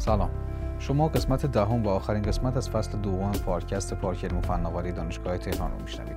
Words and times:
سلام. 0.00 0.30
شما 0.78 1.08
قسمت 1.08 1.46
دهم 1.46 1.86
و 1.86 1.88
آخرین 1.88 2.22
قسمت 2.22 2.56
از 2.56 2.70
فصل 2.70 2.98
دوم 2.98 3.32
پارکست 3.32 3.94
پارک 3.94 4.24
علم 4.24 4.38
و 4.38 4.40
فناوری 4.40 4.92
دانشگاه 4.92 5.38
تهران 5.38 5.70
رو 5.70 5.82
میشنوید. 5.82 6.16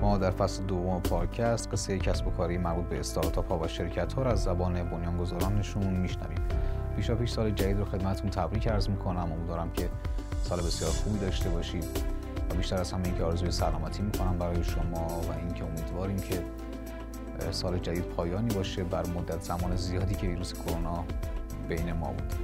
ما 0.00 0.18
در 0.18 0.30
فصل 0.30 0.64
دوم 0.64 1.00
پارکست 1.00 1.72
قصه 1.72 1.98
کسب 1.98 2.26
و 2.26 2.30
کاری 2.30 2.58
مربوط 2.58 2.84
به 2.84 3.00
استارتاپ 3.00 3.48
ها 3.52 3.58
و 3.58 3.68
شرکت 3.68 4.12
ها 4.12 4.22
را 4.22 4.30
از 4.30 4.42
زبان 4.42 4.84
بنیانگذارانشون 4.84 5.86
میشنویم. 5.86 6.38
پیشا 6.96 7.14
پیش 7.14 7.30
سال 7.30 7.50
جدید 7.50 7.78
رو 7.78 7.84
خدمتتون 7.84 8.30
تبریک 8.30 8.68
عرض 8.68 8.88
می‌کنم. 8.88 9.32
امیدوارم 9.32 9.70
که 9.70 9.88
سال 10.42 10.58
بسیار 10.58 10.90
خوبی 10.90 11.18
داشته 11.18 11.50
باشید 11.50 11.84
و 12.50 12.54
بیشتر 12.54 12.76
از 12.76 12.92
همه 12.92 13.04
اینکه 13.04 13.24
آرزوی 13.24 13.50
سلامتی 13.50 14.02
می‌کنم 14.02 14.38
برای 14.38 14.64
شما 14.64 15.06
و 15.06 15.32
اینکه 15.38 15.64
امیدواریم 15.64 16.16
که 16.16 16.42
سال 17.50 17.78
جدید 17.78 18.04
پایانی 18.04 18.54
باشه 18.54 18.84
بر 18.84 19.06
مدت 19.06 19.40
زمان 19.40 19.76
زیادی 19.76 20.14
که 20.14 20.26
ویروس 20.26 20.54
کرونا 20.54 21.04
بین 21.68 21.92
ما 21.92 22.06
بود. 22.06 22.34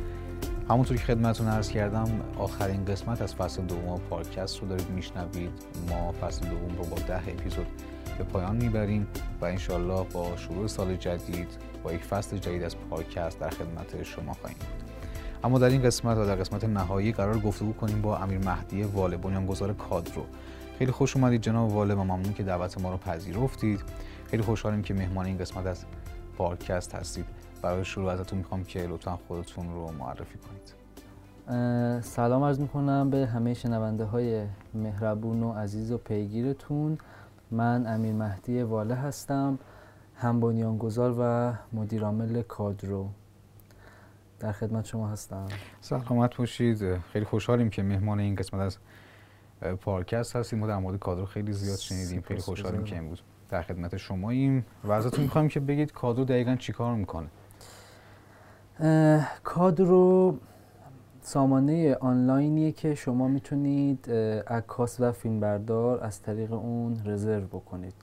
همونطور 0.70 0.97
که 0.97 1.02
خدمتتون 1.02 1.48
عرض 1.48 1.69
کردم 1.69 2.20
آخرین 2.38 2.84
قسمت 2.84 3.23
از 3.23 3.34
فصل 3.34 3.62
دوم 3.62 4.01
پادکست 4.10 4.59
رو 4.59 4.69
دارید 4.69 4.91
میشنوید. 4.91 5.51
ما 5.88 6.12
فصل 6.12 6.46
دوم 6.46 6.77
رو 6.79 6.84
با 6.84 6.96
ده 7.09 7.29
اپیزود 7.29 7.66
به 8.19 8.24
پایان 8.24 8.56
می‌بریم 8.56 9.06
و 9.41 9.45
انشالله 9.45 10.05
با 10.12 10.37
شروع 10.37 10.66
سال 10.66 10.96
جدید 10.96 11.48
با 11.83 11.93
یک 11.93 12.05
فصل 12.05 12.37
جدید 12.37 12.62
از 12.62 12.77
پادکست 12.77 13.41
در 13.41 13.51
خدمت 13.51 14.02
شما 14.02 14.33
خواهیم 14.33 14.59
بود. 14.59 14.91
اما 15.45 15.59
در 15.59 15.69
این 15.69 15.83
قسمت 15.83 16.16
و 16.16 16.27
در 16.27 16.37
قسمت 16.37 16.65
نهایی 16.65 17.12
قرار 17.12 17.38
گفتگو 17.38 17.73
کنیم 17.73 18.02
با 18.02 18.16
امیر 18.18 18.38
مهدی 18.38 18.82
واله 18.82 19.16
بنیانگذار 19.16 19.73
کادرو. 19.73 20.24
خیلی 20.79 20.93
خوش 20.93 21.16
اومدید 21.16 21.41
جناب 21.41 21.73
واله 21.73 21.95
و 21.95 22.05
ممنون 22.05 22.34
که 22.34 22.43
دعوت 22.43 22.80
ما 22.80 22.91
رو 22.91 22.96
پذیرفتید. 22.96 23.80
خیلی 24.30 24.43
خوشحالیم 24.43 24.82
که 24.82 24.95
مهمان 24.95 25.27
این 25.27 25.38
قسمت 25.38 25.66
از 25.66 25.84
پادکست 26.38 26.95
هستید. 26.95 27.40
برای 27.63 27.85
شروع 27.85 28.11
ازتون 28.11 28.39
می‌خوام 28.39 28.65
که 28.65 28.87
لطفا 28.87 29.19
خودتون 29.29 29.75
رو 29.75 29.93
معرفی 29.93 30.39
کنید. 30.39 30.80
سلام 32.03 32.43
عرض 32.43 32.61
می‌کنم 32.61 33.11
به 33.11 33.27
همه 33.27 33.55
شنونده 33.55 34.05
های 34.05 34.47
مهربون 34.75 35.43
و 35.43 35.53
عزیز 35.53 35.93
و 35.93 35.99
پیگیرتون. 35.99 36.99
من 37.51 37.87
امیر 37.87 38.13
مهدی 38.13 38.63
واله 38.63 38.95
هستم 38.95 39.59
هم 40.16 40.41
بنیانگذار 40.41 41.15
و 41.19 41.53
مدیرعامل 41.73 42.43
کادرو. 42.43 43.09
در 44.41 44.53
خدمت 44.53 44.85
شما 44.85 45.09
هستم. 45.09 45.49
سلامت 45.81 46.37
باشید. 46.37 46.99
خیلی 46.99 47.25
خوشحالیم 47.25 47.71
که 47.71 47.83
مهمان 47.83 48.21
این 48.21 48.35
قسمت 48.35 48.61
از 48.61 48.79
پارکست 49.77 50.37
هستیم 50.37 50.59
ما 50.59 50.66
در 50.66 50.79
مورد 50.79 50.99
کادرو 50.99 51.27
خیلی 51.27 51.53
زیاد 51.53 51.79
شنیدیم. 51.79 52.21
خیلی 52.21 52.41
خوشحالیم 52.41 52.85
که 52.85 52.97
امروز 52.97 53.21
در 53.49 53.63
خدمت 53.63 53.97
شماییم. 53.97 54.66
و 54.85 54.93
ازتون 54.93 55.23
می‌خوایم 55.23 55.49
که 55.49 55.61
بگید 55.61 55.93
کادرو 55.93 56.25
دقیقا 56.25 56.57
چیکار 56.57 56.95
می‌کنه. 56.95 57.27
کادرو 59.45 60.36
سامانه 61.23 61.95
آنلاینیه 61.95 62.73
که 62.73 62.95
شما 62.95 63.28
می‌تونید 63.28 64.10
عکاس 64.47 65.00
و 65.00 65.12
فیلمبردار 65.12 66.04
از 66.04 66.22
طریق 66.22 66.53
اون 66.53 67.00
رزرو 67.04 67.47
بکنید. 67.47 67.94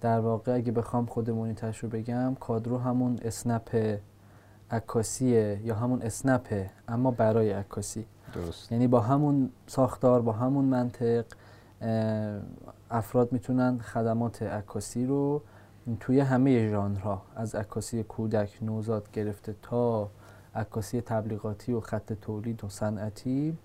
در 0.00 0.20
واقع 0.20 0.54
اگه 0.54 0.72
بخوام 0.72 1.06
خودمونی 1.06 1.54
رو 1.82 1.88
بگم 1.88 2.36
کادرو 2.40 2.78
همون 2.78 3.18
اسنپ 3.22 3.98
عکاسیه 4.70 5.60
یا 5.64 5.74
همون 5.74 6.02
اسنپه 6.02 6.70
اما 6.88 7.10
برای 7.10 7.52
عکاسی. 7.52 8.06
درست. 8.34 8.72
یعنی 8.72 8.86
با 8.86 9.00
همون 9.00 9.50
ساختار 9.66 10.22
با 10.22 10.32
همون 10.32 10.64
منطق 10.64 11.24
افراد 12.90 13.32
می‌تونن 13.32 13.78
خدمات 13.78 14.42
عکاسی 14.42 15.06
رو 15.06 15.42
توی 16.00 16.20
همه 16.20 16.70
ژانرها 16.70 17.22
از 17.36 17.54
عکاسی 17.54 18.02
کودک 18.02 18.58
نوزاد 18.62 19.10
گرفته 19.12 19.54
تا 19.62 20.10
عکاسی 20.54 21.00
تبلیغاتی 21.00 21.72
و 21.72 21.80
خط 21.80 22.12
تولید 22.12 22.64
و 22.64 22.68
صنعتی 22.68 23.56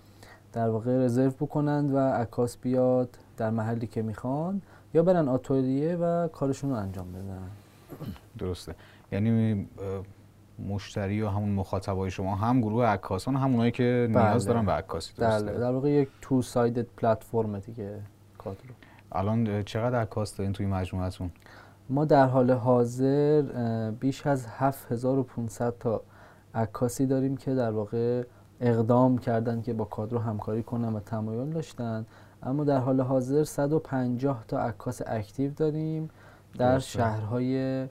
در 0.54 0.70
واقع 0.70 1.06
رزرو 1.06 1.32
بکنند 1.32 1.94
و 1.94 1.98
عکاس 1.98 2.58
بیاد 2.58 3.18
در 3.38 3.50
محلی 3.50 3.88
که 3.88 4.02
می‌خوان 4.02 4.62
یا 4.94 5.04
برن 5.04 5.28
آتولیه 5.28 5.96
و 5.96 6.28
کارشون 6.28 6.70
رو 6.70 6.76
انجام 6.76 7.12
بدن. 7.12 7.50
درسته. 8.38 8.76
یعنی 9.12 9.68
مشتری 10.70 11.22
و 11.22 11.30
همون 11.30 11.50
مخاطبای 11.50 12.12
شما 12.12 12.36
هم 12.36 12.62
گروه 12.62 12.86
عکاسان 12.86 13.36
هم 13.36 13.52
اونایی 13.52 13.72
که 13.72 14.08
نیاز 14.10 14.46
بله. 14.46 14.54
دارن 14.54 14.66
به 14.66 14.72
عکاسی 14.72 15.14
درسته. 15.18 15.46
بله 15.46 15.60
در 15.60 15.72
واقع 15.72 15.90
یک 15.90 16.10
تو 16.22 16.42
سایدد 16.42 16.88
پلتفرم 16.98 17.60
دیگه 17.60 18.00
کادرو 18.38 18.74
الان 19.12 19.64
چقدر 19.64 20.02
عکاس 20.02 20.38
دارین 20.38 20.54
توی 20.54 20.66
مجموعتون؟ 20.66 21.32
ما 21.92 22.06
در 22.06 22.26
حال 22.26 22.52
حاضر 22.52 23.42
بیش 24.00 24.28
از 24.28 24.46
7500 24.48 25.74
تا 25.80 26.02
عکاسی 26.56 27.06
داریم 27.06 27.38
که 27.38 27.56
در 27.56 27.72
واقع 27.72 28.24
اقدام 28.62 29.18
کردن 29.18 29.62
که 29.62 29.74
با 29.74 29.86
کادرو 29.86 30.20
همکاری 30.20 30.64
کنن 30.64 30.94
و 30.94 31.00
تمایل 31.00 31.50
داشتن 31.50 32.06
اما 32.44 32.64
در 32.64 32.78
حال 32.78 33.02
حاضر 33.02 33.44
150 33.44 34.44
تا 34.48 34.60
عکاس 34.60 35.02
اکتیو 35.08 35.52
داریم 35.52 36.10
در. 36.58 36.80
شهرهای 36.80 37.88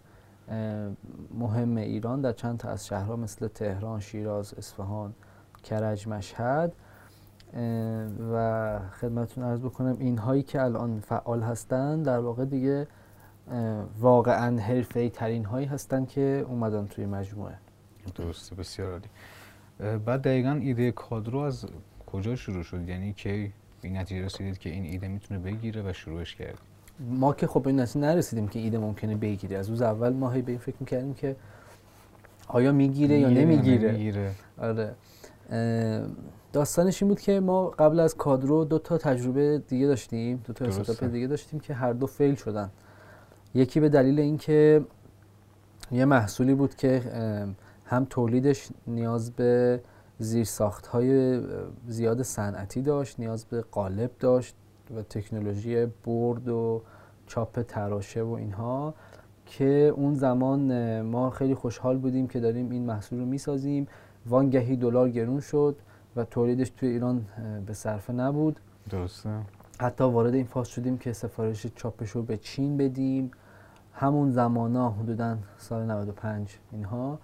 مهم 1.39 1.77
ایران 1.77 2.21
در 2.21 2.33
چند 2.33 2.59
تا 2.59 2.69
از 2.69 2.87
شهرها 2.87 3.17
مثل 3.17 3.49
تهران، 3.49 4.01
شیراز، 4.01 4.55
اصفهان، 4.55 5.15
کرج، 5.63 6.09
مشهد 6.09 6.73
و 8.33 8.79
خدمتتون 9.01 9.45
عرض 9.45 9.61
بکنم 9.61 9.97
اینهایی 9.99 10.43
که 10.43 10.63
الان 10.63 11.01
فعال 11.01 11.43
هستن 11.43 12.03
در 12.03 12.19
واقع 12.19 12.45
دیگه 12.45 12.87
واقعا 14.01 14.61
حرفه‌ای 14.61 15.11
ترین 15.11 15.45
هایی 15.45 15.67
هستن 15.67 16.05
که 16.05 16.47
اومدن 16.49 16.87
توی 16.87 17.07
مجموعه. 17.07 17.55
درسته 18.15 18.55
بسیار 18.55 18.91
عالی. 18.91 19.99
بعد 19.99 20.21
دقیقا 20.21 20.51
ایده 20.63 20.93
کادرو 20.93 21.39
از 21.39 21.67
کجا 22.13 22.37
شروع 22.37 22.63
شد؟ 22.63 22.89
یعنی 22.89 23.13
که 23.13 23.51
این 23.83 23.97
نتیجه 23.97 24.25
رسیدید 24.25 24.59
که 24.59 24.71
این 24.71 24.85
ایده 24.85 25.09
می‌تونه 25.09 25.41
بگیره 25.41 25.83
و 25.83 25.93
شروعش 25.93 26.35
کرد؟ 26.35 26.59
ما 27.01 27.33
که 27.33 27.47
خب 27.47 27.63
به 27.63 27.71
این 27.71 27.81
نتیجه 27.81 28.01
نرسیدیم 28.01 28.49
که 28.49 28.59
ایده 28.59 28.79
ممکنه 28.79 29.17
بگیره. 29.17 29.59
از 29.59 29.69
روز 29.69 29.83
اول 29.83 30.13
ما 30.13 30.31
هی 30.31 30.43
به 30.43 30.53
این 30.53 30.61
فکر 30.61 30.77
می‌کردیم 30.81 31.15
که 31.15 31.37
آیا 32.49 32.73
می‌گیره 32.73 33.19
یا 33.19 33.29
نمی‌گیره؟ 33.29 33.89
نمی‌گیره. 33.89 34.33
آره. 34.59 34.95
داستانش 36.53 37.03
این 37.03 37.09
بود 37.09 37.21
که 37.21 37.41
ما 37.41 37.67
قبل 37.67 38.01
از 38.01 38.17
کادرو 38.17 38.65
دو 38.65 38.79
تا 38.79 38.99
تجربه 38.99 39.63
دیگه 39.69 39.87
داشتیم 39.87 40.43
دو 40.47 40.53
تا. 40.53 40.65
استارتاپ 40.65 41.11
دیگه 41.11 41.27
داشتیم 41.27 41.61
که 41.61 41.75
هر 41.75 41.93
دو 41.93 42.07
فیل 42.07 42.35
شدن. 42.35 42.71
یکی 43.55 43.81
به 43.81 43.89
دلیل 43.89 44.21
اینکه 44.21 44.85
یه 45.93 46.05
محصولی 46.05 46.55
بود 46.55 46.75
که 46.75 47.03
هم 47.85 48.07
تولیدش 48.11 48.69
نیاز 48.87 49.33
به 49.33 49.81
زیرساخت 50.19 50.87
های 50.87 51.41
زیاد 51.87 52.23
صنعتی 52.23 52.83
داشت 52.83 53.21
نیاز 53.21 53.45
به 53.45 53.61
قالب 53.61 54.11
داشت 54.21 54.55
و 54.97 55.03
تکنولوژی 55.03 55.87
برد 55.87 56.49
و 56.49 56.83
چاپ 57.27 57.63
تراشه 57.63 58.23
و 58.23 58.31
اینها 58.33 58.95
که 59.47 59.93
اون 59.97 60.15
زمان 60.15 61.01
ما 61.03 61.31
خیلی 61.31 61.55
خوشحال 61.55 61.99
بودیم 61.99 62.29
که 62.29 62.41
داریم 62.41 62.71
این 62.71 62.87
محصول 62.87 63.19
رو 63.19 63.27
می‌سازیم. 63.27 63.89
وانگهی 64.27 64.77
دلار 64.77 65.11
گرون 65.11 65.41
شد 65.41 65.77
و 66.17 66.25
تولیدش 66.25 66.71
توی 66.71 66.89
ایران 66.89 67.27
به 67.67 67.75
صرفه 67.75 68.13
نبود. 68.13 68.61
درسته. 68.91 69.31
حتی 69.81 70.05
وارد 70.05 70.35
این 70.35 70.45
فاز 70.45 70.69
شدیم 70.69 70.99
که 70.99 71.13
سفارش 71.13 71.67
چاپش 71.67 72.11
رو 72.11 72.23
به 72.23 72.37
چین 72.37 72.77
بدیم. 72.77 73.31
همون 74.01 74.31
زمانا 74.31 74.91
حدودا 74.91 75.37
سال 75.59 75.85
95 75.85 76.59
اینها 76.73 77.19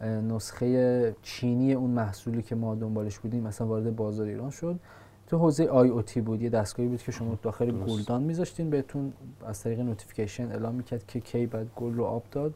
نسخه 0.00 1.14
چینی 1.22 1.72
اون 1.72 1.90
محصولی 1.90 2.42
که 2.42 2.54
ما 2.54 2.74
دنبالش 2.74 3.18
بودیم 3.18 3.42
مثلا 3.42 3.66
وارد 3.66 3.96
بازار 3.96 4.26
ایران 4.26 4.50
شد 4.50 4.80
تو 5.26 5.38
حوزه 5.38 5.64
IoT 5.64 6.20
بود 6.20 6.42
یه 6.42 6.50
دستگاهی 6.50 6.88
بود 6.88 7.02
که 7.02 7.12
شما 7.12 7.38
داخل. 7.42 7.70
گلدان 7.70 8.22
میذاشتین 8.22 8.70
بهتون 8.70 9.12
از 9.46 9.62
طریق 9.62 9.80
notification 9.80 10.52
اعلام 10.52 10.74
می‌کرد 10.74 11.06
که 11.06 11.20
کی 11.20 11.46
باید 11.46 11.66
گل 11.76 11.94
رو 11.94 12.04
آب 12.04 12.22
داد 12.30 12.54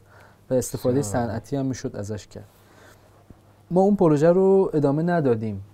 و 0.50 0.54
استفاده. 0.54 1.02
صنعتی 1.02 1.56
هم 1.56 1.66
می‌شد 1.66 1.96
ازش 1.96 2.26
کرد 2.26 2.48
ما 3.70 3.80
اون 3.80 3.96
پروژه 3.96 4.32
رو 4.32 4.70
ادامه 4.74 5.02
ندادیم 5.02 5.64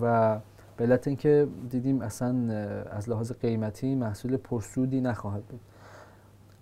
و 0.00 0.38
به 0.76 0.84
علت 0.84 1.06
اینکه 1.06 1.48
دیدیم 1.70 2.02
اصلا 2.02 2.52
از 2.90 3.08
لحاظ 3.08 3.32
قیمتی 3.32 3.94
محصول 3.94 4.36
پرسودی 4.36 5.00
نخواهد 5.00 5.44
بود 5.44 5.60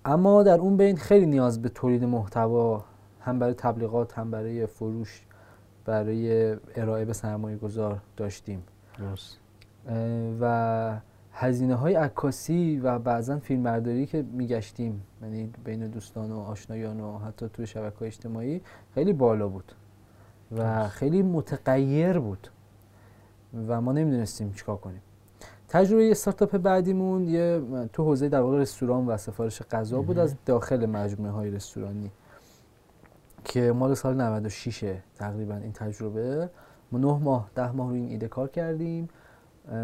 اما 0.06 0.42
در 0.42 0.58
اون 0.58 0.76
بین 0.76 0.96
خیلی 0.96 1.26
نیاز 1.26 1.62
به 1.62 1.68
تولید 1.68 2.04
محتوا 2.04 2.84
هم 3.20 3.38
برای 3.38 3.54
تبلیغات 3.54 4.18
هم 4.18 4.30
برای 4.30 4.66
فروش 4.66 5.22
برای 5.84 6.56
ارائه 6.74 7.04
به 7.04 7.12
سرمایه 7.12 7.56
گذار 7.56 8.00
داشتیم. 8.16 8.62
درست. 8.98 9.38
و 10.40 11.00
هزینه 11.32 11.74
های 11.74 11.94
عکاسی 11.94 12.80
و 12.82 12.98
بعضا 12.98 13.38
فیلمبرداری 13.38 14.06
که 14.06 14.22
میگشتیم 14.22 15.02
یعنی 15.22 15.52
بین 15.64 15.86
دوستان 15.86 16.32
و 16.32 16.38
آشنایان 16.38 17.00
و 17.00 17.18
حتی 17.18 17.48
توی 17.48 17.66
شبکه 17.66 18.02
اجتماعی 18.02 18.60
خیلی 18.94 19.12
بالا 19.12 19.48
بود 19.48 19.72
و. 20.56 20.88
خیلی 20.88 21.22
متغیر 21.22 22.18
بود 22.18 22.48
و 23.68 23.80
ما 23.80 23.92
نمی‌دونستیم 23.92 24.52
چیکار 24.52 24.76
کنیم. 24.76 25.00
تجربه 25.68 26.10
استارتاپ 26.10 26.56
بعدیمون 26.56 27.28
یه 27.28 27.62
تو 27.92 28.04
حوزه 28.04 28.28
در 28.28 28.40
واقع 28.40 28.58
رستوران 28.58 29.06
و 29.06 29.16
سفارش 29.16 29.62
غذا 29.62 30.02
بود. 30.02 30.18
از 30.18 30.34
داخل 30.46 30.86
مجموعه 30.86 31.32
های 31.32 31.50
رستورانی. 31.50 32.10
که 33.44 33.72
مال 33.72 33.94
سال 33.94 34.20
96 34.20 34.94
تقریبا 35.16 35.56
این 35.56 35.72
تجربه. 35.72 36.50
ما 36.92 36.98
نه 36.98 37.18
ماه 37.18 37.50
ده 37.54 37.72
ماه 37.72 37.90
روی 37.90 37.98
این 37.98 38.08
ایده 38.08 38.28
کار 38.28 38.48
کردیم. 38.48 39.08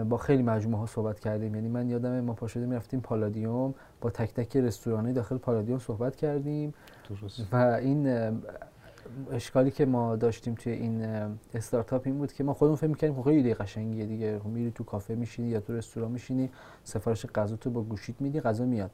با 0.08 0.16
خیلی 0.16 0.42
مجموعه 0.42 0.80
ها 0.80 0.86
صحبت 0.86 1.20
کردیم. 1.20 1.54
یعنی 1.54 1.68
من 1.68 1.88
یادم 1.88 2.20
ما 2.20 2.32
پاشده 2.32 2.66
می‌رفتیم 2.66 3.00
پالادیوم. 3.00 3.74
با 4.00 4.10
تک 4.10 4.34
تک 4.34 4.56
رستورانی 4.56 5.12
داخل 5.12 5.38
پالادیوم 5.38 5.78
صحبت 5.78 6.16
کردیم. 6.16 6.74
درست. 7.08 7.46
و 7.52 7.56
این 7.56 8.06
اشکالی 9.32 9.70
که 9.70 9.86
ما 9.86 10.16
داشتیم 10.16 10.54
توی 10.54 10.72
این 10.72 11.04
استارتاپ 11.54 12.02
این 12.06 12.18
بود 12.18 12.32
که 12.32 12.44
ما 12.44 12.54
خودمون 12.54 12.76
فکر 12.76 12.86
می‌کردیم 12.86 13.16
خب 13.16 13.22
خیلی 13.22 13.36
ایده 13.36 13.54
قشنگیه 13.54 14.06
دیگه. 14.06 14.38
خب 14.38 14.46
میری 14.46 14.70
تو 14.70 14.84
کافه 14.84 15.14
میشینی 15.14 15.48
یا 15.48 15.60
تو 15.60 15.72
رستوران 15.72 16.10
میشینی 16.10 16.50
سفارش 16.84 17.26
غذا 17.26 17.56
تو 17.56 17.70
با 17.70 17.82
گوشیت 17.82 18.20
میدی 18.20 18.40
غذا 18.40 18.64
میاد. 18.64 18.90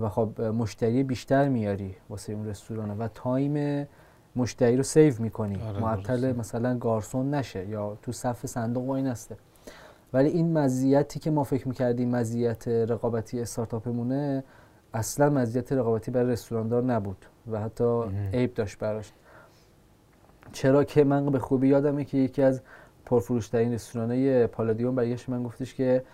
و 0.00 0.08
خب 0.08 0.40
مشتری 0.40 1.02
بیشتر 1.02 1.48
میاری 1.48 1.96
واسه 2.10 2.32
اون 2.32 2.46
رستوران 2.46 2.98
و 2.98 3.08
time 3.08 3.86
مشتری 4.36 4.76
رو 4.76 4.82
save 4.82 5.14
می‌کنی. 5.18 5.62
آره 5.62 5.80
معطل 5.80 6.36
مثلا 6.36 6.78
گارسون 6.78 7.34
نشه 7.34 7.68
یا 7.68 7.98
تو 8.02 8.12
صف 8.12 8.46
صندوق 8.46 8.84
و 8.84 8.90
این 8.90 9.06
هستش 9.06 9.36
ولی 10.12 10.28
این 10.28 10.58
مزیتی 10.58 11.20
که 11.20 11.30
ما 11.30 11.44
فکر 11.44 11.68
می‌کردیم 11.68 12.10
مزیت 12.10 12.68
رقابتی 12.68 13.40
استارتاپمونه 13.40 14.44
اصلا 14.94 15.30
مزیت 15.30 15.72
رقابتی 15.72 16.10
برای 16.10 16.32
رستوراندار 16.32 16.82
نبود 16.82 17.26
و 17.50 17.60
حتی 17.60 18.02
عیب 18.32 18.54
داشت 18.54 18.78
براش. 18.78 19.12
چرا 20.52 20.84
که 20.84 21.04
من 21.04 21.26
به 21.26 21.38
خوبی 21.38 21.68
یادمه 21.68 22.04
که 22.04 22.18
یکی 22.18 22.42
از 22.42 22.62
پرفروشترین 23.06 23.72
رستورانای 23.72 24.46
پالادیوم 24.46 24.94
برگشت 24.94 25.28
من 25.28 25.42
گفتش 25.42 25.74
که 25.74 26.04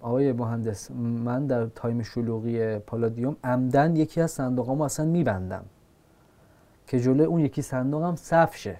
آقای 0.00 0.32
مهندس 0.32 0.90
من 0.90 1.46
در 1.46 1.66
تایم 1.66 2.02
شلوغی 2.02 2.78
پالادیوم 2.78 3.36
عمدن 3.44 3.96
یکی 3.96 4.20
از 4.20 4.30
صندوقامو 4.30 4.84
اصلا 4.84 5.06
میبندم 5.06 5.64
که 6.86 7.00
جلوی 7.00 7.26
اون 7.26 7.40
یکی 7.40 7.62
صندوقم 7.62 8.16
صف 8.16 8.56
شه 8.56 8.76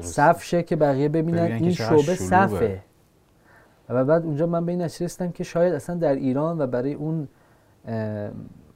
صف 0.00 0.42
شه 0.42 0.62
که 0.62 0.76
بقیه 0.76 1.08
ببینن 1.08 1.38
این 1.38 1.72
شعبه 1.72 2.14
صفه. 2.14 2.82
و 3.88 4.04
بعد 4.04 4.24
اونجا 4.24 4.46
من 4.46 4.66
به 4.66 4.72
این 4.72 4.80
رسیدم 4.80 5.32
که 5.32 5.44
شاید 5.44 5.74
اصلا 5.74 5.96
در 5.96 6.14
ایران 6.14 6.60
و 6.60 6.66
برای 6.66 6.94
اون 6.94 7.28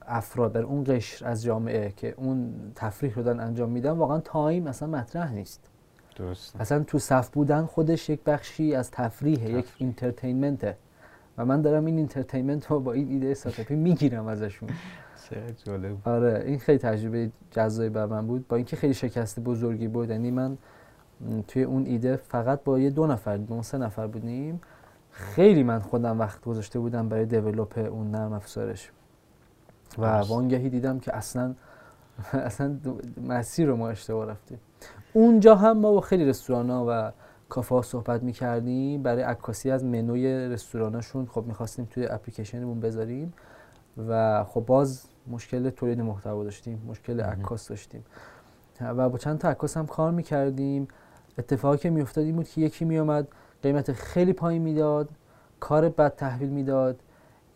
افراد 0.09 0.53
برای 0.53 0.67
اون 0.67 0.85
قشر 0.87 1.27
از 1.27 1.43
جامعه 1.43 1.93
که 1.97 2.15
اون 2.17 2.55
تفریح 2.75 3.15
رو 3.15 3.23
دارن 3.23 3.41
انجام 3.41 3.71
میدن 3.71 3.91
واقعا 3.91 4.19
time 4.21 4.67
اصلا 4.67 4.89
مطرح 4.89 5.33
نیست. 5.33 5.71
درست. 6.17 6.57
اصلا 6.61 6.85
تو 6.85 6.99
صف 6.99 7.29
بودن 7.29 7.67
خودش 7.67 8.11
یک 8.11 8.21
بخشی 8.25 8.75
از 8.75 8.91
تفریحه 8.91 9.51
یک 9.51 9.67
entertainment 9.79 10.70
ه 10.70 10.77
و 11.39 11.45
من 11.45 11.63
دارم 11.63 11.85
این 11.85 11.99
entertainment 11.99 12.67
رو 12.67 12.81
با 12.81 12.93
این 12.93 13.09
ایده 13.09 13.27
استارتاپی 13.27 13.75
می‌گیرم 13.75 14.27
ازشون. 14.27 14.69
جالب. 15.65 16.09
آره 16.09 16.43
این 16.47 16.59
خیلی 16.59 16.79
تجربه 16.79 17.31
جذابی 17.51 17.89
بر 17.89 18.07
من 18.07 18.27
بود. 18.27 18.49
با 18.49 18.57
اینکه 18.57 18.77
خیلی 18.77 18.95
شکست 18.95 19.41
بزرگی 19.41 19.89
بود 19.89 20.11
یعنی 20.11 20.31
من 20.31 20.59
توی 21.49 21.63
اون 21.63 21.87
ایده 21.87 22.17
فقط 22.17 22.65
با 22.65 22.79
یه 22.79 22.91
دو 22.91 23.07
نفر 23.07 23.37
دو 23.37 23.63
سه 23.63 23.79
نفر 23.79 24.07
بودیم. 24.07 24.61
خیلی 25.11 25.63
من 25.63 25.79
خودم 25.79 26.19
وقت 26.19 26.41
گذاشته 26.41 26.79
بودم 26.79 27.09
برای 27.09 27.27
دیولپ 27.27 27.79
اون 27.79 28.11
نرم 28.11 28.33
افزارش. 28.33 28.91
و 29.99 30.21
وانگهی 30.21 30.69
دیدم 30.69 30.99
که 30.99 31.17
اصلا 31.17 31.55
اصلا 32.33 32.77
مسیر 33.29 33.67
رو 33.67 33.77
ما 33.77 33.89
اشتباه 33.89 34.27
رفتیم. 34.27 34.61
اونجا 35.13 35.55
هم 35.55 35.79
ما 35.79 35.93
با 35.93 36.01
خیلی 36.01 36.25
رستوران 36.25 36.71
ها 36.71 36.87
و 36.89 37.13
کافه 37.49 37.75
ها 37.75 37.83
صحبت 37.83 38.23
می 38.23 38.33
کردیم 38.33 39.03
برای 39.03 39.23
عکاسی 39.23 39.71
از 39.71 39.85
منوی 39.85 40.49
رستوراناشون 40.49 41.27
خب 41.27 41.45
می‌خواستیم 41.47 41.89
توی 41.91 42.07
اپلیکیشنمون 42.07 42.81
بذاریم 42.81 43.33
و 44.09 44.45
خب 44.45 44.61
باز 44.61 45.03
مشکل 45.27 45.71
تولید 45.71 46.01
محتوا 46.01 46.45
داشتیم 46.45 46.83
مشکل 46.89 47.21
عکاس 47.21 47.69
داشتیم. 47.69 48.05
و 48.81 49.09
با 49.09 49.19
چند 49.19 49.39
تا 49.39 49.49
عکاس 49.49 49.77
هم 49.77 49.87
کار 49.87 50.11
می‌کردیم. 50.11 50.89
اتفاقی 51.39 51.79
که 51.79 51.91
میافتاد 51.91 52.25
این 52.25 52.37
بود 52.37 52.49
که 52.49 52.61
یکی 52.61 52.85
میامد 52.85 53.29
قیمت 53.63 53.93
خیلی 53.93 54.33
پایین 54.33 54.63
می‌داد 54.63 55.09
کار 55.61 55.89
بد 55.89 56.15
تحویل 56.17 56.49
می‌داد. 56.49 57.01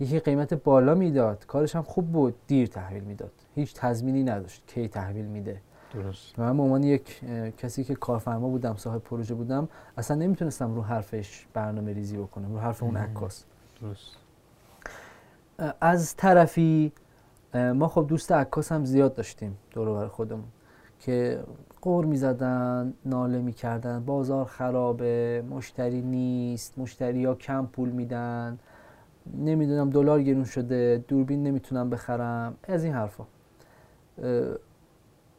یکی 0.01 0.21
قیمت 0.21 0.55
بالا 0.55 0.95
می‌داد. 0.95 1.47
کارش 1.47 1.77
هم 1.77 1.83
خوب 1.83 2.13
بود. 2.13 2.35
دیر 2.47 2.69
تحویل 2.69 3.05
می‌داد. 3.05 3.33
هیچ 3.55 3.75
تضمینی 3.75 4.25
نداشت 4.25 4.63
کی 4.67 4.89
تحویل 4.89 5.25
میده. 5.27 5.61
درست. 5.95 6.39
من 6.39 6.57
به 6.57 6.63
عنوان 6.63 6.83
یک 6.83 7.21
کسی 7.57 7.85
که 7.85 7.95
کارفرما 7.95 8.49
بودم 8.49 8.77
صاحب 8.77 9.03
پروژه 9.03 9.35
بودم 9.35 9.69
اصلا 9.97 10.17
نمی‌تونستم 10.17 10.75
رو 10.75 10.83
حرفش 10.83 11.47
برنامه 11.55 11.93
ریزی 11.93 12.17
بکنم 12.17 12.53
رو 12.53 12.59
حرف 12.59 12.83
اون 12.83 12.97
عکاس. 12.97 13.45
درست. 13.81 14.17
از 15.81 16.17
طرفی 16.17 16.93
ما 17.55 17.89
خب 17.89 18.07
دوست 18.09 18.33
عکاس 18.33 18.73
هم 18.73 18.85
زیاد 18.85 19.15
داشتیم 19.15 19.59
دور 19.71 20.09
خودمون. 20.09 20.45
که 21.01 21.41
قور 21.83 22.05
می‌زدن 22.05 22.95
ناله 23.05 23.39
می‌کردن 23.39 24.05
بازار 24.05 24.45
خرابه 24.45 25.45
مشتری 25.51 26.03
نیست 26.03 26.79
مشتری 26.79 27.25
ها 27.25 27.35
کم 27.35 27.67
پول 27.67 27.89
میدن. 27.89 28.59
نمی‌دونم 29.37 29.91
دلار 29.91 30.23
گرون 30.23 30.45
شده 30.45 31.05
دوربین 31.09 31.43
نمی‌تونم 31.43 31.91
بخرم 31.91 32.57
از 32.63 32.85
این 32.85 32.93
حرفا. 32.93 33.25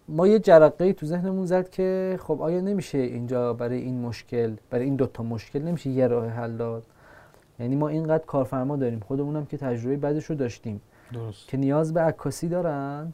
ما 0.07 0.27
یه 0.27 0.39
جرقه 0.39 0.94
تو 0.94 1.06
ذهنمون 1.06 1.45
زد 1.45 1.69
که 1.69 2.19
خب 2.21 2.41
آیا 2.41 2.62
نمیشه 2.62 2.97
اینجا 2.97 3.53
برای 3.53 3.77
این 3.77 4.01
مشکل 4.01 4.56
برای 4.69 4.86
این 4.86 4.95
دوتا 4.95 5.24
مشکل 5.24 5.62
نمیشه 5.62 5.89
یه 5.89 6.07
راه 6.07 6.27
حل 6.27 6.57
داد؟ 6.57 6.83
یعنی 7.59 7.75
ما 7.75 7.88
اینقدر 7.88 8.25
کارفرما 8.25 8.75
داریم 8.75 9.00
خودمونم 9.00 9.45
که 9.45 9.57
تجربه 9.57 9.97
بعدش 9.97 10.25
رو 10.25 10.35
داشتیم. 10.35 10.81
درست. 11.13 11.47
که 11.47 11.57
نیاز 11.57 11.94
به 11.94 12.01
عکاسی 12.01 12.47
دارن 12.47 13.13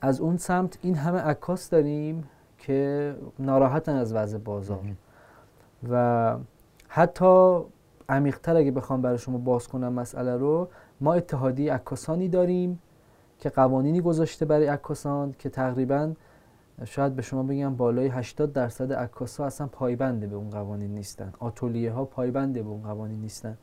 از 0.00 0.20
اون 0.20 0.36
سمت 0.36 0.78
این 0.82 0.94
همه 0.94 1.18
عکاس 1.18 1.70
داریم 1.70 2.24
که 2.58 3.14
ناراحتن 3.38 3.94
از 3.94 4.14
وضع 4.14 4.38
بازار. 4.38 4.80
و 5.90 6.36
حتی 6.88 7.60
عمیقتر 8.08 8.56
اگه 8.56 8.70
بخوام 8.70 9.02
برای 9.02 9.18
شما 9.18 9.38
باز 9.38 9.68
کنم 9.68 9.92
مسئله 9.92 10.36
رو 10.36 10.68
ما 11.00 11.14
اتحادی 11.14 11.68
عکاسانی 11.68 12.28
داریم 12.28 12.78
که 13.38 13.50
قوانینی 13.50 14.00
گذاشته 14.00 14.44
برای 14.44 14.66
عکاسان 14.66 15.34
که 15.38 15.48
تقریبا 15.48 16.12
شاید 16.84 17.16
به 17.16 17.22
شما 17.22 17.42
بگم 17.42 17.76
بالای 17.76 18.08
80 18.08 18.52
درصد 18.52 18.92
عکاس 18.92 19.40
ها 19.40 19.46
اصلا 19.46 19.66
پایبنده 19.66 20.26
به 20.26 20.36
اون 20.36 20.50
قوانین 20.50 20.94
نیستن. 20.94 21.32
آتولیه 21.38 21.92
ها 21.92 22.04
پایبنده 22.04 22.62
به 22.62 22.68
اون 22.68 22.82
قوانین 22.82 23.20
نیستن. 23.20 23.58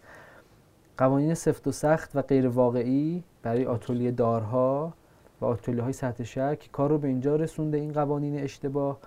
قوانین 0.98 1.34
سفت 1.34 1.68
و 1.68 1.72
سخت 1.72 2.16
و 2.16 2.22
غیر 2.22 2.48
واقعی 2.48 3.24
برای 3.44 3.66
آتولیه 3.66 4.12
دارها 4.12 4.94
و 5.42 5.46
آتولیه 5.46 5.84
های 5.84 5.94
سطح 5.94 6.24
شک 6.24 6.70
کار 6.72 6.90
رو 6.90 6.98
به 6.98 7.08
اینجا 7.08 7.36
رسونده 7.36 7.78
این 7.78 7.94
قوانین 7.94 8.40
اشتباه 8.40 8.98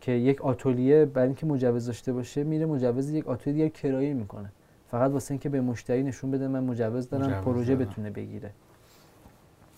که 0.00 0.12
یک 0.12 0.42
آتولیه 0.42 1.04
برای 1.04 1.28
اینکه 1.28 1.46
مجوز 1.46 1.86
داشته 1.86 2.12
باشه 2.12 2.44
میره 2.44 2.66
مجوز 2.66 3.10
یک 3.10 3.28
آتولیه 3.28 3.68
کرایه 3.68 4.14
می‌کنه. 4.14 4.52
فقط 4.94 5.10
واسه 5.10 5.32
اینکه 5.32 5.48
به 5.48 5.60
مشتری 5.60 6.02
نشون 6.02 6.30
بده 6.30 6.48
من 6.48 6.64
مجوز 6.64 7.08
دارم 7.08 7.26
مجوز 7.26 7.44
پروژه 7.44 7.74
دارم. 7.74 7.90
بتونه 7.90 8.10
بگیره. 8.10 8.50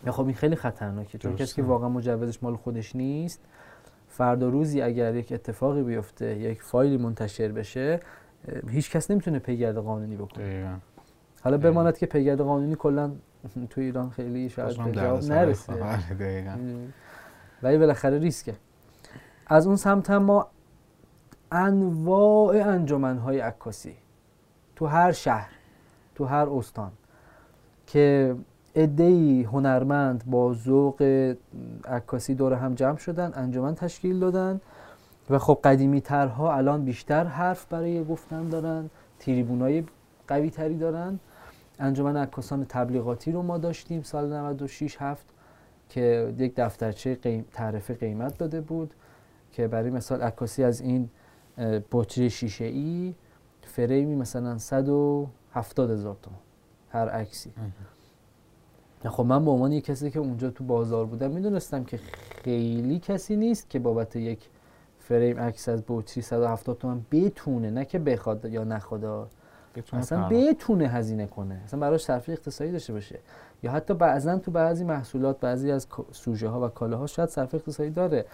یا 0.06 0.12
خب 0.12 0.25
این 0.25 0.35
خیلی 0.35 0.56
خطرناکه 0.56 1.18
چون 1.18 1.37
کسی 1.37 1.54
که 1.54 1.62
واقعا 1.62 1.88
مجوزش 1.88 2.42
مال 2.42 2.56
خودش 2.56 2.96
نیست 2.96 3.40
فردا 4.08 4.49
روزی 4.49 4.82
اگر 4.82 5.14
یک 5.14 5.32
اتفاقی 5.32 5.82
بیفته 5.82 6.38
یک 6.38 6.62
فایلی 6.62 6.96
منتشر 6.96 7.49
بشه 7.49 8.00
هیچ 8.68 8.90
کس 8.90 9.11
نمی‌تونه 9.11 9.38
پیگرد 9.38 9.76
قانونی 9.76 10.16
بکنه. 10.16 10.80
حالا 11.42 11.58
بماند 11.58 11.99
که 11.99 12.06
پیگرد 12.06 12.40
قانونی 12.40 12.75
کلا 12.75 13.12
تو 13.70 13.80
ایران 13.80 14.11
خیلی 14.11 14.49
شاید 14.49 14.85
به 14.85 14.92
جواب 14.92 15.25
نرسه. 15.25 15.73
آره، 15.73 16.58
ولی 17.62 17.78
بالاخره 17.78 18.18
ریسکه. 18.18 18.54
از 19.46 19.66
اون 19.66 19.76
سمت 19.76 20.11
هم 20.11 20.23
ما 20.23 20.46
انواع 21.52 22.68
انجمنهای 22.68 23.40
عکاسی. 23.40 24.06
تو 24.76 24.87
هر 24.87 25.12
شهر 25.12 25.50
تو 26.14 26.25
هر 26.25 26.49
استان 26.49 26.92
که 27.87 28.37
ادهی 28.75 29.42
هنرمند 29.42 30.25
با 30.26 30.54
ذوق 30.54 31.02
عکاسی 31.88 32.35
دور 32.35 32.52
هم 32.52 32.75
جمع 32.75 32.97
شدن 32.97 33.33
انجمن 33.35 33.75
تشکیل 33.75 34.21
دادن 34.21 34.61
و 35.30 35.38
خب 35.38 35.59
قدیمی 35.64 36.00
ترها 36.00 36.54
الان 36.54 36.85
بیشتر 36.85 37.25
حرف 37.25 37.66
برای 37.66 38.04
گفتن 38.04 38.49
دارن 38.49 38.90
تریبونای 39.18 39.85
قوی 40.28 40.50
تری 40.50 40.78
دارن. 40.78 41.18
انجمن 41.78 42.16
عکاسان 42.16 42.66
تبلیغاتی 42.68 43.33
رو 43.33 43.42
ما 43.42 43.59
داشتیم 43.59 44.02
سال 44.02 44.33
96 44.33 44.97
هفت 45.00 45.26
که 45.88 46.35
یک 46.38 46.54
دفترچه 46.56 47.14
قیم، 47.14 47.45
تعرفه 47.52 47.95
قیمت 47.95 48.38
داده 48.38 48.61
بود 48.61 48.95
که 49.52 49.68
برای 49.68 49.90
مثال 49.90 50.23
عکاسی 50.23 50.64
از 50.64 50.80
این 50.80 51.11
بطری 51.92 52.30
شیشه 52.30 52.64
ای 52.64 53.14
فریمی 53.76 54.14
مثلا 54.14 54.59
170 54.59 55.90
هزار 55.90 56.16
تومان 56.23 56.40
هر 56.90 57.09
عکسی. 57.09 57.52
خب 59.04 59.25
من 59.25 59.45
به 59.45 59.50
عنوان 59.50 59.73
یک 59.73 59.85
کسی 59.85 60.11
که 60.11 60.18
اونجا 60.18 60.50
تو 60.50 60.64
بازار 60.64 61.06
بودم 61.06 61.30
می‌دونستم 61.30 61.85
که 61.85 62.00
خیلی 62.45 62.99
کسی 62.99 63.37
نیست 63.37 63.71
که 63.71 63.78
بابت 63.78 64.16
یک 64.16 64.49
فریم 64.99 65.40
عکس 65.40 65.68
از 65.68 65.83
بطری 65.88 66.23
170 66.23 66.78
تومن 66.78 67.00
بتونه 67.12 67.71
نه 67.71 67.85
که 67.85 67.99
بخواد 67.99 68.45
یا 68.45 68.64
نخواد 68.64 69.28
اصلا 69.92 70.28
بتونه 70.28 70.88
هزینه 70.88 71.26
کنه. 71.26 71.61
اصلا 71.64 71.80
براش 71.80 72.04
صرفه 72.04 72.33
اقتصادی 72.33 72.73
داشته 72.73 72.92
باشه. 72.92 73.18
یا 73.62 73.73
حتی 73.73 73.95
بعضا 73.95 74.38
تو 74.38 74.50
بعضی 74.50 74.85
محصولات 74.85 75.40
بعضی 75.40 75.71
از 75.71 75.87
سوژه 76.12 76.49
ها 76.49 76.66
و 76.66 76.68
کالاها 76.68 77.06
شاید 77.06 77.28
صرفه 77.28 77.54
اقتصادی 77.54 77.90
داره. 77.90 78.26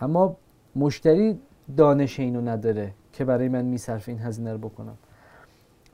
اما 0.00 0.36
مشتری 0.76 1.38
دانش 1.76 2.20
اینو 2.20 2.40
نداره. 2.40 2.94
که 3.20 3.24
برای 3.24 3.48
من 3.48 3.64
میصرف 3.64 4.08
این 4.08 4.18
هزینه 4.18 4.52
رو 4.52 4.58
بکنم. 4.58 4.96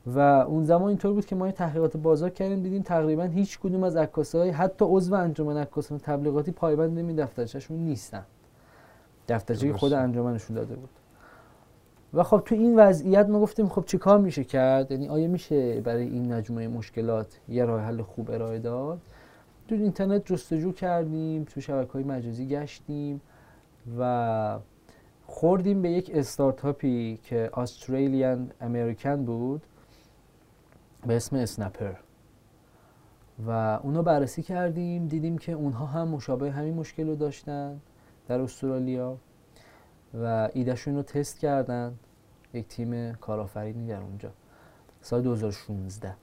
و 0.07 0.19
اون 0.19 0.65
زمان 0.65 0.89
اینطور 0.89 1.13
بود 1.13 1.27
که 1.27 1.37
ما 1.37 1.51
تحقیقات 1.51 1.97
بازار 1.97 2.31
کردیم 2.31 2.63
دیدیم 2.63 2.83
تقریبا 2.83 3.23
هیچ 3.23 3.59
کدوم 3.59 3.85
از 3.85 3.97
عکاسای 3.97 4.51
حتی 4.51 4.85
عضو 4.89 5.15
انجمن 5.15 5.57
عکاسان 5.57 5.99
تبلیغاتی 5.99 6.53
پایبند 6.53 6.99
این 6.99 7.17
دفترچه‌شون 7.17 7.77
نیستن. 7.77 8.23
دفترچه 9.29 9.73
خود 9.73 9.93
انجمنشون 9.93 10.57
داده 10.57 10.75
بود. 10.75 10.89
و 12.15 12.23
خب 12.23 12.43
تو 12.45 12.55
این 12.55 12.79
وضعیت 12.79 13.29
ما 13.29 13.41
گفتیم 13.41 13.69
خب 13.69 13.85
چیکار 13.85 14.19
میشه 14.19 14.45
کرد؟ 14.45 14.91
یعنی 14.91 15.09
آیا 15.09 15.29
میشه 15.29 15.81
برای 15.81 16.09
این 16.09 16.35
مجموعه 16.35 16.69
مشکلات 16.69 17.41
یه 17.49 17.65
راه 17.65 17.81
حل 17.81 18.03
خوب 18.03 18.31
ارائه 18.31 18.59
داد؟ 18.59 18.99
تو 19.69 19.75
اینترنت 19.75 20.27
جستجو 20.27 20.73
کردیم 20.73 21.45
تو 21.45 21.61
شبکه 21.61 21.93
های 21.93 22.03
مجازی 22.03 22.49
گشتیم 22.49 23.21
و 23.99 24.59
خوردیم 25.27 25.83
به 25.83 25.91
یک 25.91 26.11
استارتاپی 26.15 27.19
که 27.23 27.51
استرالیان 27.55 28.51
امریکن 28.61 29.25
بود 29.25 29.63
به 31.07 31.17
اسم 31.17 31.37
اسنپر. 31.37 31.93
و 33.47 33.51
اونو 33.83 34.03
بررسی 34.03 34.43
کردیم 34.43 35.07
دیدیم 35.07 35.39
که 35.39 35.53
اونها 35.53 35.87
هم 35.87 36.09
مشابه 36.09 36.53
همین 36.53 36.75
مشکل 36.75 37.07
رو 37.07 37.15
داشتن 37.15 37.81
در 38.29 38.41
استرالیا 38.41 39.19
و 40.15 40.49
ایدهشون 40.53 40.95
رو 40.95 41.03
تست 41.03 41.39
کردن. 41.39 41.95
یک 42.55 42.69
تیم 42.69 43.13
کارآفرینی 43.13 43.87
در 43.87 44.01
اونجا. 44.01 44.31
سال 45.01 45.23
2016 45.23 46.15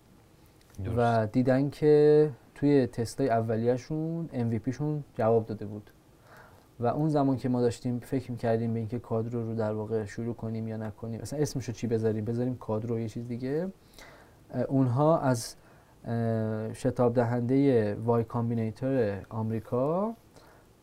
و 0.98 1.28
دیدن 1.32 1.70
که 1.70 2.30
توی 2.56 2.88
تستای 2.88 3.30
اولیهشون 3.30 4.30
MVP 4.34 4.70
شون 4.70 5.04
جواب 5.14 5.46
داده 5.46 5.66
بود. 5.66 5.90
و 6.80 6.88
اون 6.88 7.10
زمان 7.10 7.38
که 7.38 7.50
ما 7.50 7.62
داشتیم 7.62 8.00
فکر 8.00 8.32
می‌کردیم 8.32 8.74
به 8.74 8.80
اینکه 8.80 9.00
کادرو 9.00 9.50
رو 9.50 9.56
در 9.56 9.74
واقع 9.74 10.06
شروع 10.06 10.36
کنیم 10.36 10.68
یا 10.68 10.78
نکنیم 10.78 11.22
اصلا 11.22 11.40
اسمشو 11.40 11.72
چی 11.72 11.88
بذاریم؟ 11.88 12.26
بذاریم 12.26 12.56
کادرو 12.56 13.00
یه 13.00 13.10
چیز 13.10 13.28
دیگه. 13.28 13.68
اونها 14.68 15.20
از 15.20 15.56
شتاب 16.74 17.14
دهنده 17.14 17.96
Y 17.96 18.24
Combinator 18.24 19.26
آمریکا 19.30 20.14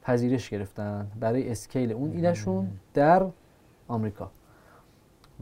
پذیرش 0.02 0.50
گرفتن 0.50 1.06
برای 1.20 1.50
اسکیل 1.50 1.92
اون 1.92 2.12
ایدهشون 2.12 2.68
در 2.94 3.26
آمریکا. 3.88 4.30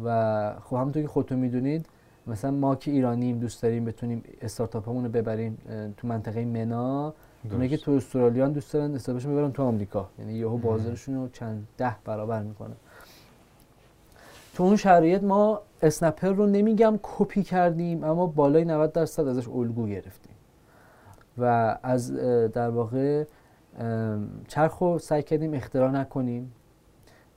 و 0.05 0.55
خب 0.61 0.77
همونطور 0.77 1.03
که 1.03 1.09
خودتون 1.09 1.39
می‌دونید 1.39 1.87
مثلا 2.27 2.51
ما 2.51 2.77
که 2.77 2.91
ایرانیم 2.91 3.39
دوست 3.39 3.63
داریم 3.63 3.85
بتونیم 3.85 4.23
استارتاپ 4.43 4.89
رو 4.89 5.01
ببریم 5.01 5.59
تو 5.97 6.09
منطقه 6.09 6.45
منا 6.45 7.15
اونه 7.51 7.69
که 7.69 7.77
تو 7.77 7.93
استرالیا 7.93 8.49
دوست 8.49 8.73
دارن 8.73 8.95
استارتاپشون 8.95 9.33
ببرن 9.33 9.53
تو 9.53 9.63
آمریکا. 9.63 10.09
یعنی 10.19 10.35
یهو 10.35 10.57
بازارشون 10.57 11.15
رو 11.15 11.29
چند 11.29 11.67
ده 11.79 11.97
برابر 12.05 12.43
می‌کنه. 12.43 12.75
تو 14.55 14.63
اون 14.65 14.77
شرایط 14.77 15.23
ما 15.23 15.61
اسنپر 15.83 16.29
رو 16.29 16.47
نمیگم 16.47 16.99
کپی 17.03 17.43
کردیم 17.43 18.05
اما 18.05 18.27
بالای 18.27 18.65
90 18.65 18.93
درصد 18.93 19.29
ازش 19.29 19.49
الگو 19.49 19.87
گرفتیم. 19.87 20.33
و 21.39 21.79
از 21.83 22.13
در 22.53 22.69
واقع 22.69 23.25
چرخ 24.49 24.79
رو 24.79 24.99
سعی 24.99 25.23
کردیم 25.23 25.55
اختراع 25.55 25.91
نکنیم 25.91 26.53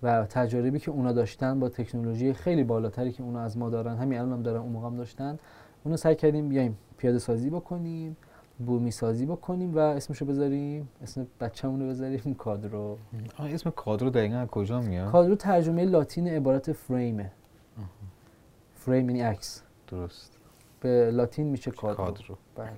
و 0.04 0.26
تجاربی 0.26 0.80
که 0.80 0.92
اونا 0.92 1.12
داشتن 1.12 1.60
با 1.60 1.70
تکنولوژی 1.70 2.34
خیلی 2.34 2.64
بالاتری 2.64 3.12
که 3.12 3.24
اونا 3.24 3.42
از 3.42 3.58
ما 3.58 3.70
دارن 3.70 3.98
همین 3.98 4.20
الان 4.20 4.34
هم 4.34 4.44
دارن 4.44 4.60
اون 4.62 4.72
موقع 4.72 4.88
هم 4.88 4.96
داشتن 4.96 5.40
اونو 5.84 5.98
سعی 5.98 6.16
کردیم 6.16 6.50
بیایم 6.50 6.78
پیاده 6.98 7.20
سازی 7.20 7.50
بکنیم. 7.50 8.18
بومی 8.66 8.92
سازی 8.92 9.26
بکنیم 9.26 9.76
و 9.76 9.80
اسمشو 9.80 10.26
بذاریم 10.26 10.90
اسم 11.04 11.28
بچه‌مون 11.40 11.82
رو 11.82 11.90
بذاریم 11.90 12.36
کادرو. 12.38 12.98
اسم 13.40 13.70
کادرو 13.70 14.10
دقیقا 14.10 14.46
کجا 14.52 14.82
میاد؟ 14.82 15.12
کادرو 15.12 15.36
ترجمه 15.36 15.86
لاتین 15.86 16.28
عبارت 16.28 16.72
فریمه 16.72 17.32
فریم 18.76 19.10
یعنی 19.10 19.22
عکس. 19.22 19.62
درست. 19.88 20.38
به 20.80 21.12
لاتین 21.12 21.48
میشه 21.48 21.72
کادرو, 21.72 22.06
کادرو. 22.06 22.38
بله. 22.56 22.70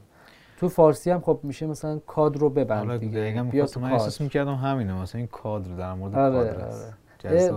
تو 0.58 0.70
فارسی 0.70 1.12
هم 1.12 1.22
خب 1.22 1.40
میشه 1.44 1.66
مثلا 1.66 2.00
کادر 2.00 2.50
ببند 2.50 3.00
دیگه. 3.00 3.42
من 3.78 3.92
احساس 3.92 4.22
می‌کردم 4.22 4.56
همینه 4.56 5.02
مثلا 5.02 5.20
این 5.20 5.28
کادر 5.28 5.76
در 5.76 5.94
مورد 5.94 6.16
آره، 6.16 6.36
کادر 6.36 6.66
آره. 6.66 6.94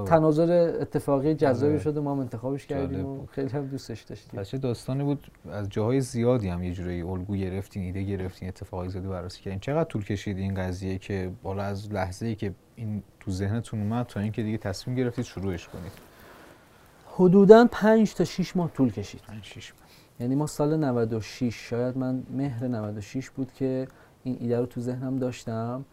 تناظر 0.06 0.76
اتفاقی 0.80 1.34
جذابی 1.34 1.72
آره. 1.72 1.82
شده 1.82 2.00
ما 2.00 2.12
هم 2.12 2.18
انتخابش 2.18 2.66
کردیم 2.66 3.06
و 3.06 3.26
خیلی 3.26 3.48
هم 3.48 3.66
دوستش 3.66 4.02
داشتیم. 4.02 4.40
بچه 4.40 4.58
داستانی 4.58 5.04
بود 5.04 5.26
از 5.50 5.68
جاهای 5.68 6.00
زیادی 6.00 6.48
هم 6.48 6.62
یه 6.62 6.72
جوری 6.72 7.02
الگو 7.02 7.36
گرفتین 7.36 7.82
ایده 7.82 8.02
گرفتین 8.02 8.48
اتفاقی 8.48 8.88
زیادی 8.88 9.08
بررسی 9.08 9.42
کردین. 9.42 9.60
چقدر 9.60 9.84
طول 9.84 10.04
کشید 10.04 10.38
این 10.38 10.54
قضیه 10.54 10.98
که 10.98 11.30
بالا 11.42 11.62
از 11.62 11.92
لحظه 11.92 12.26
ای 12.26 12.34
که 12.34 12.54
این 12.76 13.02
تو 13.20 13.30
ذهنتون 13.30 13.80
اومد 13.80 14.06
تا 14.06 14.20
اینکه 14.20 14.42
دیگه 14.42 14.58
تصمیم 14.58 14.96
گرفتید 14.96 15.24
شروعش 15.24 15.68
کنید؟ 15.68 15.92
حدودا 17.06 17.68
5 17.72 18.14
تا 18.14 18.24
6 18.24 18.56
ماه 18.56 18.70
طول 18.72 18.92
کشید. 18.92 19.20
5 19.20 19.44
6 19.44 19.72
ماه. 19.72 19.86
یعنی 20.20 20.34
ما 20.34 20.46
سال 20.46 20.76
96 20.76 21.68
شاید 21.68 21.98
من 21.98 22.22
مهر 22.30 22.68
96 22.68 23.30
بود 23.30 23.52
که 23.52 23.88
این 24.24 24.36
ایده 24.40 24.58
رو 24.58 24.66
تو 24.66 24.80
ذهنم 24.80 25.16
داشتم. 25.16 25.84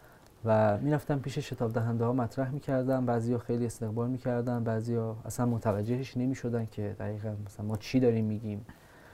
و 0.44 0.78
می‌رفتم 0.78 1.18
پیش 1.18 1.38
شتاب 1.38 1.72
دهنده 1.72 2.04
ها 2.04 2.12
مطرح 2.12 2.50
می‌کردم. 2.50 3.06
بعضی 3.06 3.32
ها 3.32 3.38
خیلی 3.38 3.66
استقبال 3.66 4.10
می‌کردن 4.10 4.64
بعضی 4.64 4.94
ها 4.94 5.16
اصلا 5.24 5.46
متوجهش 5.46 6.16
نمی‌شدن 6.16 6.66
که 6.66 6.96
دقیقا 6.98 7.34
مثلا 7.46 7.66
ما 7.66 7.76
چی 7.76 8.00
داریم 8.00 8.24
میگیم. 8.24 8.66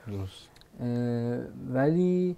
درست. 0.06 0.48
ولی 1.72 2.36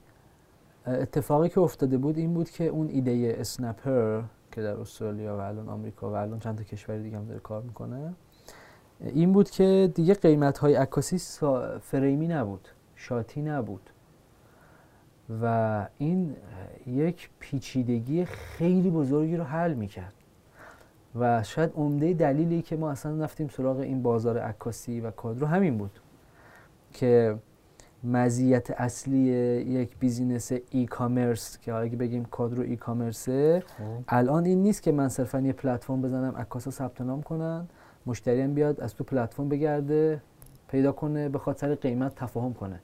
اتفاقی 0.87 1.49
که 1.49 1.61
افتاده 1.61 1.99
بود 1.99 2.19
این 2.19 2.35
بود 2.35 2.51
که 2.51 2.65
اون 2.65 2.89
ایده 2.89 3.37
اسنپر 3.39 4.23
که 4.53 4.63
در 4.63 4.77
استرالیا 4.77 5.37
و 5.37 5.41
الان 5.41 5.69
آمریکا 5.69 6.11
و 6.11 6.15
الان 6.15 6.39
چند 6.39 6.59
تا 6.59 6.65
کشور 6.65 6.99
دیگه 6.99 7.17
هم 7.17 7.25
داره 7.25 7.41
کار 7.41 7.63
می‌کنه 7.63 8.15
این 9.01 9.33
بود 9.33 9.51
که 9.51 9.93
دیگه 9.95 10.15
قیمت 10.15 10.59
های 10.59 10.75
عکاسی 10.75 11.19
فریمی 11.81 12.29
نبود. 12.29 12.69
شاتی 12.97 13.43
نبود. 13.43 13.91
و 15.43 15.87
این 15.99 16.37
یک 16.87 17.31
پیچیدگی 17.39 18.25
خیلی 18.25 18.91
بزرگی 18.91 19.37
رو 19.37 19.45
حل 19.45 19.75
می‌کرد 19.75 20.13
و 21.15 21.43
شاید 21.43 21.73
عمده 21.75 22.13
دلیلی 22.13 22.63
که 22.63 22.77
ما 22.77 22.91
اصلا 22.91 23.25
رفتیم 23.25 23.49
سراغ 23.49 23.79
این 23.79 24.03
بازار 24.03 24.39
عکاسی 24.39 25.01
و 25.01 25.11
کادرو 25.11 25.47
همین 25.47 25.79
بود 25.79 26.01
که 26.93 27.39
مزیت 28.05 28.71
اصلی 28.71 29.19
یک 29.19 29.99
بیزینس 29.99 30.53
ای 30.71 30.87
کامرس 30.87 31.59
که 31.59 31.75
اگه 31.75 31.97
بگیم 31.97 32.25
کادرو 32.25 32.63
ای 32.63 32.77
کامرسه 32.77 33.63
خب. 33.67 34.05
الان 34.09 34.45
این 34.45 34.63
نیست 34.63 34.83
که 34.83 34.93
من 34.93 35.09
صرفا 35.09 35.41
یه 35.41 35.53
پلتفرم 35.53 36.03
بزنم 36.03 36.37
عکاسا 36.37 36.71
ثبت 36.71 37.01
نام 37.01 37.23
کنن 37.23 37.69
مشتری 38.07 38.41
هم 38.41 38.55
بیاد 38.55 38.81
از 38.81 38.95
تو 38.95 39.05
پلتفرم 39.05 39.49
بگرده 39.49 40.23
پیدا 40.69 40.93
کنه 40.93 41.29
به 41.29 41.39
خاطر 41.39 41.75
قیمت 41.75 42.15
تفاهم 42.15 42.55
کنه 42.55 42.81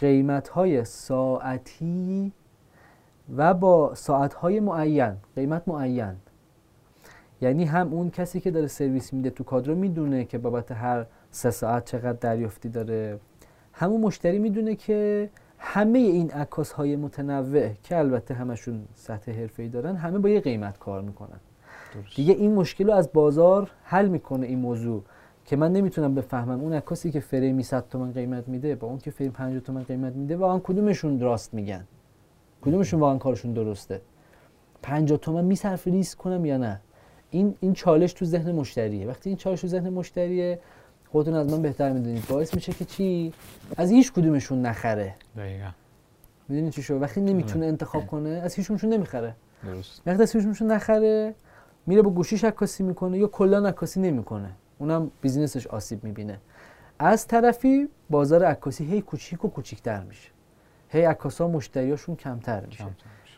قیمت 0.00 0.48
های 0.48 0.84
ساعتی 0.84 2.32
و 3.36 3.54
با 3.54 3.94
ساعت 3.94 4.34
های 4.34 4.60
معین 4.60 5.16
قیمت 5.36 5.68
معین. 5.68 6.16
یعنی 7.40 7.64
هم 7.64 7.92
اون 7.92 8.10
کسی 8.10 8.40
که 8.40 8.50
داره 8.50 8.66
سرویس 8.66 9.12
میده 9.12 9.30
تو 9.30 9.44
کادرو 9.44 9.74
می‌دونه 9.74 10.24
که 10.24 10.38
بابت 10.38 10.72
هر 10.72 11.06
سه 11.30 11.50
ساعت 11.50 11.84
چقدر 11.84 12.12
دریافتی 12.12 12.68
داره. 12.68 13.20
همون 13.72 14.00
مشتری 14.00 14.38
می‌دونه 14.38 14.74
که 14.74 15.30
همه 15.58 15.98
این 15.98 16.30
عکاس 16.30 16.72
های 16.72 16.96
متنوع 16.96 17.68
که 17.82 17.98
البته 17.98 18.34
همشون 18.34 18.84
سطح 18.94 19.32
حرفه‌ای 19.32 19.68
دارن 19.68 19.96
همه 19.96 20.18
با 20.18 20.28
یه 20.28 20.40
قیمت 20.40 20.78
کار 20.78 21.02
می‌کنن. 21.02 21.40
دیگه 22.16 22.34
این 22.34 22.54
مشکل 22.54 22.86
رو 22.86 22.92
از 22.92 23.12
بازار 23.12 23.70
حل 23.84 24.08
می‌کنه 24.08 24.46
این 24.46 24.58
موضوع. 24.58 25.02
که 25.44 25.56
من 25.56 25.72
نمی‌تونم 25.72 26.14
بفهمم 26.14 26.60
اون 26.60 26.72
عکاسی 26.72 27.10
که 27.10 27.20
فریمی 27.20 27.62
100 27.62 27.88
تومن 27.88 28.12
قیمت 28.12 28.48
میده 28.48 28.74
با 28.74 28.88
اون 28.88 28.98
که 28.98 29.10
فریم 29.10 29.32
50 29.32 29.60
تومن 29.60 29.82
قیمت 29.82 30.12
میده 30.12 30.36
واقعا 30.36 30.58
کدومشون 30.58 31.20
راست 31.20 31.54
میگن؟ 31.54 31.84
کدومشون 32.62 33.00
واقعا 33.00 33.18
کارشون 33.18 33.52
درسته؟ 33.52 34.00
50 34.82 35.18
تومن 35.18 35.44
میصرف 35.44 35.86
ریسک 35.86 36.18
کنم 36.18 36.44
یا 36.44 36.56
نه؟ 36.56 36.80
این 37.30 37.54
این 37.60 37.72
چالش 37.72 38.12
تو 38.12 38.24
ذهن 38.24 38.52
مشتریه. 38.52 39.06
وقتی 39.06 39.30
این 39.30 39.36
چالش 39.36 39.60
تو 39.60 39.66
ذهن 39.66 39.90
مشتریه 39.90 40.58
خودتون 41.12 41.34
از 41.34 41.52
من 41.52 41.62
بهتر 41.62 41.92
می‌دونید. 41.92 42.26
باعث 42.28 42.54
میشه 42.54 42.72
که 42.72 42.84
چی؟ 42.84 43.32
از 43.76 43.90
هیچ 43.90 44.12
کدومشون 44.12 44.62
نخره. 44.62 45.14
دقیقاً. 45.36 45.70
می‌دونید 46.48 46.72
چی 46.72 46.82
شو 46.82 46.94
وقتی 46.94 47.20
نمی‌تونه 47.20 47.66
انتخاب 47.66 48.06
کنه 48.06 48.28
از 48.28 48.54
هیچ 48.54 48.70
نمی‌خره. 48.70 49.34
درست. 49.64 50.02
وقتی 50.06 50.22
از 50.22 50.36
هیچ 50.36 50.62
نخره 50.62 51.34
میره 51.86 52.02
با 52.02 52.10
گوشیش 52.10 52.44
عکاسی 52.44 52.82
می‌کنه 52.82 53.18
یا 53.18 53.26
کلا 53.26 53.68
عکاسی 53.68 54.00
نمی‌کنه. 54.00 54.50
اونم 54.80 55.10
بیزینسش 55.20 55.66
آسیب 55.66 56.04
می‌بینه. 56.04 56.38
از 56.98 57.26
طرفی 57.26 57.88
بازار 58.10 58.44
عکاسی 58.44 58.84
هی 58.84 59.02
کوچیک 59.02 59.44
و 59.44 59.48
کوچیکتر 59.48 60.00
میشه. 60.00 60.30
هی 60.88 61.02
عکاسا 61.02 61.48
مشتریاشون 61.48 62.16
کمتر 62.16 62.66
میشه 62.66 62.86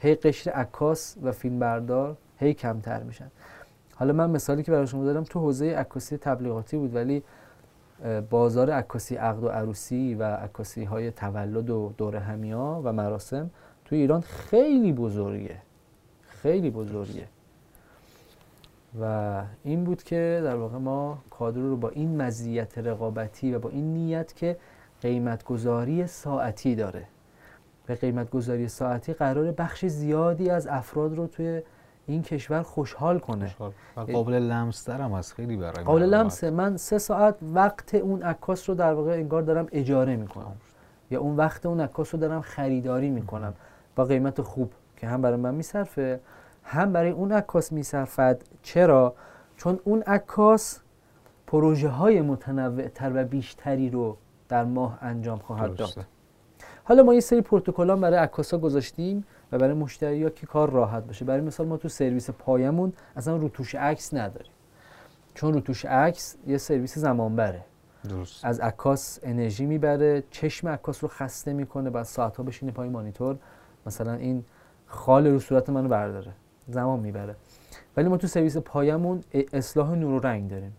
هی 0.01 0.15
قشر 0.15 0.51
عکاس 0.51 1.17
و 1.23 1.33
فیلمبردار 1.33 2.17
هی 2.37 2.55
کمتر 2.55 3.03
میشن. 3.03 3.31
حالا 3.95 4.13
من 4.13 4.31
مثالی 4.31 4.63
که 4.63 4.73
برای 4.73 4.87
شما 4.87 5.05
دارم 5.05 5.25
تو 5.25 5.41
حوزه 5.41 5.75
عکاسی 5.75 6.17
تبلیغاتی 6.17 6.77
بود 6.77 6.95
ولی 6.95 7.23
بازار 8.31 8.71
عکاسی 8.71 9.17
عقد 9.17 9.45
و 9.45 9.49
عروسی 9.49 10.15
و 10.15 10.23
عکاسی 10.23 10.85
های 10.85 11.11
تولد 11.11 11.71
و 11.71 11.93
دور 11.99 12.17
همیا 12.17 12.81
و 12.85 12.93
مراسم 12.93 13.51
تو 13.85 13.97
ایران 13.97 14.21
خیلی 14.21 14.93
بزرگه. 14.93 15.57
خیلی 16.23 16.71
بزرگه. 16.71 17.29
و 19.01 19.43
این 19.65 19.85
بود 19.85 20.03
که 20.03 20.41
در 20.45 20.57
واقع 20.57 20.79
ما 20.79 21.19
کادر 21.31 21.61
رو 21.61 21.77
با 21.77 21.89
این 21.89 22.23
مزیت 22.23 22.79
رقابتی 22.79 23.55
و 23.55 23.59
با 23.59 23.69
این 23.69 23.95
نیت 23.95 24.37
که 24.37 24.57
قیمت 25.01 25.45
گذاری 25.45 26.07
ساعتی 26.07 26.75
داره. 26.75 27.05
به 27.87 27.95
قیمت 27.95 28.31
گذاری 28.31 28.69
ساعتی 28.69 29.13
قرار 29.13 29.53
بخش 29.53 29.87
زیادی 29.87 30.51
از 30.51 30.67
افراد 30.67 31.17
رو 31.17 31.27
توی 31.27 31.63
این 32.07 32.23
کشور 32.23 32.63
خوشحال 32.63 33.19
کنه. 33.19 33.47
خوشحال. 33.47 33.73
و 33.97 34.01
قابل 34.01 34.33
لمس 34.33 34.89
هم 34.89 35.13
از 35.13 35.33
خیلی 35.33 35.57
برای 35.57 35.85
قابل. 35.85 36.03
لمسه. 36.03 36.51
من 36.51 36.77
سه 36.77 36.99
ساعت 36.99 37.37
وقت 37.55 37.95
اون 37.95 38.23
عکاس 38.23 38.69
رو 38.69 38.75
در 38.75 38.93
واقع 38.93 39.13
انگار 39.13 39.43
دارم 39.43 39.67
اجاره 39.73 40.17
می‌کنم. 40.17 40.57
یا 41.11 41.21
اون 41.21 41.37
وقت 41.37 41.67
اون 41.67 41.81
عکاس 41.81 42.15
رو 42.15 42.21
دارم 42.21 42.41
خریداری 42.41 43.11
می‌کنم. 43.11 43.55
با 43.97 44.05
قیمت 44.05 44.43
خوب 44.43 44.73
که 44.97 45.07
هم 45.07 45.23
برای 45.23 45.37
من 45.37 45.55
میصرفه. 45.55 46.21
هم 46.63 46.93
برای 46.93 47.11
اون 47.11 47.33
عکاس 47.33 47.73
میصرفد. 47.73 48.43
چرا؟ 48.63 49.15
چون 49.57 49.79
اون 49.85 50.03
عکاس 50.03 50.81
پروژه 51.47 51.89
های 51.89 52.21
متنوع 52.21 52.89
تر 52.89 53.13
و 53.15 53.25
بیشتری 53.25 53.91
رو 53.91 54.17
در 54.49 54.65
ماه 54.65 54.99
انجام 55.01 55.39
خواهد. 55.39 55.77
داد. 55.77 56.07
حالا 56.85 57.03
ما 57.03 57.15
یه 57.15 57.21
سری 57.21 57.41
پروتکلان 57.41 58.01
برای 58.01 58.19
عکاسا 58.19 58.59
گذاشتیم 58.59 59.25
و 59.53 59.59
برای 59.59 59.75
مشتری 59.75 60.31
که 60.31 60.47
کار 60.47 60.71
راحت 60.71 61.05
باشه. 61.05 61.25
برای 61.25 61.41
مثال 61.41 61.67
ما 61.67 61.77
تو 61.77 61.89
سرویس 61.89 62.31
پایمون 62.31 62.93
اصلا 63.17 63.37
روتوش 63.37 63.75
عکس 63.75 64.15
نداریم. 64.15 64.53
چون 65.35 65.55
روتوش 65.55 65.85
عکس 65.85 66.37
یه 66.47 66.59
سرویس 66.59 66.99
زمان 66.99 67.37
بره 67.37 67.65
درست. 68.09 68.45
از 68.45 68.61
عکاس 68.61 69.19
انرژی 69.23 69.67
می‌بره 69.67 70.25
چشم 70.31 70.69
عکاس 70.69 71.05
رو 71.05 71.09
خسته 71.09 71.53
می‌کنه 71.53 71.91
بعد 71.91 72.05
ساعتها 72.05 72.43
بشینه 72.43 72.73
پای 72.73 72.89
مانیتور. 72.89 73.37
مثلا 73.87 74.13
این 74.13 74.45
خال 74.87 75.27
رو 75.27 75.39
صورت 75.39 75.71
منو 75.71 75.89
برداره. 75.89 76.33
زمان 76.69 77.01
می‌بره. 77.01 77.37
ولی 77.97 78.09
ما 78.09 78.17
تو 78.17 78.27
سرویس 78.27 78.57
AI 78.57 78.82
مون 78.82 79.21
اصلاح 79.53 79.95
نور 79.95 80.15
و 80.15 80.19
رنگ 80.19 80.51
داریم 80.51 80.73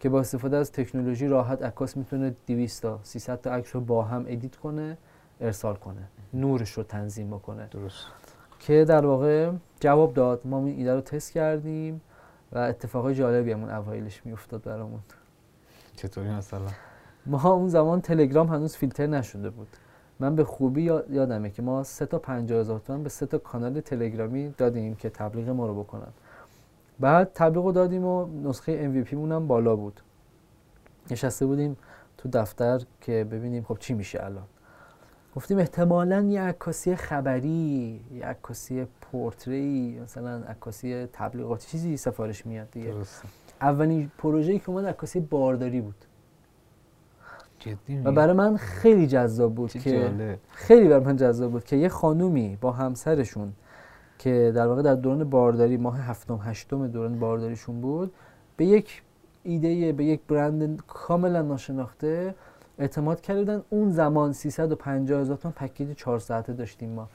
که 0.00 0.08
با 0.08 0.20
استفاده 0.20 0.56
از 0.56 0.72
تکنولوژی 0.72 1.28
راحت 1.28 1.62
عکاس 1.62 1.96
می‌تونه 1.96 2.34
200 2.46 2.82
تا 2.82 3.00
300 3.02 3.40
تا 3.40 3.50
عکس 3.50 3.74
رو 3.74 3.80
با 3.80 4.02
هم 4.02 4.24
edit 4.28 4.56
کنه 4.56 4.98
ارسال 5.40 5.74
کنه. 5.74 6.08
نورش 6.34 6.70
رو 6.70 6.82
تنظیم 6.82 7.30
بکنه. 7.30 7.68
درست. 7.70 8.06
که 8.58 8.84
در 8.84 9.06
واقع 9.06 9.52
جواب 9.80 10.14
داد. 10.14 10.40
ما 10.44 10.58
این 10.58 10.78
ایده 10.78 10.94
رو 10.94 11.00
تست 11.00 11.32
کردیم 11.32 12.00
و 12.52 12.58
اتفاقای 12.58 13.14
جالبی 13.14 13.52
همون 13.52 13.70
اوایلش 13.70 14.26
میافتاد 14.26 14.62
برامون. 14.62 15.00
چطوری 15.96 16.30
مثلا؟ 16.30 16.66
ما 17.26 17.52
اون 17.52 17.68
زمان 17.68 18.00
تلگرام 18.00 18.46
هنوز 18.46 18.76
فیلتر 18.76 19.06
نشده 19.06 19.50
بود. 19.50 19.68
من 20.20 20.36
به 20.36 20.44
خوبی 20.44 20.82
یا- 20.82 21.04
یادمه 21.10 21.50
که 21.50 21.62
ما 21.62 21.82
سه 21.84 22.06
تا 22.06 22.18
50 22.18 22.60
هزار 22.60 22.78
تومن 22.80 23.02
به 23.02 23.08
سه 23.08 23.26
تا 23.26 23.38
کانال 23.38 23.80
تلگرامی 23.80 24.54
دادیم 24.58 24.94
که 24.94 25.10
تبلیغ 25.10 25.48
ما 25.48 25.66
رو 25.66 25.82
بکنن. 25.82 26.08
بعد 27.00 27.30
تبلیغ 27.34 27.64
رو 27.64 27.72
دادیم 27.72 28.04
و 28.04 28.26
نسخه 28.48 28.92
MVP 29.06 29.12
مون 29.12 29.32
هم 29.32 29.46
بالا 29.46 29.76
بود. 29.76 30.00
نشسته 31.10 31.46
بودیم 31.46 31.76
تو 32.18 32.28
دفتر 32.32 32.80
که 33.00 33.26
ببینیم 33.30 33.62
خب 33.62 33.76
چی 33.80 33.94
میشه 33.94 34.24
الان. 34.24 34.44
گفتیم 35.36 35.58
احتمالا 35.58 36.20
یه 36.20 36.40
عکاسی 36.40 36.96
خبری 36.96 38.00
یه 38.14 38.24
عکاسی 38.26 38.86
پورتری 39.00 40.00
مثلا 40.04 40.42
عکاسی 40.48 41.06
تبلیغاتی 41.12 41.66
چیزی 41.68 41.96
سفارش 41.96 42.46
میاد 42.46 42.70
دیگه. 42.70 42.90
درست 42.90 43.22
اولین 43.60 44.10
پروژه‌ای 44.18 44.58
که 44.58 44.70
اومد 44.70 44.86
عکاسی 44.86 45.20
بارداری 45.20 45.80
بود. 45.80 46.04
جدی 47.58 47.98
و 48.04 48.12
برای 48.12 48.32
من 48.32 48.56
خیلی 48.56 49.06
جذاب 49.06 49.54
بود 49.54 49.72
که. 49.72 50.38
خیلی 50.50 50.88
برای 50.88 51.04
من 51.04 51.16
جذاب 51.16 51.50
بود 51.50 51.64
که 51.64 51.76
یه 51.76 51.88
خانومی 51.88 52.58
با 52.60 52.72
همسرشون 52.72 53.52
که 54.18 54.52
در 54.54 54.66
واقع 54.66 54.82
در 54.82 54.94
دوران 54.94 55.30
بارداری 55.30 55.76
ماه 55.76 56.00
هفتم 56.00 56.40
هشتم 56.42 56.86
دوران 56.86 57.18
بارداریشون 57.18 57.80
بود 57.80 58.12
به 58.56 58.64
یک 58.64 59.02
ایده 59.42 59.92
به 59.92 60.04
یک 60.04 60.20
برند 60.28 60.82
کاملا 60.86 61.42
ناشناخته 61.42 62.34
اعتماد 62.78 63.20
کردن. 63.20 63.62
اون 63.70 63.90
زمان 63.90 64.32
350 64.32 65.20
هزار 65.20 65.36
تومان 65.36 65.54
پکیج 65.54 65.92
4 65.92 66.18
ساعته 66.18 66.52
داشتیم 66.52 66.90
ما. 66.90 67.08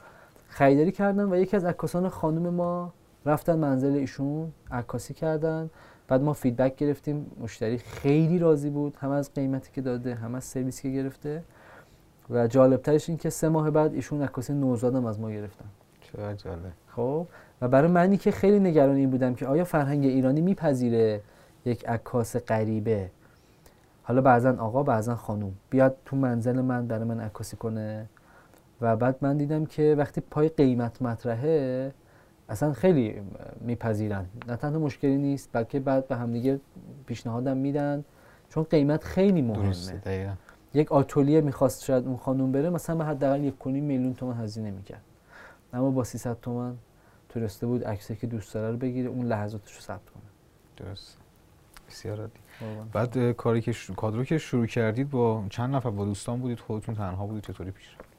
خریداری 0.48 0.92
کردن 0.92 1.32
و 1.32 1.36
یکی 1.36 1.56
از 1.56 1.64
عکاسان 1.64 2.08
خانم 2.08 2.54
ما 2.54 2.92
رفتن 3.26 3.58
منزل 3.58 3.92
ایشون 3.92 4.52
عکاسی 4.70 5.14
کردن. 5.14 5.70
بعد 6.08 6.22
ما 6.22 6.32
فیدبک 6.32 6.76
گرفتیم 6.76 7.30
مشتری 7.40 7.78
خیلی 7.78 8.38
راضی 8.38 8.70
بود 8.70 8.96
هم 9.00 9.10
از 9.10 9.34
قیمتی 9.34 9.70
که 9.72 9.80
داده 9.80 10.14
هم 10.14 10.34
از 10.34 10.44
سرویسی 10.44 10.82
که 10.82 11.02
گرفته. 11.02 11.42
و 12.30 12.46
جالبترش 12.46 13.08
این 13.08 13.18
که 13.18 13.30
سه 13.30 13.48
ماه 13.48 13.70
بعد 13.70 13.94
ایشون 13.94 14.22
عکاسی 14.22 14.52
نوزادم 14.52 15.06
از 15.06 15.20
ما 15.20 15.30
گرفتن. 15.30 15.64
چقدر 16.00 16.34
جالب 16.34 16.72
خب 16.88 17.26
و 17.60 17.68
برای 17.68 17.90
منی 17.90 18.16
که 18.16 18.30
خیلی 18.30 18.60
نگران 18.60 18.96
این 18.96 19.10
بودم 19.10 19.34
که 19.34 19.46
آیا 19.46 19.64
فرهنگ 19.64 20.04
ایرانی 20.04 20.40
میپذیره 20.40 21.20
یک 21.64 21.88
عکاس 21.88 22.36
غریبه؟ 22.36 23.10
حالا 24.02 24.20
بعضا 24.20 24.56
آقا 24.58 24.82
بعضا 24.82 25.14
خانوم. 25.14 25.52
بیاد 25.70 25.96
تو 26.04 26.16
منزل 26.16 26.60
من 26.60 26.86
برای 26.86 27.04
من 27.04 27.20
عکاسی 27.20 27.56
کنه. 27.56 28.06
و 28.80 28.96
بعد 28.96 29.16
من 29.20 29.36
دیدم 29.36 29.66
که 29.66 29.94
وقتی 29.98 30.20
پای 30.20 30.48
قیمت 30.48 31.02
مطرحه 31.02 31.92
اصلا 32.48 32.72
خیلی 32.72 33.22
میپذیرن. 33.60 34.26
نه 34.48 34.56
تنها 34.56 34.78
مشکلی 34.78 35.16
نیست 35.16 35.48
بلکه 35.52 35.80
بعد 35.80 36.08
به 36.08 36.16
همدیگه 36.16 36.60
پیشنهادم 37.06 37.56
میدن 37.56 38.04
چون 38.48 38.64
قیمت 38.64 39.04
خیلی 39.04 39.42
مهمه. 39.42 40.36
یک 40.74 40.92
آتولیه 40.92 41.40
می‌خواست 41.40 41.84
شاید 41.84 42.06
اون 42.06 42.16
خانوم 42.16 42.52
بره 42.52 42.70
مثلا 42.70 42.96
به 42.96 43.04
حداقل 43.04 43.44
یک 43.44 43.58
کنیم 43.58 43.84
میلیون 43.84 44.14
تومن 44.14 44.36
هزینه 44.36 44.70
می‌کرد. 44.70 45.02
اما 45.72 45.90
با 45.90 46.04
300 46.04 46.40
تومن 46.40 46.76
تونسته 47.28 47.66
بود 47.66 47.84
عکسی 47.84 48.16
که 48.16 48.26
دوست 48.26 48.54
داره 48.54 48.70
رو 48.70 48.76
بگیره 48.76 49.08
اون 49.08 49.26
لحظاتش 49.26 49.74
رو 49.74 49.80
ثبت 49.80 50.10
کنه. 50.10 50.22
درست. 50.76 51.18
بسیار 51.88 52.20
عالی. 52.20 52.32
بعد 52.92 53.32
کاری 53.32 53.60
که 53.60 53.72
ش... 53.72 53.90
کادرو 53.90 54.24
که 54.24 54.38
شروع 54.38 54.66
کردید 54.66 55.10
با 55.10 55.44
چند 55.50 55.74
نفر؟ 55.74 55.90
با 55.90 56.04
دوستان 56.04 56.40
بودید 56.40 56.60
خودتون 56.60 56.94
تنها 56.94 57.26
بودید 57.26 57.42
چطوری 57.42 57.70
پیش 57.70 57.88
رفت؟ 57.94 58.13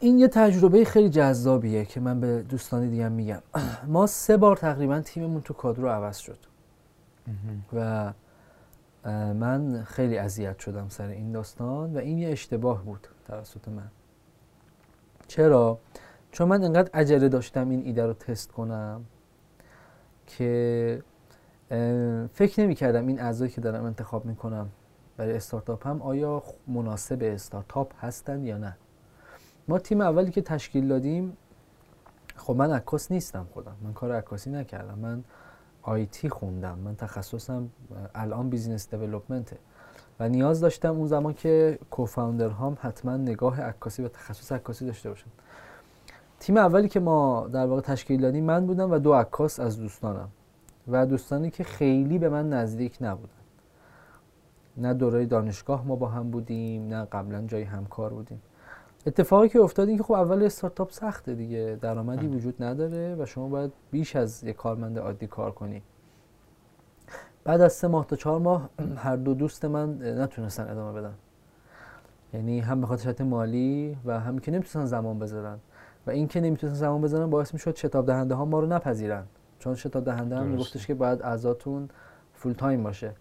این 0.00 0.18
یه 0.18 0.28
تجربه 0.28 0.84
خیلی 0.84 1.08
جذابیه 1.08 1.84
که 1.84 2.00
من 2.00 2.20
به 2.20 2.42
دوستان 2.42 2.90
دیگه 2.90 3.08
میگم. 3.08 3.42
ما 3.86 4.06
سه 4.06 4.36
بار 4.36 4.56
تقریبا 4.56 5.00
تیممون 5.00 5.40
تو 5.40 5.54
کادرو 5.54 5.88
عوض 5.88 6.18
شد. 6.18 6.38
و 7.72 8.12
من 9.34 9.84
خیلی 9.84 10.18
اذیت 10.18 10.58
شدم 10.58 10.88
سر 10.88 11.06
این 11.06 11.32
داستان 11.32 11.94
و 11.96 11.98
این 11.98 12.18
یه 12.18 12.28
اشتباه 12.28 12.84
بود 12.84 13.08
توسط 13.26 13.68
من. 13.68 13.90
چرا؟ 15.28 15.78
چون 16.32 16.48
من 16.48 16.64
انقدر 16.64 16.90
عجله 16.94 17.28
داشتم 17.28 17.70
این 17.70 17.82
ایده 17.84 18.06
رو 18.06 18.12
تست 18.12 18.52
کنم 18.52 19.04
که 20.26 21.02
فکر 22.32 22.60
نمی 22.60 22.74
کردم 22.74 23.06
این 23.06 23.20
اعضایی 23.20 23.50
که 23.50 23.60
دارم 23.60 23.84
انتخاب 23.84 24.24
می 24.24 24.36
کنم 24.36 24.68
برای 25.16 25.36
استارتاپ 25.36 25.86
هم 25.86 26.02
آیا 26.02 26.42
مناسب 26.66 27.18
استارتاپ 27.22 28.04
هستن 28.04 28.44
یا 28.44 28.58
نه. 28.58 28.76
ما 29.70 29.78
تیم 29.78 30.00
اولی 30.00 30.30
که 30.30 30.42
تشکیل 30.42 30.88
دادیم 30.88 31.36
خب 32.36 32.56
من 32.56 32.70
عکاس 32.72 33.12
نیستم 33.12 33.46
خودم. 33.54 33.76
من 33.82 33.92
کار 33.92 34.12
عکاسی 34.12 34.50
نکردم. 34.50 34.98
من 34.98 35.24
آیتی 35.82 36.28
خوندم. 36.28 36.78
من 36.78 36.96
تخصصم 36.96 37.70
الان 38.14 38.50
بیزینس 38.50 38.94
دیولپمنته. 38.94 39.56
و 40.20 40.28
نیاز 40.28 40.60
داشتم 40.60 40.96
اون 40.96 41.06
زمان 41.06 41.34
که 41.34 41.78
کوفاندر 41.90 42.48
هم 42.48 42.76
حتما 42.80 43.16
نگاه 43.16 43.60
عکاسی 43.60 44.02
و 44.02 44.08
تخصص 44.08 44.52
عکاسی 44.52 44.86
داشته 44.86 45.08
باشن. 45.08 45.30
تیم 46.40 46.56
اولی 46.56 46.88
که 46.88 47.00
ما 47.00 47.48
در 47.52 47.66
واقع 47.66 47.80
تشکیل 47.80 48.20
دادیم 48.20 48.44
من 48.44 48.66
بودم 48.66 48.90
و 48.90 48.98
دو 48.98 49.14
عکاس 49.14 49.60
از 49.60 49.78
دوستانم. 49.78 50.28
و 50.88 51.06
دوستانی 51.06 51.50
که 51.50 51.64
خیلی 51.64 52.18
به 52.18 52.28
من 52.28 52.48
نزدیک 52.48 52.98
نبودن. 53.00 53.32
نه 54.76 54.94
دوره 54.94 55.26
دانشگاه 55.26 55.86
ما 55.86 55.96
با 55.96 56.08
هم 56.08 56.30
بودیم 56.30 56.88
نه 56.88 57.04
قبلا 57.04 57.42
جای 57.46 57.62
همکار 57.62 58.10
بودیم. 58.10 58.42
اتفاقی 59.06 59.48
که 59.48 59.60
افتاد 59.60 59.88
این 59.88 59.96
که 59.96 60.02
خب 60.02 60.12
اول 60.12 60.42
استارتاپ 60.42 60.90
سخته 60.92 61.34
دیگه. 61.34 61.78
درآمدی. 61.80 62.26
وجود 62.26 62.62
نداره 62.62 63.16
و 63.18 63.26
شما 63.26 63.48
باید 63.48 63.72
بیش 63.90 64.16
از 64.16 64.44
یک 64.44 64.56
کارمند 64.56 64.98
عادی 64.98 65.26
کار 65.26 65.50
کنی. 65.50 65.82
بعد 67.44 67.60
از 67.60 67.72
سه 67.72 67.88
ماه 67.88 68.06
تا 68.06 68.16
چهار 68.16 68.40
ماه 68.40 68.70
هر 69.04 69.16
دو 69.16 69.34
دوست 69.34 69.64
من 69.64 70.18
نتونستن 70.20 70.70
ادامه 70.70 71.00
بدن. 71.00 71.14
یعنی 72.34 72.60
هم 72.60 72.80
به 72.80 72.86
خاطر 72.86 73.24
مالی 73.24 73.96
و 74.04 74.20
هم 74.20 74.38
که 74.38 74.50
نمی‌تونستن 74.50 74.84
زمان 74.84 75.18
بذارن. 75.18 75.58
و 76.06 76.10
این 76.10 76.28
که 76.28 76.40
نمی‌تونستن 76.40 76.78
زمان 76.78 77.00
بذارن 77.00 77.30
باعث 77.30 77.52
می‌شد 77.52 77.76
شتاب 77.76 78.06
دهنده 78.06 78.34
ها 78.34 78.44
ما 78.44 78.60
رو 78.60 78.66
نپذیرن. 78.66 79.24
چون 79.58 79.74
شتاب 79.74 80.04
دهنده 80.04 80.36
هم. 80.36 80.46
میگفتش 80.46 80.86
که 80.86 80.94
باید 80.94 81.22
اعضاتون 81.22 81.88
full 82.34 82.52
time 82.52 82.82
باشه. 82.82 83.12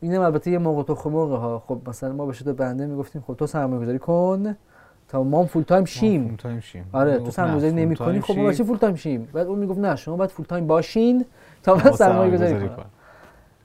اینم 0.00 0.20
البته 0.20 0.50
یه 0.50 0.58
مرغ 0.58 0.82
و 0.82 0.88
تخم 0.88 1.10
مرغ 1.10 1.30
ها 1.30 1.62
خب 1.66 1.78
مثلا 1.86 2.12
ما 2.12 2.26
به 2.26 2.32
شتاب 2.32 2.56
دهنده 2.56 2.86
می‌گفتیم 2.86 3.24
خب 3.26 3.34
تو 3.34 3.46
سرمایه 3.46 3.82
گذاری 3.82 3.98
کن 3.98 4.56
تا 5.08 5.22
ما 5.22 5.40
هم 5.40 5.46
full 5.46 5.62
time 5.62 5.84
شیم. 5.84 6.28
full 6.28 6.36
time 6.36 6.60
شیم. 6.60 6.84
آره 6.92 7.18
تو 7.18 7.30
سرمایه 7.30 7.56
گذاری 7.56 7.72
نمی‌کنی 7.72 8.06
time 8.06 8.20
خب 8.20 8.38
ما 8.38 8.48
بچه 8.48 8.64
full 8.64 8.76
time 8.76 8.94
شیم. 8.94 9.28
بعد 9.32 9.46
اون 9.46 9.58
می‌گفت 9.58 9.78
نه 9.78 9.96
شما 9.96 10.16
باید 10.16 10.30
full 10.30 10.46
time 10.46 10.66
باشین 10.66 11.24
تا 11.62 11.74
ما 11.74 11.80
سرمایه 11.80 12.30
گذاری 12.30 12.50
سرمایه‌گذاری 12.50 12.68
کنیم. 12.68 12.90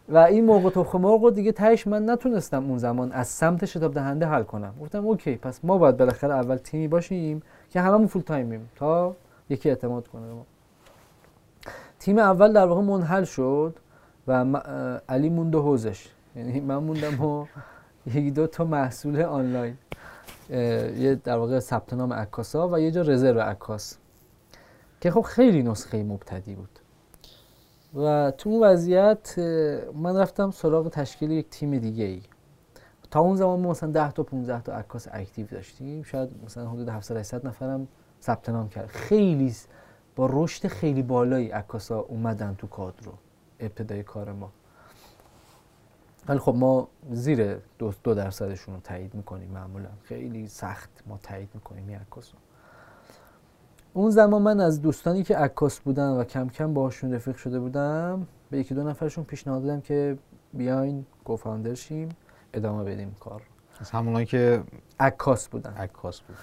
و 0.10 0.18
این 0.18 0.46
مرغ 0.46 0.64
و 0.64 0.70
تخم 0.70 1.02
مرغ 1.02 1.30
دیگه 1.30 1.52
تهش 1.52 1.88
من 1.88 2.10
نتونستم 2.10 2.70
اون 2.70 2.78
زمان 2.78 3.12
از 3.12 3.28
سمت 3.28 3.66
شتاب 3.66 3.94
دهنده 3.94 4.26
حل 4.26 4.44
کنم. 4.44 4.74
گفتم 4.82 5.06
OK 5.06 5.36
پس 5.36 5.60
ما 5.64 5.78
باید 5.78 5.98
بالاخره 5.98 6.34
اول 6.34 6.56
تیمی 6.56 6.88
باشیم 6.88 7.42
که 7.70 7.82
هممون 7.82 8.08
full 8.08 8.22
time 8.22 8.54
یم 8.54 8.70
تا 8.76 9.16
یکی 9.50 9.70
اعتماد 9.70 10.08
کنه 10.08 10.28
به 10.28 10.34
ما. 10.34 10.46
تیم 12.00 12.18
اول 12.18 12.54
در 12.54 12.66
واقع 12.66 12.82
منحل 12.82 13.24
شد 13.24 13.76
و 14.28 14.46
علی 15.10 15.30
موند 15.30 15.56
حوزش. 15.56 16.08
یعنی 16.36 16.60
من 16.60 16.78
موندم 16.78 17.22
و 17.22 17.46
یکی 18.06 18.32
دو 18.32 18.48
تا 18.48 18.66
محصول 18.66 19.22
آنلاین 19.22 19.78
یه 20.50 21.16
در 21.24 21.38
واقع 21.38 21.60
ثبت 21.60 21.94
نام 21.94 22.14
عکاسا 22.14 22.70
و 22.70 22.80
یه 22.80 22.92
جا 22.92 23.02
رزرو 23.02 23.40
عکاس 23.40 23.98
که 25.02 25.12
خب 25.12 25.22
خیلی 25.22 25.64
نسخه 25.64 26.04
مبتدی 26.04 26.56
بود. 26.56 26.80
و 27.96 28.32
تو 28.32 28.50
اون 28.50 28.64
وضعیت 28.64 29.40
من 29.96 30.18
رفتم 30.18 30.52
سراغ 30.52 30.90
تشکیل 30.90 31.32
یک 31.32 31.50
تیم 31.50 31.78
دیگه 31.78 32.06
ای 32.06 32.22
تا 33.12 33.20
اون 33.20 33.36
زمان 33.36 33.60
ما 33.60 33.70
مثلا 33.70 33.92
10 33.92 34.12
تا 34.12 34.24
15 34.24 34.62
تا 34.62 34.74
عکاس 34.74 35.08
اکتیو 35.12 35.48
داشتیم 35.48 36.04
شاید 36.04 36.30
مثلا 36.46 36.70
حدود 36.70 36.90
700 36.90 37.18
800 37.18 37.48
نفرم 37.48 37.88
ثبت 38.22 38.50
نام 38.50 38.70
کرد. 38.70 38.88
خیلی 38.88 39.56
با 40.16 40.30
رشد 40.32 40.68
خیلی 40.68 41.04
بالایی 41.04 41.50
عکاسا 41.50 42.00
اومدن 42.00 42.56
تو 42.58 42.68
کادر 42.68 43.06
رو 43.06 43.12
ابتدای 43.60 44.04
کار 44.04 44.32
ما. 44.32 44.52
ولی 46.28 46.40
خب 46.40 46.56
ما 46.56 46.88
زیر 47.12 47.58
دو, 47.80 47.94
دو 48.04 48.14
درصدشون 48.14 48.76
رو 48.76 48.82
تایید 48.82 49.14
می‌کنیم 49.14 49.50
معمولا. 49.50 49.90
خیلی 50.04 50.48
سخت 50.48 50.90
ما 51.08 51.20
تایید 51.24 51.50
می‌کنیم 51.54 51.88
این 51.88 51.98
عکاس 51.98 52.32
اون 53.94 54.10
زمان 54.10 54.42
من 54.42 54.60
از 54.60 54.82
دوستانی 54.82 55.24
که 55.24 55.38
عکاس 55.38 55.80
بودن 55.80 56.10
و 56.10 56.24
کم 56.24 56.50
کم 56.50 56.74
باهاشون 56.74 57.14
رفیق 57.14 57.36
شده 57.36 57.60
بودم 57.60 58.28
به 58.50 58.58
یکی 58.58 58.76
دو 58.76 58.84
نفرشون 58.84 59.24
پیشنهاد 59.24 59.62
دادم 59.62 59.82
که 59.82 60.18
بیاین 60.54 61.06
کوفاندر 61.26 61.74
شیم 61.74 62.10
ادامه 62.54 62.84
بدیم 62.84 63.16
کار 63.20 63.42
از 63.80 63.92
همونایی 63.92 64.26
که 64.26 64.64
عکاس 65.00 65.48
بودن. 65.48 65.74
عکاس 65.74 66.22
بود. 66.22 66.38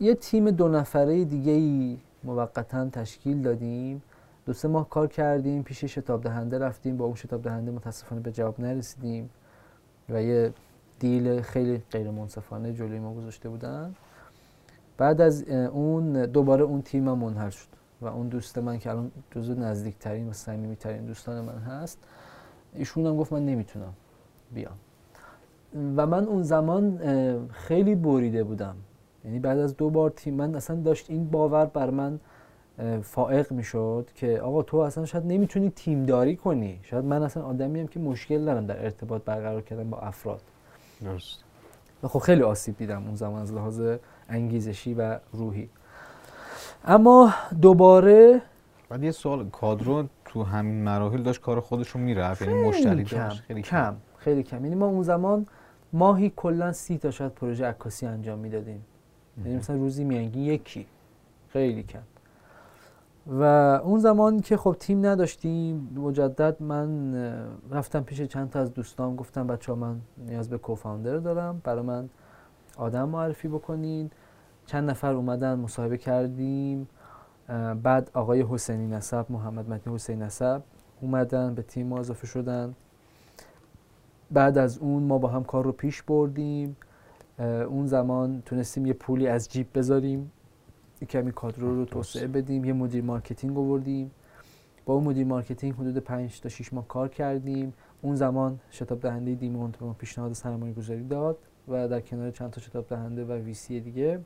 یه 0.00 0.14
تیم 0.14 0.50
دو 0.50 0.68
نفره 0.68 1.24
دیگه 1.24 1.52
ای 1.52 1.98
موقتا 2.24 2.88
تشکیل 2.88 3.42
دادیم. 3.42 4.02
دو 4.48 4.54
سه 4.54 4.68
ماه 4.68 4.88
کار 4.88 5.06
کردیم 5.06 5.62
پیش 5.62 5.84
شتاب 5.84 6.22
دهنده 6.22 6.58
رفتیم 6.58 6.96
با 6.96 7.04
اون 7.04 7.14
شتاب 7.14 7.42
دهنده 7.42 7.70
متاسفانه 7.70 8.20
به 8.20 8.32
جواب 8.32 8.60
نرسیدیم 8.60 9.30
و 10.08 10.22
یه 10.22 10.52
دیل 10.98 11.40
خیلی 11.40 11.82
غیر 11.90 12.10
منصفانه 12.10 12.72
جلوی 12.72 12.98
ما 12.98 13.14
گذاشته 13.14 13.48
بودن. 13.48 13.94
بعد 14.98 15.20
از 15.20 15.42
اون 15.48 16.26
دوباره 16.26 16.62
اون 16.62 16.82
تیم 16.82 17.04
من 17.04 17.12
منحل 17.12 17.50
شد 17.50 17.68
و 18.00 18.06
اون 18.06 18.28
دوست 18.28 18.58
من 18.58 18.78
که 18.78 18.90
الان 18.90 19.10
جزو 19.30 19.54
نزدیکترین 19.54 20.28
و 20.28 20.32
صمیمیترین 20.32 21.04
دوستان 21.04 21.40
من 21.40 21.58
هست 21.58 21.98
ایشون 22.74 23.06
هم 23.06 23.16
گفت 23.16 23.32
من 23.32 23.44
نمی‌تونم 23.44 23.92
بیام. 24.54 24.78
و 25.96 26.06
من 26.06 26.24
اون 26.24 26.42
زمان 26.42 26.98
خیلی 27.48 27.94
بریده 27.94 28.44
بودم. 28.44 28.76
یعنی 29.24 29.38
بعد 29.38 29.58
از 29.58 29.76
دو 29.76 29.90
بار 29.90 30.10
تیم 30.10 30.34
من 30.34 30.54
اصلا 30.54 30.76
داشت 30.76 31.10
این 31.10 31.30
باور 31.30 31.66
بر 31.66 31.90
من 31.90 32.20
فائق 33.02 33.52
می‌شد 33.52 34.08
که 34.14 34.40
آقا 34.40 34.62
تو 34.62 34.76
اصلا 34.76 35.04
شاید 35.04 35.26
نمی‌تونی 35.26 35.70
تیمداری 35.70 36.36
کنی. 36.36 36.80
شاید 36.82 37.04
من 37.04 37.22
اصلا 37.22 37.42
آدمی 37.42 37.80
هم 37.80 37.86
که 37.86 38.00
مشکل 38.00 38.44
دارم 38.44 38.66
در 38.66 38.84
ارتباط 38.84 39.22
برقرار 39.22 39.62
کردن 39.62 39.90
با 39.90 39.98
افراد. 39.98 40.40
درست. 41.04 41.44
و 42.02 42.08
خب 42.08 42.18
خیلی 42.18 42.42
آسیب 42.42 42.76
دیدم 42.76 43.04
اون 43.06 43.14
زمان 43.14 43.42
از 43.42 43.52
لحاظ 43.52 43.82
انگیزشی 44.28 44.94
و 44.94 45.18
روحی. 45.32 45.68
اما 46.84 47.34
دوباره 47.62 48.42
بعد 48.88 49.04
یه 49.04 49.10
سوال 49.10 49.48
کادرو 49.48 50.04
تو 50.24 50.42
همین 50.42 50.84
مراحل 50.84 51.22
داشت 51.22 51.40
کار 51.40 51.60
خودش 51.60 51.88
رو 51.88 52.00
می‌رفت؟ 52.00 52.42
یعنی 52.42 52.68
مشتری 52.68 53.04
داشت؟ 53.04 53.42
خیلی 53.42 53.62
کم. 53.62 53.96
خیلی 54.16 54.42
کم. 54.42 54.64
یعنی 54.64 54.74
ما 54.74 54.86
اون 54.86 55.02
زمان 55.02 55.46
ماهی 55.92 56.32
کلا 56.36 56.72
سی 56.72 56.98
تا 56.98 57.10
شاید 57.10 57.32
پروژه 57.32 57.66
عکاسی 57.66 58.06
انجام 58.06 58.38
می‌دادیم. 58.38 58.84
یعنی 59.44 59.56
مثلا 59.56 59.76
روزی 59.76 60.04
میانگین 60.04 60.42
یکی. 60.42 60.86
خیلی 61.48 61.82
کم. 61.82 62.02
و 63.28 63.42
اون 63.84 63.98
زمان 63.98 64.40
که 64.40 64.56
خب 64.56 64.76
تیم 64.80 65.06
نداشتیم 65.06 65.90
مجدد 65.96 66.62
من 66.62 67.14
رفتم 67.70 68.00
پیش 68.00 68.22
چند 68.22 68.50
تا 68.50 68.60
از 68.60 68.74
دوستان 68.74 69.16
گفتم 69.16 69.46
بچه 69.46 69.74
من 69.74 70.00
نیاز 70.18 70.48
به 70.48 70.58
کوفاندر 70.58 71.16
دارم 71.16 71.60
برای 71.64 71.82
من 71.82 72.08
آدم 72.76 73.08
معرفی 73.08 73.48
بکنین. 73.48 74.10
چند 74.66 74.90
نفر 74.90 75.12
اومدن 75.12 75.54
مصاحبه 75.54 75.98
کردیم. 75.98 76.88
بعد 77.82 78.10
آقای 78.14 78.44
حسینی 78.50 78.86
نسب 78.86 79.26
محمد 79.28 79.70
مدنی 79.70 79.94
حسین 79.94 80.22
نسب 80.22 80.62
اومدن 81.00 81.54
به 81.54 81.62
تیم 81.62 81.86
ما 81.86 81.98
اضافه 81.98 82.26
شدن. 82.26 82.74
بعد 84.30 84.58
از 84.58 84.78
اون 84.78 85.02
ما 85.02 85.18
با 85.18 85.28
هم 85.28 85.44
کار 85.44 85.64
رو 85.64 85.72
پیش 85.72 86.02
بردیم. 86.02 86.76
اون 87.68 87.86
زمان 87.86 88.42
تونستیم 88.46 88.86
یه 88.86 88.92
پولی 88.92 89.28
از 89.28 89.48
جیب 89.48 89.66
بذاریم. 89.74 90.30
کمی 91.06 91.32
کادرو 91.32 91.58
رو 91.58 91.84
توسعه 91.84 92.26
بدیم. 92.26 92.64
یه 92.64 92.72
مدیر 92.72 93.04
marketing 93.04 93.58
آوردیم 93.58 94.10
با 94.86 94.94
اون 94.94 95.04
مدیر 95.04 95.26
marketing 95.26 95.74
حدود 95.74 95.98
5 95.98 96.40
تا 96.40 96.48
6 96.48 96.72
ماه 96.72 96.88
کار 96.88 97.08
کردیم. 97.08 97.72
اون 98.02 98.14
زمان 98.14 98.60
شتاب 98.70 99.00
دهنده 99.00 99.34
دیمونت 99.34 99.76
به 99.76 99.86
ما 99.86 99.92
پیشنهاد 99.92 100.32
سرمایه 100.32 100.72
گذاری 100.72 101.04
داد 101.04 101.38
و 101.68 101.88
در 101.88 102.00
کنار 102.00 102.30
چند 102.30 102.50
تا 102.50 102.60
شتاب 102.60 102.86
دهنده 102.86 103.24
و 103.24 103.32
ویسی 103.32 103.80
دیگه 103.80 104.20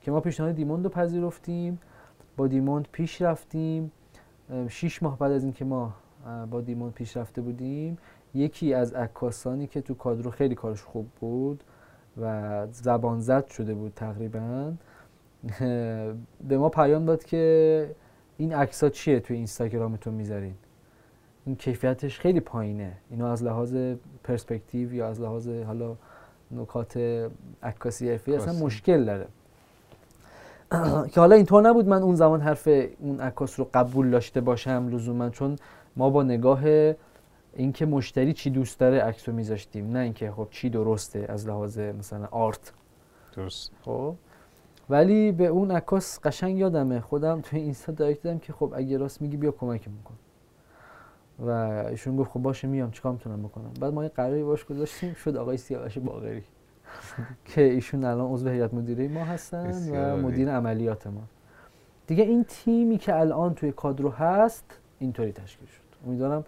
که 0.00 0.10
ما 0.10 0.20
پیشنهاد 0.20 0.54
دیموند 0.54 0.84
رو 0.84 0.90
پذیرفتیم. 0.90 1.78
با 2.36 2.46
دیموند 2.46 2.88
پیش 2.92 3.22
رفتیم. 3.22 3.92
6 4.68 5.02
ماه 5.02 5.18
بعد 5.18 5.32
از 5.32 5.44
اینکه 5.44 5.64
ما 5.64 5.94
با 6.50 6.60
دیموند 6.60 6.92
پیش 6.92 7.16
رفته 7.16 7.42
بودیم 7.42 7.98
یکی 8.34 8.74
از 8.74 8.92
عکاسانی 8.92 9.66
که 9.66 9.80
تو 9.80 9.94
کادرو 9.94 10.30
خیلی 10.30 10.54
کارش 10.54 10.82
خوب 10.82 11.06
بود 11.20 11.64
و 12.22 12.66
زبان 12.72 13.20
زد 13.20 13.46
شده 13.46 13.74
بود 13.74 13.92
تقریبا 13.96 14.72
به 16.48 16.58
ما 16.58 16.68
پیام 16.68 17.04
داد 17.04 17.24
که 17.24 17.94
این 18.36 18.52
عکس 18.52 18.84
چیه 18.84 19.20
توی 19.20 19.36
اینستاگرامتون 19.36 20.14
می‌ذارین؟ 20.14 20.54
این 21.46 21.56
کیفیتش 21.56 22.20
خیلی 22.20 22.40
پایینه. 22.40 22.92
اینو 23.10 23.26
از 23.26 23.42
لحاظ 23.42 23.76
پرسپکتیو 24.24 24.94
یا 24.94 25.08
از 25.08 25.20
لحاظ 25.20 25.48
حالا 25.48 25.96
نکات 26.50 26.96
عکاسی 27.62 28.10
حرفی 28.10 28.34
اصلا 28.34 28.52
مشکل 28.66 29.04
داره. 29.04 29.26
که 31.12 31.20
حالا 31.20 31.36
اینطور 31.36 31.62
نبود 31.62 31.88
من 31.88 32.02
اون 32.02 32.14
زمان 32.14 32.40
حرف 32.40 32.68
اون 32.98 33.20
عکاس 33.20 33.58
رو 33.60 33.68
قبول 33.74 34.10
داشته 34.10 34.40
باشم 34.40 34.88
لزوما 34.92 35.30
چون 35.30 35.56
ما 35.96 36.10
با 36.10 36.22
نگاه 36.22 36.64
اینکه 37.56 37.86
مشتری 37.86 38.32
چی 38.32 38.50
دوست 38.50 38.80
داره 38.80 39.00
عکس 39.00 39.28
رو 39.28 39.34
میذاشتیم 39.34 39.92
نه 39.92 39.98
اینکه 39.98 40.30
خب 40.30 40.48
چی 40.50 40.70
درسته 40.70 41.26
از 41.28 41.48
لحاظ 41.48 41.78
مثلا 41.78 42.28
آرت. 42.30 42.72
درست. 43.36 43.72
خب؟ 43.82 44.14
ولی 44.90 45.32
به 45.32 45.46
اون 45.46 45.70
عکاس 45.70 46.20
قشنگ 46.20 46.58
یادمه. 46.58 47.00
خودم 47.00 47.40
توی 47.40 47.60
اینستا 47.60 47.92
دایرکت 47.92 48.22
دادم 48.22 48.38
که 48.38 48.52
خب 48.52 48.72
اگه 48.76 48.98
راست 48.98 49.22
میگی 49.22 49.36
بیا 49.36 49.50
کمکم 49.50 49.90
کن 50.04 50.14
و 51.38 51.50
ایشون 51.90 52.16
گفت 52.16 52.30
خب 52.30 52.40
باشه 52.40 52.68
میام 52.68 52.90
چیکار 52.90 53.12
می‌تونم 53.12 53.42
بکنم؟ 53.42 53.70
بعد 53.80 53.92
ما 53.92 54.02
یه 54.02 54.08
قراری 54.08 54.42
باش 54.42 54.64
گذاشتیم 54.64 55.14
شد 55.14 55.36
آقای 55.36 55.56
سیاوش 55.56 55.98
باقری. 55.98 56.42
که 57.54 57.62
ایشون 57.62 58.04
الان 58.04 58.32
عضو 58.32 58.48
هیئت 58.48 58.74
مدیره 58.74 59.08
ما 59.08 59.24
هستن 59.24 59.90
و 59.90 60.16
مدیر 60.16 60.50
عملیات 60.50 61.06
ما. 61.06 61.20
دیگه 62.06 62.24
این 62.24 62.44
تیمی 62.44 62.98
که 62.98 63.16
الان 63.16 63.54
توی 63.54 63.72
کادرو 63.72 64.10
هست 64.10 64.64
اینطوری 64.98 65.32
تشکیل 65.32 65.68
شد. 65.68 66.06
امیدوارم 66.06 66.44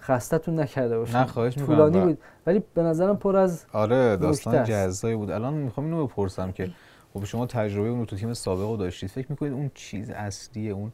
خستتون 0.00 0.60
نکرده 0.60 0.98
باشم. 0.98 1.18
نه 1.18 1.26
خواهش 1.26 1.58
طولانی 1.58 2.00
بود. 2.00 2.18
ولی 2.46 2.62
به 2.74 2.82
نظرم 2.82 3.16
پر 3.16 3.36
از 3.36 3.66
آره 3.72 4.16
داستان 4.16 4.64
جزایی 4.64 5.16
بود. 5.16 5.30
الان 5.30 5.54
می‌خوام 5.54 5.86
اینو 5.86 6.06
بپرسم 6.06 6.52
که 6.52 6.70
خب 7.14 7.24
شما 7.24 7.46
تجربه 7.46 7.88
اون 7.88 8.06
تو 8.06 8.16
تیم 8.16 8.34
سابق 8.34 8.70
رو 8.70 8.76
داشتید. 8.76 9.10
فکر 9.10 9.26
می‌کنید 9.30 9.52
اون 9.52 9.70
چیز 9.74 10.10
اصلیه 10.10 10.72
اون 10.72 10.92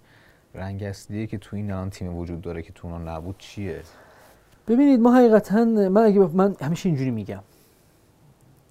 رنگ 0.54 0.82
اصلیه 0.82 1.26
که 1.26 1.38
تو 1.38 1.56
این 1.56 1.70
الان 1.70 1.90
تیم 1.90 2.16
وجود 2.16 2.40
داره 2.40 2.62
که 2.62 2.72
تو 2.72 2.88
اون 2.88 3.08
نبود 3.08 3.38
چیه؟ 3.38 3.82
ببینید 4.68 5.00
ما 5.00 5.14
حقیقتا 5.14 5.64
من 5.64 6.02
اگه 6.02 6.20
من 6.20 6.56
همیشه 6.60 6.88
اینجوری 6.88 7.10
میگم 7.10 7.42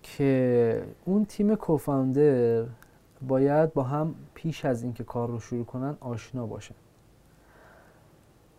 که 0.04 0.84
اون 1.06 1.26
تیم 1.26 1.56
کوفاندر 1.56 2.66
باید 3.28 3.74
با 3.74 3.84
هم 3.84 4.16
پیش 4.34 4.66
از 4.66 4.84
اینکه 4.84 5.04
کار 5.04 5.28
رو 5.28 5.40
شروع 5.40 5.66
کنن 5.66 5.98
آشنا 6.00 6.46
باشن 6.46 6.76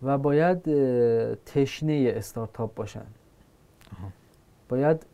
و 0.03 0.19
باید 0.19 0.63
تشنه 1.45 2.13
استارتاپ 2.17 2.75
باشن. 2.75 3.07
باید 4.69 5.07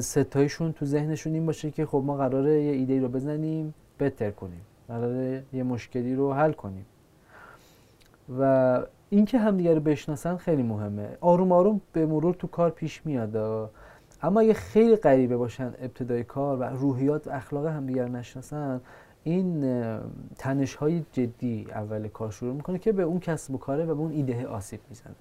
ستایشون 0.00 0.72
تو 0.72 0.86
ذهنشون 0.86 1.34
این 1.34 1.46
باشه 1.46 1.70
که 1.70 1.86
خب 1.86 2.02
ما 2.06 2.16
قراره 2.16 2.62
یه 2.62 2.72
ایده 2.72 3.00
رو 3.00 3.08
بزنیم 3.08 3.74
بهتر 3.98 4.30
کنیم. 4.30 4.60
قراره 4.88 5.42
یه 5.52 5.62
مشکلی 5.62 6.14
رو 6.14 6.32
حل 6.32 6.52
کنیم. 6.52 6.86
و 8.38 8.82
اینکه 9.10 9.38
همدیگه 9.38 9.74
رو 9.74 9.80
بشناسن 9.80 10.36
خیلی 10.36 10.62
مهمه. 10.62 11.08
آروم 11.20 11.52
آروم 11.52 11.80
به 11.92 12.06
مرور 12.06 12.34
تو 12.34 12.46
کار 12.46 12.70
پیش 12.70 13.06
میاد. 13.06 13.36
اما 14.22 14.40
اگه 14.40 14.54
خیلی 14.54 14.96
غریبه 14.96 15.36
باشن 15.36 15.74
ابتدای 15.80 16.24
کار 16.24 16.58
و 16.58 16.62
روحیات 16.62 17.26
و 17.26 17.30
اخلاق 17.30 17.66
همدیگه 17.66 18.04
نشناسن 18.04 18.80
این 19.24 19.60
تنش 20.38 20.74
های 20.74 21.02
جدی 21.12 21.66
اول 21.70 22.08
کار 22.08 22.30
شروع 22.30 22.54
می‌کنه 22.54 22.78
که 22.78 22.92
به 22.92 23.02
اون 23.02 23.20
کسب 23.20 23.54
و 23.54 23.58
کاره 23.58 23.84
و 23.84 23.94
به 23.94 24.00
اون 24.00 24.12
ایده 24.12 24.46
آسیب 24.46 24.80
می‌زنه. 24.88 25.14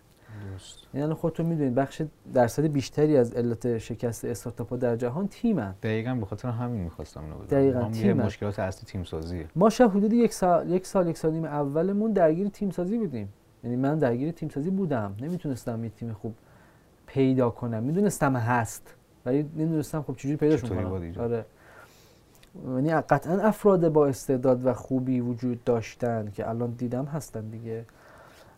درست. 0.51 0.77
یعنی 0.93 1.13
خودتون 1.13 1.45
می‌دونید 1.45 1.75
بخش 1.75 2.01
درصد 2.33 2.63
بیشتری 2.63 3.17
از 3.17 3.33
علت 3.33 3.77
شکست 3.77 4.25
استارتاپ 4.25 4.69
ها 4.69 4.75
در 4.75 4.95
جهان 4.95 5.27
تیمن. 5.27 5.75
دقیقا 5.83 6.15
به 6.15 6.25
خاطر 6.25 6.49
همین 6.49 6.81
می‌خواستم 6.81 7.23
اینو 7.23 7.35
بدونم. 7.35 7.47
دقیقاً، 7.61 7.89
تیمه. 7.89 8.25
مشکلات 8.25 8.59
اصلی 8.59 8.87
تیم 8.87 9.03
سازیه 9.03 9.47
ما 9.55 9.69
شاید 9.69 9.91
حدود 9.91 10.13
یک 10.13 10.33
سال 10.33 10.69
یک 10.69 10.87
سال 10.87 11.07
یک 11.07 11.17
سال 11.17 11.31
نیم 11.31 11.45
اولمون 11.45 12.11
درگیر 12.11 12.49
تیم 12.49 12.71
سازی 12.71 12.97
بودیم. 12.97 13.33
یعنی 13.63 13.75
من 13.75 13.99
درگیر 13.99 14.31
تیم 14.31 14.49
سازی 14.49 14.69
بودم. 14.69 15.15
نمی‌تونستم 15.21 15.83
یه 15.83 15.89
تیم 15.89 16.13
خوب 16.13 16.33
پیدا 17.07 17.49
کنم. 17.49 17.83
می‌دونستم 17.83 18.35
هست 18.35 18.93
ولی 19.25 19.43
نمی‌دونستم 19.43 20.01
خب 20.01 20.15
چجوری 20.15 20.57
چطوری 20.57 20.83
کنم. 20.83 21.23
آره. 21.23 21.45
یعنی 22.65 22.93
قطعا 22.93 23.41
افراد 23.41 23.89
با 23.89 24.07
استعداد 24.07 24.65
و 24.65 24.73
خوبی 24.73 25.19
وجود 25.19 25.63
داشتن 25.63 26.31
که 26.33 26.49
الان 26.49 26.69
دیدم 26.69 27.05
هستن 27.05 27.49
دیگه. 27.49 27.85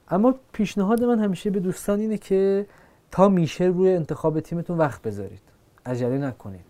اما 0.09 0.35
پیشنهاد 0.51 1.03
من 1.03 1.19
همیشه 1.19 1.49
به 1.49 1.59
دوستان 1.59 1.99
اینه 1.99 2.17
که 2.17 2.65
تا 3.11 3.29
میشه 3.29 3.65
روی 3.65 3.93
انتخاب 3.93 4.39
تیمتون 4.39 4.77
وقت 4.77 5.01
بذارید. 5.01 5.41
عجله 5.85 6.17
نکنید. 6.17 6.65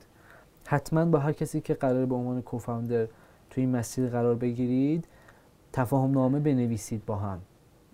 حتما 0.66 1.06
با 1.06 1.20
هر 1.20 1.32
کسی 1.32 1.62
که 1.62 1.74
قرار 1.74 2.06
به 2.06 2.16
عنوان 2.16 2.42
کوفاندر 2.42 3.08
توی 3.50 3.64
این 3.64 3.76
مسیر 3.76 4.10
قرار 4.10 4.36
بگیرید 4.36 5.06
تفاهم 5.74 6.12
نامه 6.12 6.40
بنویسید 6.40 7.06
با 7.06 7.16
هم. 7.16 7.42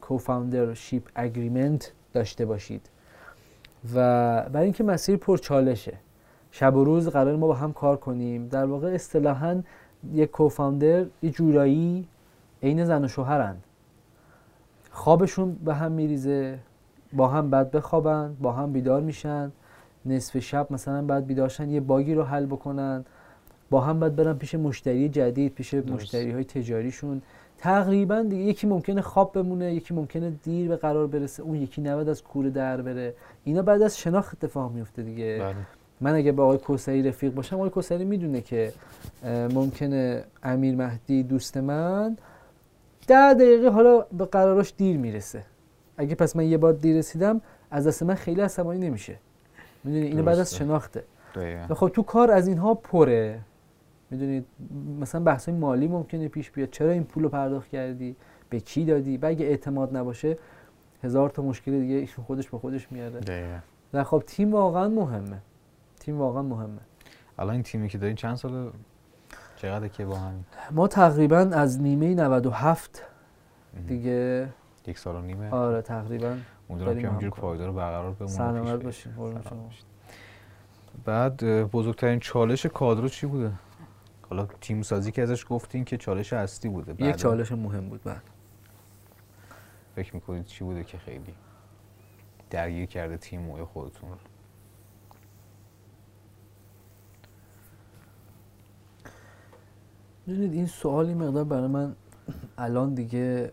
کوفاندر 0.01 0.73
شیپ 0.73 1.09
اگریمنت 1.15 1.91
داشته 2.13 2.45
باشید. 2.45 2.89
و 3.95 3.99
برای 4.49 4.63
اینکه 4.63 4.83
مسیر 4.83 5.17
پرچالشه 5.17 5.97
شب 6.51 6.75
و 6.75 6.83
روز 6.83 7.07
قرار 7.07 7.35
ما 7.35 7.47
با 7.47 7.53
هم 7.53 7.73
کار 7.73 7.97
کنیم. 7.97 8.47
در 8.47 8.65
واقع 8.65 8.87
اصطلاحا 8.87 9.61
یک 10.13 10.31
کوفاندر 10.31 11.05
یه 11.21 11.31
جورایی 11.31 12.07
عین 12.63 12.85
زن 12.85 13.05
و 13.05 13.07
شوهرند. 13.07 13.63
خوابشون 14.93 15.53
به 15.65 15.73
هم 15.73 15.91
میریزه 15.91 16.59
با 17.13 17.27
هم 17.27 17.49
بعد 17.49 17.71
بخوابن 17.71 18.35
با 18.41 18.51
هم 18.51 18.73
بیدار 18.73 19.01
میشن. 19.01 19.51
نصف 20.05 20.39
شب 20.39 20.67
مثلا 20.69 21.01
بعد 21.01 21.27
بیدارشن 21.27 21.69
یه 21.69 21.79
باگی 21.79 22.13
رو 22.13 22.23
حل 22.23 22.45
بکنن. 22.45 23.05
با 23.69 23.81
هم 23.81 23.99
بعد 23.99 24.15
برن 24.15 24.33
پیش 24.33 24.55
مشتری 24.55 25.09
جدید 25.09 25.53
پیش 25.53 25.73
مشتری 25.73 26.31
های 26.31 26.43
تجاریشون. 26.43 27.21
تقریبا 27.57 28.21
دیگه 28.21 28.43
یکی 28.43 28.67
ممکنه 28.67 29.01
خواب 29.01 29.33
بمونه 29.33 29.73
یکی 29.73 29.93
ممکنه 29.93 30.33
دیر 30.43 30.67
به 30.67 30.75
قرار 30.75 31.07
برسه 31.07 31.43
اون 31.43 31.55
یکی 31.55 31.81
نباید 31.81 32.09
از 32.09 32.23
کوره 32.23 32.49
در 32.49 32.81
بره. 32.81 33.13
اینا 33.43 33.61
بعد 33.61 33.81
از 33.81 33.97
شناخت 33.97 34.43
اتفاق 34.43 34.71
میفته 34.71 35.03
دیگه. 35.03 35.37
بله. 35.41 35.55
من 36.01 36.15
اگه 36.15 36.31
با 36.31 36.43
آقای 36.43 36.57
کوسری 36.57 37.03
رفیق 37.03 37.33
باشم 37.33 37.55
آقای 37.55 37.69
کوسری 37.69 38.05
می‌دونه 38.05 38.41
که 38.41 38.73
ممکنه 39.53 40.23
امیر 40.43 40.75
مهدی 40.75 41.23
دوست 41.23 41.57
من 41.57 42.17
ده 43.07 43.33
دقیقه 43.33 43.69
حالا 43.69 44.01
به 44.01 44.25
قراراش 44.25 44.73
دیر 44.77 44.97
می‌رسه. 44.97 45.43
اگه 45.97 46.15
پس 46.15 46.35
من 46.35 46.45
یه 46.45 46.57
بار 46.57 46.73
دیر 46.73 46.97
رسیدم 46.97 47.41
از 47.71 47.87
دست 47.87 48.03
من 48.03 48.15
خیلی 48.15 48.41
عصبانی 48.41 48.79
نمیشه. 48.79 49.19
می‌دونی 49.83 50.05
اینو 50.05 50.23
بعد 50.23 50.39
از. 50.39 50.55
شناخته. 50.55 51.03
و 51.69 51.73
خب 51.73 51.89
تو 51.89 52.03
کار 52.03 52.31
از 52.31 52.47
اینها 52.47 52.73
پره. 52.73 53.39
می‌دونید 54.09 54.45
مثلا 54.99 55.23
بحث 55.23 55.49
مالی 55.49 55.87
ممکنه 55.87 56.27
پیش 56.27 56.51
بیاد. 56.51 56.69
چرا 56.69 56.91
این 56.91 57.03
پول 57.03 57.23
رو 57.23 57.29
پرداخت 57.29 57.69
کردی؟ 57.69 58.15
به 58.49 58.59
کی 58.59 58.85
دادی؟ 58.85 59.17
و 59.17 59.25
اگه 59.25 59.45
اعتماد 59.45 59.97
نباشه 59.97 60.37
هزار 61.03 61.29
تا 61.29 61.41
مشکل 61.41 61.79
دیگه 61.79 61.95
ایشون 61.95 62.25
خودش 62.25 62.49
به 62.49 62.57
خودش 62.57 62.91
میاره. 62.91 63.19
و 63.93 64.03
خب 64.03 64.23
تیم 64.27 64.51
واقعا 64.51 64.89
مهمه. 64.89 65.41
تیم 65.99 66.17
واقعا 66.17 66.41
مهمه. 66.41 66.79
الان 67.39 67.53
این 67.53 67.63
تیمی 67.63 67.89
که 67.89 67.97
دارین 67.97 68.15
چند 68.15 68.35
سال 68.35 68.71
چقدر 69.55 69.87
که 69.87 70.05
با 70.05 70.15
هم 70.15 70.45
ما 70.71 70.87
تقریبا 70.87 71.37
از 71.37 71.81
نیمه 71.81 72.15
97 72.15 73.05
دیگه 73.87 74.49
یک 74.87 74.99
سال 74.99 75.15
و 75.15 75.21
نیمه؟ 75.21 75.49
آره 75.49 75.81
تقریبا 75.81 76.37
امیدوارم 76.69 76.99
که 77.01 77.07
هم 77.07 77.15
همینجور. 77.15 77.29
پایدار 77.29 77.69
و 77.69 77.73
برقرار 77.73 78.11
بمونه 78.11 78.33
سلامت. 78.33 78.83
باشین. 78.83 79.13
بعد 81.05 81.43
بزرگترین 81.71 82.19
چالش 82.19 82.65
کادرو 82.65 83.09
چی 83.09 83.27
بوده؟ 83.27 83.51
حالا 84.29 84.47
تیم 84.61 84.81
سازی 84.81 85.11
که 85.11 85.21
ازش 85.21 85.45
گفتین 85.49 85.85
که 85.85 85.97
چالش 85.97 86.33
اصلی 86.33 86.69
بوده. 86.69 87.05
یک 87.05 87.15
چالش 87.15 87.51
مهم 87.51 87.89
بود 87.89 88.03
بعد 88.03 88.21
فکر 89.95 90.15
می‌کنید 90.15 90.45
چی 90.45 90.63
بوده 90.63 90.83
که 90.83 90.97
خیلی 90.97 91.33
درگیر 92.49 92.85
کرده 92.85 93.17
تیم 93.17 93.49
و 93.49 93.65
خودتون 93.65 94.09
رو؟ 94.09 94.15
می‌دونید 100.27 100.53
این 100.53 100.65
سوالی 100.65 101.13
مقدار 101.13 101.43
برای 101.43 101.67
من 101.67 101.95
الان 102.57 102.93
دیگه 102.93 103.51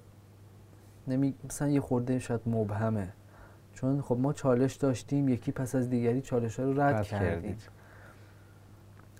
نمی 1.09 1.35
مثلا 1.45 1.69
یه 1.69 1.81
خورده 1.81 2.19
شاید 2.19 2.41
مبهمه. 2.47 3.13
چون 3.75 4.01
خب 4.01 4.19
ما 4.19 4.33
چالش 4.33 4.75
داشتیم 4.75 5.29
یکی 5.29 5.53
پس 5.53 5.75
از 5.75 5.91
دیگری 5.91 6.21
چالش 6.21 6.61
ها 6.61 6.67
رو 6.67 6.81
رد, 6.81 6.95
رد 6.95 7.05
کردیم. 7.05 7.57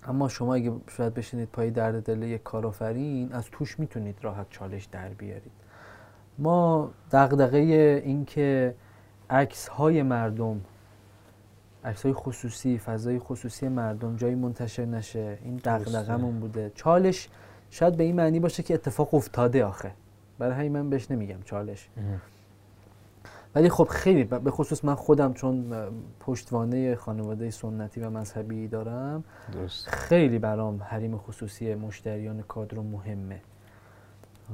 اما 0.03 0.29
شما 0.29 0.55
اگه 0.55 0.71
شاید 0.87 1.13
بشینید 1.13 1.49
پای 1.49 1.71
درد 1.71 2.03
دل 2.03 2.23
یک 2.23 2.43
کارآفرین 2.43 3.31
از 3.31 3.45
توش 3.51 3.79
می‌تونید 3.79 4.17
راحت 4.21 4.45
چالش 4.49 4.85
در 4.85 5.09
بیارید. 5.09 5.51
ما 6.37 6.91
دغدغه 7.11 7.57
این 8.05 8.25
که 8.25 8.75
عکس 9.29 9.67
های 9.67 10.03
مردم 10.03 10.61
عکس 11.85 12.03
های 12.03 12.13
خصوصی 12.13 12.77
فضای 12.77 13.19
خصوصی 13.19 13.67
مردم 13.67 14.15
جایی 14.15 14.35
منتشر 14.35 14.85
نشه. 14.85 15.37
این 15.43 15.55
دغدغمون 15.55 16.39
بوده. 16.39 16.71
چالش 16.75 17.29
شاید 17.69 17.97
به 17.97 18.03
این 18.03 18.15
معنی 18.15 18.39
باشه 18.39 18.63
که 18.63 18.73
اتفاق 18.73 19.13
افتاده 19.13 19.65
آخه. 19.65 19.91
برای 20.39 20.53
همین 20.53 20.71
من 20.71 20.89
بهش 20.89 21.11
نمیگم 21.11 21.41
چالش. 21.45 21.89
ولی 23.55 23.69
خب 23.69 23.83
خیلی 23.83 24.23
به 24.23 24.51
خصوص 24.51 24.85
من 24.85 24.95
خودم 24.95 25.33
چون 25.33 25.73
پشتوانه 26.19 26.95
خانواده 26.95 27.51
سنتی 27.51 28.01
و 28.01 28.09
مذهبی 28.09 28.67
دارم 28.67 29.23
درست. 29.53 29.87
خیلی 29.87 30.39
برام 30.39 30.83
حریم 30.83 31.17
خصوصی 31.17 31.75
مشتریان 31.75 32.41
کادر 32.41 32.79
مهمه. 32.79 33.41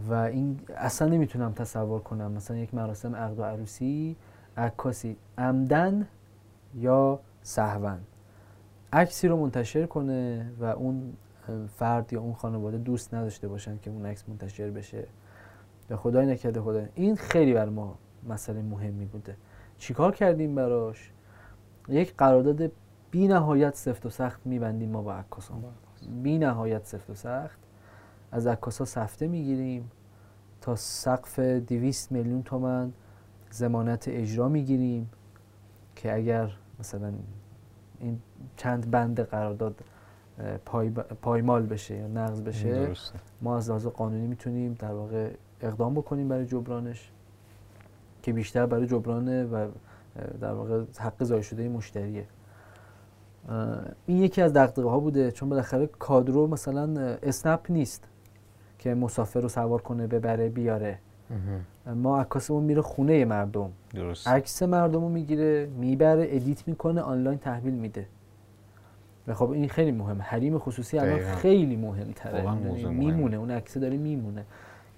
و 0.09 0.13
این 0.13 0.59
اصلا 0.77 1.07
نمی‌تونم 1.07 1.53
تصور 1.53 1.99
کنم. 1.99 2.31
مثلا 2.31 2.57
یک 2.57 2.73
مراسم 2.73 3.15
عقد 3.15 3.39
و 3.39 3.43
عروسی 3.43 4.15
عکاسی 4.57 5.15
عمدن 5.37 6.07
یا 6.77 7.19
سهون. 7.41 7.99
عکسی 8.93 9.27
رو 9.27 9.37
منتشر 9.37 9.85
کنه 9.85 10.51
و 10.59 10.63
اون 10.65 11.13
فرد 11.67 12.13
یا 12.13 12.21
اون 12.21 12.33
خانواده 12.33 12.77
دوست 12.77 13.13
نداشته 13.13 13.47
باشن 13.47 13.77
که 13.77 13.89
اون 13.89 14.05
عکس 14.05 14.29
منتشر 14.29 14.69
بشه. 14.69 15.07
به 15.87 15.95
خدای 15.97 16.25
نکرده 16.25 16.61
خدا 16.61 16.85
این 16.95 17.15
خیلی 17.15 17.53
بر 17.53 17.69
ما 17.69 17.97
مسئله 18.29 18.61
مهمی 18.61 19.05
بوده. 19.05 19.37
چیکار 19.77 20.15
کردیم 20.15 20.55
براش؟ 20.55 21.11
یک 21.89 22.15
قرارداد 22.17 22.71
بی 23.11 23.27
نهایت 23.27 23.75
سفت 23.75 24.05
و 24.05 24.09
سخت 24.09 24.41
میبندیم 24.45 24.89
ما 24.89 25.01
با 25.01 25.13
عکاسان 25.13 25.63
بی 26.23 26.37
نهایت 26.37 26.85
سفت 26.85 27.09
و 27.09 27.13
سخت. 27.13 27.59
از 28.31 28.47
عکاسا 28.47 28.85
سفته 28.85 29.27
می‌گیریم 29.27 29.91
تا 30.61 30.75
سقف 30.75 31.39
200 31.39 32.11
میلیون 32.11 32.43
تومن 32.43 32.93
زمانت 33.51 34.07
اجرا 34.07 34.49
می‌گیریم 34.49 35.09
که 35.95 36.15
اگر 36.15 36.51
مثلا 36.79 37.13
این 37.99 38.19
چند 38.57 38.91
بند 38.91 39.19
قرارداد 39.19 39.75
پای 40.65 40.89
پایمال 41.21 41.65
بشه 41.65 41.95
یا 41.95 42.07
نقض 42.07 42.41
بشه 42.41 42.85
درسته. 42.85 43.19
ما 43.41 43.57
از 43.57 43.69
لحاظ 43.69 43.87
قانونی 43.87 44.27
می‌تونیم 44.27 44.73
در 44.73 44.91
واقع 44.91 45.31
اقدام 45.61 45.93
بکنیم 45.93 46.27
برای 46.27 46.45
جبرانش 46.45 47.11
که 48.21 48.33
بیشتر 48.33 48.65
برای 48.65 48.87
جبران 48.87 49.51
و 49.51 49.67
در 50.41 50.53
واقع 50.53 50.83
حق 50.99 51.23
ضایع 51.23 51.41
شده 51.41 51.69
مشتریه. 51.69 52.25
این 54.05 54.17
یکی 54.17 54.41
از 54.41 54.53
دغدغه 54.53 54.89
ها 54.89 54.99
بوده 54.99 55.31
چون 55.31 55.49
بالاخره 55.49 55.87
کادرو 55.87 56.47
مثلا 56.47 57.17
اسنپ 57.23 57.71
نیست 57.71 58.07
که 58.79 58.93
مسافر 58.93 59.39
رو 59.39 59.49
سوار 59.49 59.81
کنه 59.81 60.07
ببره 60.07 60.49
بیاره. 60.49 60.99
ما 61.95 62.21
عکاسمون 62.21 62.63
میره 62.63 62.81
خونه 62.81 63.25
مردم. 63.25 63.69
درست. 63.93 64.27
عکس 64.27 64.63
مردم 64.63 65.01
رو 65.01 65.09
می‌گیره 65.09 65.65
می‌بره 65.65 66.27
edit 66.29 66.67
می‌کنه 66.67 67.01
آنلاین 67.01 67.37
تحویل 67.37 67.73
میده. 67.73 68.07
و 69.27 69.33
خب 69.33 69.51
این 69.51 69.69
خیلی 69.69 69.91
مهمه 69.91 70.23
حریم 70.23 70.57
خصوصی 70.57 70.99
الان. 70.99 71.19
خیلی 71.19 71.75
می‌دونی؟ 71.75 72.13
موضوع 72.41 72.91
مهمه. 72.91 73.05
میمونه 73.05 73.37
اون 73.37 73.51
عکس 73.51 73.77
داره 73.77 73.97
میمونه. 73.97 74.45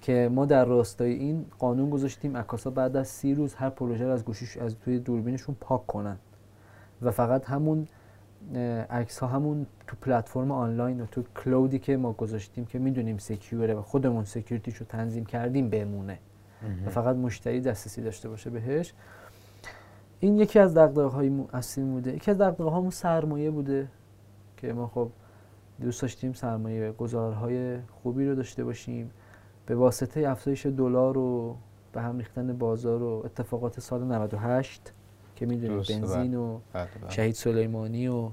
که 0.02 0.30
ما 0.32 0.46
در 0.46 0.65
راستای 0.65 1.13
این 1.13 1.46
قانون 1.60 1.89
گذاشتیم. 1.89 2.38
عکاسا 2.38 2.70
بعد 2.70 2.98
از 2.98 3.08
سی 3.08 3.36
روز 3.36 3.56
هر 3.56 3.70
پروژه 3.70 4.06
رو 4.06 4.12
از 4.12 4.26
گوشیش 4.26 4.58
از 4.58 4.76
توی 4.80 5.00
دوربینشون 5.00 5.56
پاک 5.60 5.88
کنن. 5.88 6.18
و 7.02 7.12
فقط 7.12 7.46
همون 7.46 7.88
عکس 8.89 9.19
ها 9.19 9.28
همون 9.28 9.65
تو 9.88 9.95
پلتفرم 10.02 10.52
آنلاین 10.52 11.02
و 11.02 11.06
تو 11.06 11.23
کلودی 11.43 11.80
که 11.80 11.97
ما 11.97 12.13
گذاشتیم 12.13 12.65
که 12.65 12.80
می‌دونیم 12.80 13.17
سکیوره 13.17 13.73
و 13.73 13.82
خودمون 13.82 14.23
سکیوریتیش 14.23 14.75
رو 14.78 14.86
تنظیم 14.86 15.25
کردیم 15.25 15.69
بمونه. 15.69 16.19
و 16.86 16.89
فقط 16.89 17.15
مشتری 17.15 17.62
دسترسی 17.62 18.02
داشته 18.02 18.30
باشه 18.30 18.49
بهش. 18.49 18.93
این 20.19 20.38
یکی 20.38 20.60
از 20.60 20.78
دغدغه 20.78 21.06
های 21.15 21.32
اصلی 21.54 21.84
بوده. 21.84 22.15
یکی 22.15 22.32
از 22.32 22.38
دغدغه 22.38 22.69
هامون 22.69 22.89
سرمایه 22.89 23.52
بوده 23.52 23.88
که 24.58 24.73
ما 24.73 24.88
خب 24.88 25.10
دوست 25.82 26.02
داشتیم 26.02 26.34
سرمایه 26.34 26.91
گذارهای 26.91 27.78
خوبی 28.04 28.25
رو 28.25 28.36
داشته 28.36 28.63
باشیم. 28.63 29.12
به 29.65 29.75
واسطه 29.75 30.30
افزایش 30.30 30.65
دلار 30.65 31.17
و 31.17 31.56
به 31.91 32.02
هم 32.02 32.17
ریختن 32.17 32.58
بازار 32.58 33.04
و 33.04 33.21
اتفاقات 33.25 33.80
سال 33.80 34.04
98 34.04 34.93
که 35.39 35.45
می‌دونید 35.45 35.78
درسته، 35.78 35.99
بنزین 35.99 36.36
و 36.36 36.60
بله، 36.73 36.88
بله. 37.02 37.10
شهید 37.10 37.36
سلیمانی 37.36 38.08
و 38.08 38.30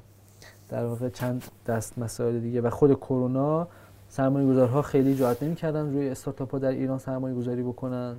در 0.69 0.85
واقع 0.85 1.09
چند 1.09 1.45
دست 1.67 1.99
مسائل 1.99 2.41
دیگه. 2.41 2.61
و 2.61 2.71
خود 2.71 2.95
کرونا 2.95 3.69
سرمایه 4.09 4.49
گذارها 4.49 4.83
خیلی 4.83 5.15
جرأت 5.15 5.43
نمی‌کردن 5.43 5.93
روی 5.93 6.09
استارتاپ 6.09 6.53
ها 6.53 6.59
در 6.59 6.71
ایران 6.71 6.99
سرمایه 6.99 7.35
گذاری 7.35 7.63
بکنن 7.63 8.17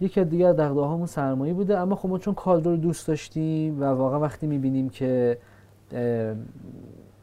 یکی 0.00 0.20
از 0.20 0.28
دیگر 0.30 0.52
دغدغه 0.52 0.80
هامون 0.80 1.06
سرمایه 1.06 1.54
بوده. 1.54 1.78
اما 1.78 1.96
خب 1.96 2.08
ما 2.08 2.18
چون 2.18 2.34
کادر 2.34 2.70
رو 2.70 2.76
دوست 2.76 3.08
داشتیم 3.08 3.80
و 3.80 3.84
واقعا 3.84 4.20
وقتی 4.20 4.46
می‌بینیم 4.46 4.88
که 4.88 5.38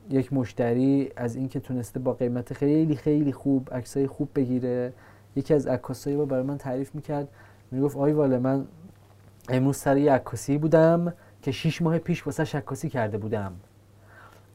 یک 0.09 0.33
مشتری 0.33 1.11
از 1.15 1.35
اینکه 1.35 1.59
تونسته 1.59 1.99
با 1.99 2.13
قیمت 2.13 2.53
خیلی 2.53 2.95
خیلی 2.95 3.31
خوب 3.31 3.69
عکسای 3.71 4.07
خوب 4.07 4.29
بگیره 4.35 4.93
یکی 5.35 5.53
از 5.53 5.67
عکاسایی 5.67 6.15
رو 6.15 6.25
برای 6.25 6.43
من 6.43 6.57
تعریف 6.57 6.95
می‌کرد. 6.95 7.27
می‌گفت 7.71 7.97
آقای 7.97 8.11
واله 8.13 8.37
من 8.37 8.65
امروز 9.49 9.77
سر 9.77 9.97
یه 9.97 10.11
عکاسی 10.11 10.57
بودم 10.57 11.13
که 11.41 11.51
شیش 11.51 11.81
ماه 11.81 11.97
پیش 11.97 12.27
واسه 12.27 12.57
عکاسی 12.57 12.89
کرده 12.89 13.17
بودم. 13.17 13.53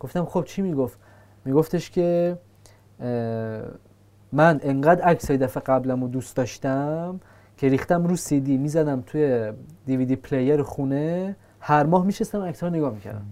گفتم 0.01 0.25
خب 0.25 0.45
چی 0.45 0.63
می‌گفت؟ 0.63 0.99
میگفتش 1.45 1.91
که 1.91 2.39
من 4.33 4.61
انقدر 4.63 5.03
عکسای 5.03 5.37
دفعه 5.37 5.63
قبلم 5.63 6.03
رو 6.03 6.09
دوست 6.09 6.37
داشتم 6.37 7.21
که 7.57 7.69
ریختم 7.69 8.07
رو 8.07 8.17
سی 8.17 8.41
دی 8.41 8.57
می‌زدم 8.57 9.03
توی 9.07 9.53
DVD 9.87 10.17
player 10.17 10.63
خونه 10.63 11.37
هر 11.61 11.87
ماه 11.87 12.07
میشستم 12.07 12.43
عکس 12.43 12.63
رو 12.65 12.71
نگاه 12.71 12.95
می‌کردم. 12.95 13.27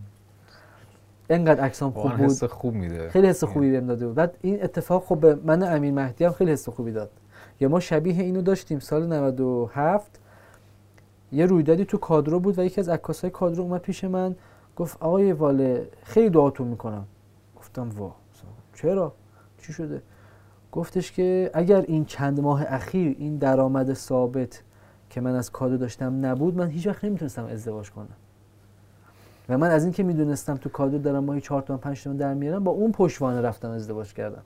انقدر 1.30 1.60
عکسام 1.60 1.92
خوب 1.92 2.12
بود. 2.12 2.20
حس 2.20 2.44
خوب 2.44 2.74
میده. 2.74 3.08
خیلی 3.10 3.26
حس 3.28 3.44
خوبی 3.44 3.70
بهم 3.70 3.86
داده 3.86 4.06
بود. 4.06 4.14
بعد 4.14 4.36
این 4.40 4.62
اتفاق 4.62 5.04
خب 5.04 5.20
به 5.20 5.34
من 5.34 5.62
امیر 5.62 5.92
مهدی 5.92 6.24
هم 6.24 6.32
خیلی 6.32 6.52
حس 6.52 6.68
خوبی 6.68 6.92
داد. 6.92 7.10
یا 7.60 7.68
ما 7.68 7.80
شبیه 7.80 8.22
اینو 8.22 8.42
داشتیم 8.42 8.78
سال 8.78 9.06
97 9.06 10.20
یه 11.32 11.46
رویدادی 11.46 11.84
تو 11.84 11.98
کادرو 11.98 12.40
بود 12.40 12.58
و 12.58 12.64
یکی 12.64 12.80
از 12.80 12.88
عکاسای 12.88 13.30
کادرو 13.30 13.62
اومد 13.62 13.80
پیش 13.80 14.04
من 14.04 14.36
گفت 14.76 14.96
آقای 15.02 15.32
واله 15.32 15.88
خیلی 16.02 16.30
دعاتون 16.30 16.68
می‌کنم. 16.68 17.04
گفتم 17.56 17.88
وا 17.88 18.14
چرا؟ 18.74 19.12
چی 19.58 19.72
شده؟ 19.72 20.02
گفتش 20.72 21.12
که 21.12 21.50
اگر 21.54 21.80
این 21.80 22.04
چند 22.04 22.40
ماه 22.40 22.64
اخیر 22.68 23.16
این 23.18 23.36
درآمد 23.36 23.94
ثابت 23.94 24.62
که 25.10 25.20
من 25.20 25.34
از 25.34 25.52
کادو 25.52 25.76
داشتم 25.76 26.26
نبود 26.26 26.56
من 26.56 26.68
هیچ 26.68 26.86
وقت 26.86 27.04
نمی‌تونستم 27.04 27.44
ازدواج 27.44 27.90
کنم. 27.90 28.08
و 29.48 29.58
من 29.58 29.70
از 29.70 29.84
اینکه 29.84 30.02
می‌دونستم 30.02 30.54
تو 30.54 30.68
کادو 30.68 30.98
دارم 30.98 31.24
ماهی 31.24 31.40
4 31.40 31.62
تا 31.62 31.76
5 31.76 32.04
تا 32.04 32.12
در 32.12 32.34
میارم 32.34 32.64
با 32.64 32.72
اون 32.72 32.92
پشتوانه 32.92 33.40
رفتم 33.40 33.70
ازدواج 33.70 34.12
کردم. 34.14 34.42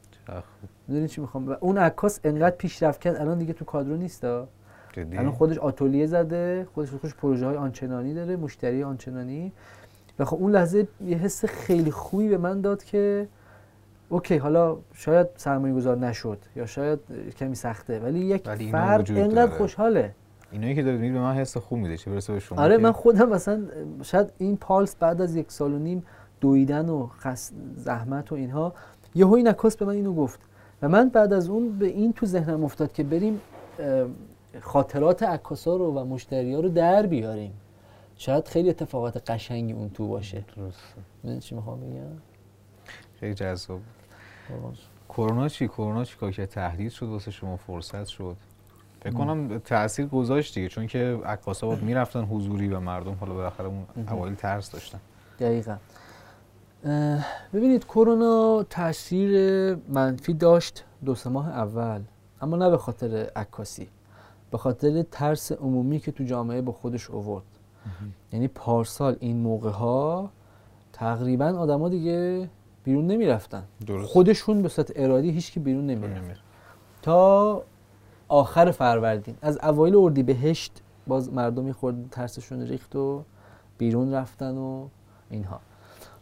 می‌دونی 0.88 1.08
چی 1.08 1.20
می‌خوام؟ 1.20 1.48
و 1.48 1.56
اون 1.60 1.78
عکاس 1.78 2.20
انقدر 2.24 2.56
پیشرفت 2.56 3.00
کرد 3.00 3.16
الان 3.16 3.38
دیگه 3.38 3.52
تو 3.52 3.64
کادرو 3.64 3.96
نیستا؟ 3.96 4.48
الان 4.96 5.30
خودش 5.30 5.58
آتلیه 5.58 6.06
زده 6.06 6.66
خودش 6.74 6.90
خودش 6.90 7.14
پروژه 7.14 7.46
های 7.46 7.56
آنچنانی 7.56 8.14
داره 8.14 8.36
مشتری 8.36 8.82
آنچنانی. 8.82 9.52
و 10.18 10.24
خب 10.24 10.36
اون 10.36 10.52
لحظه 10.52 10.88
یه 11.06 11.16
حس 11.16 11.44
خیلی 11.44 11.90
خوبی 11.90 12.28
به 12.28 12.38
من 12.38 12.60
داد 12.60 12.84
که 12.84 13.28
اوکی 14.08 14.36
حالا 14.36 14.76
شاید 14.94 15.26
سرمایه 15.36 15.74
گذار 15.74 15.96
نشد 15.96 16.38
یا 16.56 16.66
شاید 16.66 16.98
کمی 17.38 17.54
سخته 17.54 18.00
ولی 18.00 18.18
یک 18.18 18.42
ولی 18.46 18.70
فرد 18.70 19.32
داره. 19.34 19.46
خوشحاله. 19.46 20.14
اینایی 20.52 20.74
که 20.74 20.82
دارید 20.82 21.00
میگید 21.00 21.14
به 21.14 21.20
من 21.20 21.34
حس 21.34 21.56
خوب 21.56 21.78
میده 21.78 21.96
چه 21.96 22.10
برسه 22.10 22.32
به 22.32 22.40
شما 22.40 22.62
آره 22.62 22.78
من 22.78 22.92
خودم 22.92 23.28
مثلا 23.28 23.62
شاید 24.02 24.32
این 24.38 24.56
پالس 24.56 24.96
بعد 24.96 25.20
از 25.20 25.36
یک 25.36 25.52
سال 25.52 25.72
و 25.72 25.78
نیم 25.78 26.02
دویدن 26.40 26.88
و 26.88 27.06
خس... 27.06 27.52
زحمت 27.76 28.32
و 28.32 28.34
اینها 28.34 28.74
یهو 29.14 29.34
این 29.34 29.48
عکاس 29.48 29.76
به 29.76 29.84
من 29.84 29.92
اینو 29.92 30.14
گفت. 30.14 30.40
و 30.82 30.88
من 30.88 31.08
بعد 31.08 31.32
از 31.32 31.48
اون 31.48 31.78
به 31.78 31.86
این 31.86 32.12
تو 32.12 32.26
ذهنم 32.26 32.64
افتاد 32.64 32.92
که 32.92 33.02
بریم 33.02 33.40
خاطرات 34.60 35.22
عکاسا 35.22 35.76
رو 35.76 35.94
و 35.94 36.04
مشتری 36.04 36.54
ها 36.54 36.60
رو 36.60 36.68
در 36.68 37.06
بیاریم. 37.06 37.52
شاید 38.16 38.48
خیلی 38.48 38.70
اتفاقات 38.70 39.30
قشنگی 39.30 39.72
اون 39.72 39.90
تو 39.90 40.08
باشه. 40.08 40.44
درست 40.56 41.40
چی 41.40 41.54
می‌خوام 41.54 41.80
بگم؟ 41.80 42.20
خیلی 43.20 43.34
جذاب. 43.34 43.80
کرونا 45.08 45.48
چی؟ 45.48 45.68
کرونا 45.68 46.04
چی 46.04 46.16
کرد؟ 46.20 46.44
تهدید 46.44 46.90
شد 46.90 47.06
واسه 47.06 47.30
شما 47.30 47.56
فرصت 47.56 48.04
شد. 48.04 48.36
فکر 49.00 49.12
کنم 49.12 49.58
تاثیر 49.58 50.06
گذاشت 50.06 50.54
دیگه 50.54 50.68
چون 50.68 50.86
که 50.86 51.20
عکاسا 51.26 51.66
بود 51.68 51.82
می‌رفتن 51.82 52.24
حضوری 52.24 52.68
و 52.68 52.80
مردم 52.80 53.14
حالا 53.14 53.34
بالاخره 53.34 53.66
اون. 53.66 53.86
اوایل 54.08 54.34
ترس 54.34 54.70
داشتن. 54.70 55.00
دقیقا. 55.38 55.76
ببینید 57.52 57.84
کرونا 57.84 58.66
تاثیر 58.70 59.30
منفی 59.88 60.34
داشت 60.34 60.84
دو 61.04 61.14
سه 61.14 61.30
ماه 61.30 61.48
اول 61.48 62.02
اما 62.40 62.56
نه 62.56 62.70
به 62.70 62.78
خاطر 62.78 63.30
عکاسی. 63.36 63.88
به 64.50 64.58
خاطر 64.58 65.02
ترس 65.02 65.52
عمومی 65.52 65.98
که 65.98 66.12
تو 66.12 66.24
جامعه 66.24 66.60
با 66.60 66.72
خودش 66.72 67.10
اوورد 67.10 67.44
یعنی 68.32 68.48
پارسال 68.48 69.16
این 69.20 69.36
موقع 69.36 69.70
ها 69.70 70.30
تقریبا 70.92 71.46
آدما 71.46 71.88
دیگه 71.88 72.48
بیرون 72.84 73.06
نمی‌رفتن. 73.06 73.62
درست. 73.86 74.12
خودشون 74.12 74.62
به 74.62 74.68
صورت 74.68 74.92
ارادی 74.96 75.30
هیچکی 75.30 75.60
بیرون 75.60 75.86
نمی‌رفت. 75.86 76.40
تا 77.02 77.62
آخر 78.28 78.70
فروردین. 78.70 79.36
از 79.42 79.58
اوایل 79.62 79.96
اردی 79.96 80.22
بهشت 80.22 80.72
باز 81.06 81.32
مردمی 81.32 81.72
خورد 81.72 82.10
ترسشون 82.10 82.60
ریخت 82.60 82.96
و 82.96 83.22
بیرون 83.78 84.14
رفتن 84.14 84.56
و 84.56 84.88
اینها. 85.30 85.60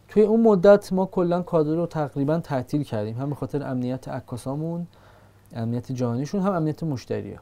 توی 0.07 0.23
اون 0.23 0.41
مدت 0.41 0.93
ما 0.93 1.05
کلا 1.05 1.41
کادر 1.41 1.75
رو 1.75 1.85
تقریبا 1.85 2.39
تعطیل 2.39 2.83
کردیم. 2.83 3.17
هم 3.17 3.29
به 3.29 3.35
خاطر 3.35 3.63
امنیت 3.63 4.07
عکاسامون 4.07 4.87
امنیت 5.53 5.91
جهانیشون 5.91 6.41
هم 6.41 6.53
امنیت 6.53 6.83
مشتری 6.83 7.33
ها 7.33 7.41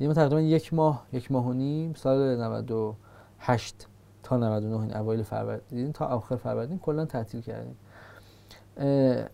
یعنی 0.00 0.08
ما 0.08 0.14
تقریبا 0.14 0.40
یک 0.40 0.74
ماه 0.74 1.06
یک 1.12 1.32
ماه 1.32 1.46
و 1.46 1.52
نیم 1.52 1.94
سال 1.94 2.42
98 2.42 3.86
تا 4.22 4.36
99 4.36 4.80
این 4.80 4.96
اوایل 4.96 5.22
فروردین 5.22 5.92
تا 5.92 6.06
آخر 6.06 6.36
فروردین 6.36 6.78
کلا 6.78 7.04
تعطیل 7.04 7.40
کردیم. 7.40 7.76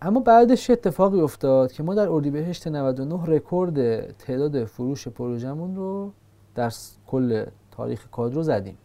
اما 0.01 0.19
بعدش 0.19 0.69
اتفاقی 0.69 1.21
افتاد 1.21 1.71
که 1.71 1.83
ما 1.83 1.95
در 1.95 2.09
اردیبهشت 2.09 2.67
99 2.67 3.25
رکورد 3.25 4.11
تعداد 4.11 4.65
فروش 4.65 5.07
پروژمون 5.07 5.75
رو 5.75 6.11
در 6.55 6.71
کل 7.07 7.45
تاریخ 7.71 8.07
کادرو 8.11 8.43
زدیم. 8.43 8.77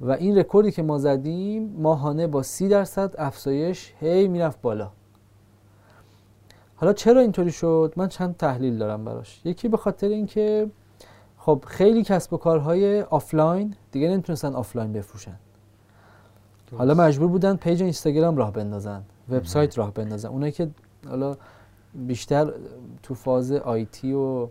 و 0.00 0.10
این 0.10 0.38
رکوردی 0.38 0.70
که 0.70 0.82
ما 0.82 0.98
زدیم 0.98 1.76
ماهانه 1.78 2.26
با 2.26 2.42
سی 2.42 2.68
درصد 2.68 3.14
افزایش 3.18 3.94
هی 4.00 4.28
می‌رفت 4.28 4.62
بالا. 4.62 4.90
حالا 6.82 6.92
چرا 6.92 7.20
اینطوری 7.20 7.52
شد؟ 7.52 7.92
من 7.96 8.08
چند 8.08 8.36
تحلیل 8.36 8.78
دارم 8.78 9.04
براش. 9.04 9.40
یکی 9.44 9.68
به 9.68 9.76
خاطر 9.76 10.08
اینکه 10.08 10.70
خب 11.38 11.64
خیلی 11.66 12.02
کسب 12.02 12.32
و 12.32 12.36
کارهای 12.36 13.02
آفلاین 13.02 13.74
دیگه 13.92 14.08
نمی‌تونستن 14.08 14.54
آفلاین 14.54 14.92
بفروشن. 14.92 15.36
حالا 16.78 16.94
مجبور 16.94 17.28
بودن 17.28 17.56
page 17.56 17.82
اینستاگرام 17.82 18.36
راه 18.36 18.52
بندازن 18.52 19.02
وبسایت 19.30 19.78
راه 19.78 19.94
بندازن. 19.94 20.28
اونایی 20.28 20.52
که 20.52 20.70
حالا 21.08 21.36
بیشتر 21.94 22.52
تو 23.02 23.14
فاز 23.14 23.52
آیتی 23.52 24.12
و 24.12 24.48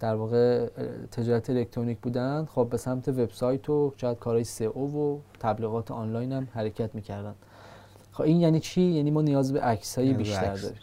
در 0.00 0.14
واقع 0.14 0.66
تجارت 1.10 1.50
الکترونیک 1.50 1.98
بودن 1.98 2.44
خب 2.44 2.68
به 2.70 2.76
سمت 2.76 3.08
وبسایت 3.08 3.70
و 3.70 3.92
شاید 3.96 4.18
کارهای 4.18 4.44
سئو 4.44 4.86
و 4.86 5.18
تبلیغات 5.40 5.90
آنلاین 5.90 6.32
هم 6.32 6.48
حرکت 6.52 6.94
می‌کردن. 6.94 7.34
خب 8.12 8.22
این 8.22 8.40
یعنی 8.40 8.60
چی؟ 8.60 8.82
یعنی 8.82 9.10
ما 9.10 9.22
نیاز 9.22 9.52
به 9.52 9.60
عکسای 9.60 10.12
بیشتر. 10.12 10.54
داریم. 10.54 10.78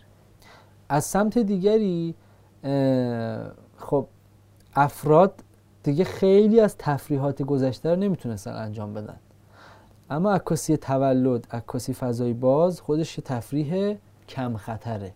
از 0.90 1.04
سمت 1.04 1.38
دیگری 1.38 2.16
خب 3.78 4.08
افراد 4.76 5.34
دیگه 5.84 6.04
خیلی 6.04 6.60
از 6.60 6.76
تفریحات 6.78 7.42
گذشته 7.42 7.90
رو 7.90 7.96
نمی‌تونستن 7.96 8.54
انجام 8.54 8.94
بدن. 8.94 9.18
اما 10.10 10.32
عکاسی 10.32 10.78
تولد 10.78 11.48
عکاسی 11.52 11.94
فضای 11.94 12.34
باز 12.34 12.82
خودش 12.82 13.18
یه 13.18 13.24
تفریح 13.24 13.98
کم 14.30 14.58
خطره. 14.58 15.14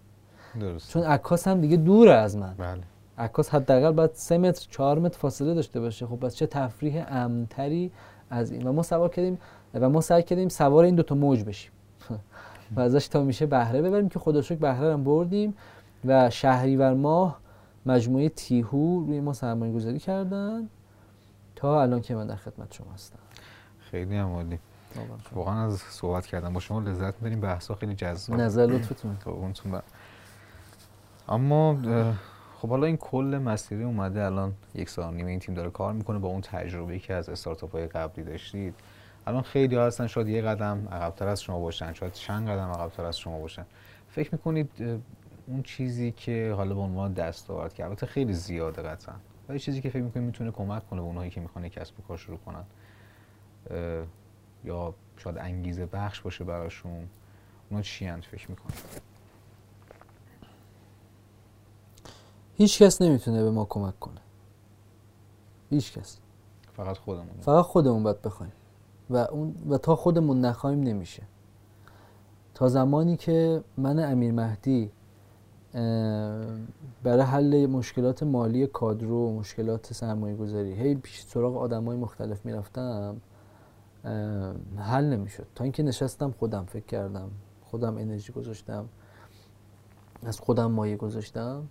درست 0.59 0.91
چون 0.91 1.03
عکاس 1.03 1.47
هم 1.47 1.61
دیگه 1.61 1.77
دوره 1.77 2.13
از 2.13 2.37
من. 2.37 2.55
بله. 2.57 2.81
عکاس 3.17 3.49
حداقل 3.49 3.91
باید 3.91 4.11
سه 4.13 4.37
متر 4.37 4.67
چهار 4.69 4.99
متر 4.99 5.17
فاصله 5.17 5.53
داشته 5.53 5.79
باشه. 5.79 6.05
خب 6.05 6.15
پس 6.15 6.35
چه 6.35 6.47
تفریح 6.47 7.05
امنتری 7.07 7.91
از 8.29 8.51
این. 8.51 8.67
و 8.67 8.71
ما 8.71 8.83
سوار 8.83 9.09
کردیم 9.09 9.39
و 9.73 9.89
ما 9.89 10.01
سعی 10.01 10.23
کردیم 10.23 10.49
سوار 10.49 10.83
این 10.83 10.95
دوتا 10.95 11.15
موج 11.15 11.43
بشیم. 11.43 11.71
و 12.75 12.79
ازش 12.79 13.07
تا 13.07 13.23
میشه 13.23 13.45
بهره 13.45 13.81
ببریم 13.81 14.09
که 14.09 14.19
خدا 14.19 14.39
رو 14.39 14.41
شکر 14.41 14.59
بهره 14.59 14.93
هم 14.93 15.03
بردیم 15.03 15.53
و 16.05 16.29
شهریور 16.29 16.93
ماه 16.93 17.39
مجموعه 17.85 18.29
تیهو 18.29 19.05
روی 19.05 19.19
ما 19.19 19.33
سرمایه 19.33 19.73
گذاری 19.73 19.99
کردن. 19.99 20.69
تا 21.55 21.81
الان 21.81 22.01
که 22.01 22.15
من 22.15 22.27
در 22.27 22.35
خدمت 22.35 22.73
شما 22.73 22.91
هستم. 22.93 23.19
خیلی 23.79 24.17
هم 24.17 24.27
عالی. 24.27 24.59
واقعا 25.33 25.65
از 25.65 25.77
صحبت 25.77 26.25
کردم 26.25 26.53
با 26.53 26.59
شما 26.59 26.79
لذت 26.79 27.13
می‌بریم. 27.13 27.41
بحثا 27.41 27.75
خیلی 27.75 27.95
جذاب. 27.95 28.39
نظر 28.39 28.65
لطفتون. 28.65 29.17
قربونتون 29.25 29.71
برم. 29.71 29.83
اما 31.29 31.77
خب 32.61 32.69
حالا 32.69 32.85
این 32.85 32.97
کل 32.97 33.41
مسیری 33.45 33.83
اومده 33.83 34.25
الان 34.25 34.53
یک 34.75 34.89
سال 34.89 35.07
و 35.07 35.11
نیم 35.11 35.25
این 35.25 35.39
تیم 35.39 35.55
داره 35.55 35.69
کار 35.69 35.93
می‌کنه 35.93 36.19
با 36.19 36.27
اون 36.27 36.41
تجربه 36.41 36.99
که 36.99 37.13
از 37.13 37.29
استارتاپ 37.29 37.71
های 37.71 37.87
قبلی 37.87 38.25
داشتید. 38.25 38.75
الان 39.27 39.41
خیلی 39.41 39.75
ها 39.75 39.85
هستن 39.85 40.07
شاید 40.07 40.27
یه 40.27 40.41
قدم 40.41 40.87
عقبتر 40.91 41.27
از 41.27 41.41
شما 41.41 41.59
باشن 41.59 41.93
شاید 41.93 42.13
چند 42.13 42.49
قدم 42.49 42.69
عقبتر 42.69 43.05
از 43.05 43.19
شما 43.19 43.39
باشن. 43.39 43.65
فکر 44.09 44.29
می‌کنید 44.31 45.01
اون 45.47 45.63
چیزی 45.63 46.11
که 46.11 46.53
حالا 46.57 46.75
به 46.75 46.81
عنوان 46.81 47.13
دستاورد 47.13 47.73
که 47.73 47.85
البته 47.85 48.05
خیلی 48.05 48.33
زیاده 48.33 48.81
قطعا 48.81 49.15
و 49.49 49.53
یه 49.53 49.59
چیزی 49.59 49.81
که 49.81 49.89
فکر 49.89 50.01
می‌کنید 50.01 50.25
می‌تونه 50.25 50.51
کمک 50.51 50.89
کنه 50.89 51.01
به 51.01 51.07
اونایی 51.07 51.31
که 51.31 51.41
می‌خوان 51.41 51.69
کسب 51.69 51.99
و 51.99 52.03
کار 52.07 52.17
شروع 52.17 52.37
کنن 52.37 52.63
یا 54.63 54.93
شاید 55.17 55.37
انگیزه 55.37 55.85
بخش 55.85 56.21
باشه 56.21 56.43
براشون 56.43 57.09
اونا 57.69 57.81
چی 57.81 58.11
فکر 58.11 58.49
می‌کنید؟ 58.49 59.01
هیچ 62.57 62.81
کس 62.81 63.01
نمی‌تونه 63.01 63.43
به 63.43 63.51
ما 63.51 63.65
کمک 63.65 63.99
کنه. 63.99 64.21
هیچ 65.69 65.97
کس. 65.97 66.19
فقط 66.73 66.97
خودمون. 66.97 67.39
فقط 67.41 67.65
خودمون 67.65 68.03
باید 68.03 68.21
بخوایم. 68.21 68.51
و, 69.09 69.17
اون 69.17 69.55
و 69.69 69.77
تا 69.77 69.95
خودمون 69.95 70.41
نخوایم 70.41 70.79
نمیشه. 70.79 71.23
تا 72.53 72.67
زمانی 72.67 73.17
که 73.17 73.63
من 73.77 74.11
امیر 74.11 74.31
مهدی 74.31 74.91
برای 77.03 77.21
حل 77.21 77.65
مشکلات 77.65 78.23
مالی 78.23 78.67
کادرو 78.67 79.27
و 79.27 79.39
مشکلات 79.39 79.93
سرمایه 79.93 80.35
گذاری 80.35 80.73
هی 80.73 80.95
پیش 80.95 81.21
سراغ 81.21 81.57
آدم 81.57 81.85
های 81.85 81.97
مختلف 81.97 82.45
می‌رفتم 82.45 83.21
حل 84.77 85.05
نمی‌شد. 85.05 85.47
تا 85.55 85.63
اینکه 85.63 85.83
نشستم 85.83 86.31
خودم 86.31 86.65
فکر 86.65 86.85
کردم 86.85 87.31
خودم 87.61 87.97
انرژی 87.97 88.33
گذاشتم 88.33 88.89
از 90.23 90.39
خودم 90.39 90.71
مایه 90.71 90.97
گذاشتم 90.97 91.67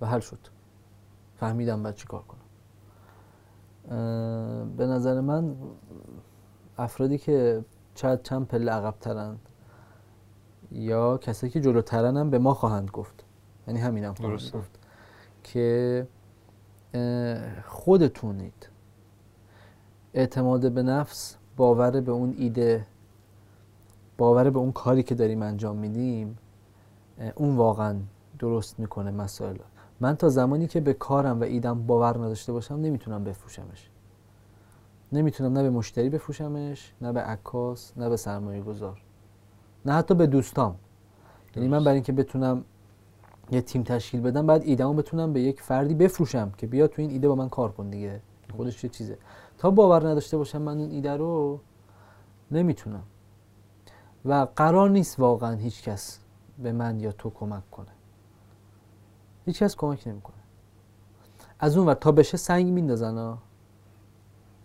و 0.00 0.06
حل 0.06 0.20
شد. 0.20 0.38
فهمیدم 1.36 1.82
باید 1.82 1.94
چی 1.94 2.06
کار 2.06 2.22
کنم 2.22 2.38
به 4.76 4.86
نظر 4.86 5.20
من 5.20 5.56
افرادی 6.82 7.18
که 7.18 7.64
چند 7.94 8.22
چند 8.22 8.46
پله 8.46 8.72
عقب 8.72 8.94
ترند 9.00 9.38
یا 10.72 11.18
کسایی 11.18 11.52
که 11.52 11.60
جلوترن 11.60 12.16
هم 12.16 12.30
به 12.30 12.38
ما 12.38 12.54
خواهند 12.54 12.90
گفت. 12.90 13.24
یعنی 13.68 13.80
همین 13.80 14.04
هم 14.04 14.14
خواهند 14.14 14.50
گفت 14.54 14.78
که 15.42 16.06
خودتونید. 17.66 18.68
اعتماد 20.14 20.72
به 20.72 20.82
نفس 20.82 21.36
باور 21.56 22.00
به 22.00 22.12
اون 22.12 22.34
ایده 22.38 22.86
باور 24.18 24.50
به 24.50 24.58
اون 24.58 24.72
کاری 24.72 25.02
که 25.02 25.14
داریم 25.14 25.42
انجام 25.42 25.76
میدیم 25.76 26.38
اون 27.34 27.56
واقعا 27.56 27.96
درست 28.38 28.78
می‌کنه 28.80 29.10
مسائل 29.10 29.56
من 30.00 30.16
تا 30.16 30.28
زمانی 30.28 30.66
که 30.66 30.80
به 30.80 30.92
کارم 30.92 31.40
و 31.40 31.44
ایدم 31.44 31.86
باور 31.86 32.18
نداشته 32.18 32.52
باشم 32.52 32.74
نمی‌تونم 32.74 33.24
بفروشمش. 33.24 33.90
نمی‌تونم 35.12 35.52
نه 35.52 35.62
به 35.62 35.70
مشتری 35.70 36.08
بفروشمش 36.08 36.92
نه 37.00 37.12
به 37.12 37.20
عکاس 37.20 37.92
نه 37.96 38.08
به 38.08 38.16
سرمایه 38.16 38.62
گذار 38.62 39.00
نه 39.86 39.92
حتی 39.92 40.14
به 40.14 40.26
دوستام. 40.26 40.76
یعنی 41.56 41.68
من 41.68 41.84
برای 41.84 41.94
اینکه 41.94 42.12
بتونم 42.12 42.64
یه 43.50 43.60
تیم 43.60 43.82
تشکیل 43.82 44.20
بدم 44.20 44.46
بعد 44.46 44.62
ایدهمو 44.62 44.94
بتونم 44.94 45.32
به 45.32 45.40
یک 45.40 45.62
فردی 45.62 45.94
بفروشم 45.94 46.52
که 46.58 46.66
بیا 46.66 46.86
تو 46.86 47.02
این 47.02 47.10
ایده 47.10 47.28
با 47.28 47.34
من 47.34 47.48
کار 47.48 47.72
کن 47.72 47.90
دیگه. 47.90 48.20
خودش 48.56 48.82
چه 48.82 48.88
چیزه. 48.88 49.18
تا 49.58 49.70
باور 49.70 50.08
نداشته 50.08 50.36
باشم 50.36 50.62
من 50.62 50.78
اون 50.78 50.90
ایده 50.90 51.16
رو 51.16 51.60
نمی‌تونم. 52.50 53.02
و 54.24 54.46
قرار 54.56 54.90
نیست 54.90 55.20
واقعا 55.20 55.56
هیچ 55.56 55.82
کس 55.82 56.18
به 56.58 56.72
من 56.72 57.00
یا 57.00 57.12
تو 57.12 57.30
کمک 57.30 57.70
کنه. 57.70 57.92
هیچ 59.46 59.62
کس 59.62 59.76
کمک 59.76 60.08
نمی‌کنه. 60.08 60.36
از 61.58 61.76
اون 61.76 61.86
ور 61.86 61.94
تا 61.94 62.12
بشه 62.12 62.36
سنگ 62.36 62.66
میندازن 62.66 63.38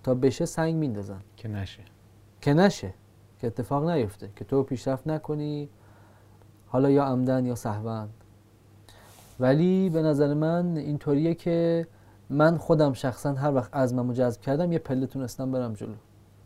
تا 0.08 0.14
بشه 0.14 0.46
سنگ 0.46 0.76
میندازن. 0.76 1.22
که 1.38 1.48
نشه. 1.48 1.84
که 2.42 2.54
نشه 2.54 2.94
که 3.40 3.48
اتفاق 3.48 3.90
نیفته 3.90 4.30
که 4.36 4.46
تو 4.46 4.64
پیشرفت 4.64 5.08
نکنی 5.08 5.70
حالا 6.68 6.90
یا 6.90 7.04
عمدن 7.06 7.46
یا 7.46 7.56
سهوند 7.56 8.10
ولی 9.40 9.90
به 9.90 10.02
نظر 10.02 10.34
من 10.34 10.78
اینطوریه 10.78 11.34
که 11.34 11.88
من 12.30 12.58
خودم 12.58 12.94
شخصا 12.94 13.34
هر 13.34 13.54
وقت 13.54 13.76
عزممو 13.76 14.14
جذب 14.14 14.42
کردم 14.42 14.72
یه 14.72 14.80
پله 14.80 15.08
تونستم 15.08 15.52
برم 15.52 15.74
جلو. 15.74 15.96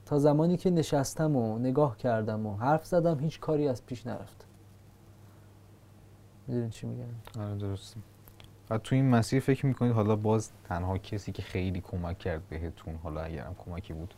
تا 0.06 0.20
زمانی 0.20 0.58
که 0.58 0.70
نشستم 0.70 1.36
و 1.36 1.60
نگاه 1.60 1.98
کردم 1.98 2.46
و 2.46 2.56
حرف 2.56 2.86
زدم 2.86 3.20
هیچ 3.20 3.40
کاری 3.40 3.68
از 3.68 3.86
پیش 3.86 4.08
نرفت. 4.08 4.46
می‌دونی 6.48 6.70
چی 6.70 6.88
میگم؟ 6.88 7.44
آره 7.44 7.58
درست 7.58 7.96
و 8.72 8.78
تو 8.78 8.96
این 8.96 9.10
مسیر 9.10 9.40
فکر 9.40 9.66
می‌کنید 9.66 9.94
حالا 9.94 10.16
باز 10.16 10.52
تنها 10.70 10.98
کسی 10.98 11.32
که 11.32 11.42
خیلی 11.42 11.82
کمک 11.82 12.20
کرد 12.20 12.42
بهتون 12.50 12.96
حالا 13.04 13.22
اگرم 13.22 13.56
کمکی 13.66 13.94
بود 13.94 14.14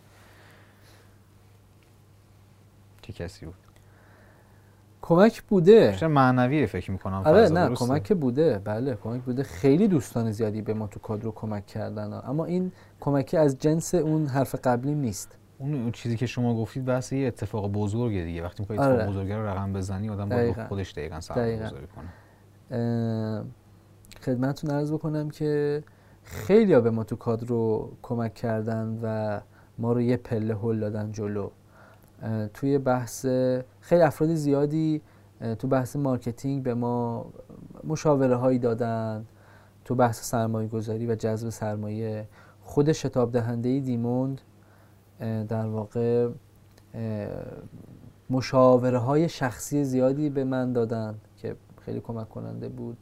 چه 3.01 3.13
کسی 3.13 3.45
بود؟ 3.45 3.55
کمک 5.01 5.41
بوده. 5.41 5.95
چه 5.95 6.07
معنویه 6.07 6.65
فکر 6.65 6.91
می‌کنم 6.91 7.21
آره 7.25 7.49
نه 7.49 7.75
کمک 7.75 8.13
بوده. 8.13 8.61
بله 8.63 8.95
کمک 8.95 9.21
بوده. 9.21 9.43
خیلی 9.43 9.87
دوستان 9.87 10.31
زیادی 10.31 10.61
به 10.61 10.73
ما 10.73 10.87
تو 10.87 10.99
کادرو 10.99 11.31
کمک 11.31 11.65
کردن. 11.65 12.13
اما 12.13 12.45
این 12.45 12.71
کمکی 12.99 13.37
از 13.37 13.59
جنس 13.59 13.95
اون 13.95 14.25
حرف 14.25 14.55
قبلی 14.63 14.95
نیست. 14.95 15.37
اون 15.57 15.91
چیزی 15.91 16.17
که 16.17 16.25
شما 16.25 16.55
گفتید 16.55 16.85
بحث 16.85 17.11
یه 17.11 17.27
اتفاق 17.27 17.71
بزرگه 17.71 18.23
دیگه. 18.23 18.43
وقتی 18.43 18.63
می‌خوای 18.63 18.79
اتفاق 18.79 18.99
آره. 18.99 19.09
بزرگه 19.09 19.37
رو 19.37 19.47
رقم 19.47 19.73
بزنی 19.73 20.09
آدم 20.09 20.29
باید 20.29 20.63
خودش 20.63 20.91
دقیقا 20.91 21.19
سرمایه 21.19 21.65
گذاری 21.65 21.87
کنه. 21.87 23.43
خدمتتون 24.23 24.71
عرض 24.71 24.93
بکنم 24.93 25.29
که 25.29 25.83
خیلی 26.23 26.79
به 26.79 26.89
ما 26.89 27.03
تو 27.03 27.15
کادرو 27.15 27.91
کمک 28.01 28.33
کردن 28.33 28.99
و 29.03 29.39
ما 29.77 29.93
رو 29.93 30.01
یه 30.01 30.17
پله 30.17 30.55
هل 30.55 30.79
دادن 30.79 31.11
جلو. 31.11 31.49
توی 32.53 32.77
بحث 32.77 33.25
خیلی 33.79 34.01
افراد 34.01 34.33
زیادی 34.33 35.01
تو 35.59 35.67
بحث 35.67 35.95
marketing 35.95 36.63
به 36.63 36.73
ما 36.73 37.25
مشاوره 37.83 38.35
هایی 38.35 38.59
دادن 38.59 39.25
تو 39.85 39.95
بحث 39.95 40.29
سرمایه 40.29 40.67
گذاری 40.67 41.07
و 41.07 41.15
جذب 41.15 41.49
سرمایه. 41.49 42.27
خود 42.61 42.91
شتاب 42.91 43.31
دهنده 43.31 43.79
دیموند 43.79 44.41
در 45.19 45.65
واقع 45.65 46.29
مشاوره 48.29 48.97
های 48.97 49.29
شخصی 49.29 49.83
زیادی 49.83 50.29
به 50.29 50.43
من 50.43 50.73
دادن 50.73 51.15
که 51.37 51.55
خیلی 51.81 51.99
کمک 51.99 52.29
کننده 52.29 52.69
بود. 52.69 52.97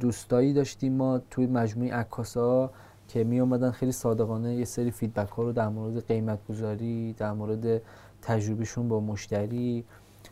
دوستایی 0.00 0.52
داشتیم 0.52 0.92
ما 0.92 1.20
توی 1.30 1.46
مجموعه 1.46 1.94
عکاسا 1.94 2.70
که 3.08 3.24
می 3.24 3.40
اومدن 3.40 3.70
خیلی 3.70 3.92
صادقانه 3.92 4.54
یه 4.54 4.64
سری 4.64 4.90
فیدبک 4.90 5.28
ها 5.28 5.42
رو 5.42 5.52
در 5.52 5.68
مورد 5.68 6.06
قیمت 6.06 6.38
گذاری 6.48 7.12
در 7.12 7.32
مورد 7.32 7.82
تجربهشون 8.22 8.88
با 8.88 9.00
مشتری 9.00 9.84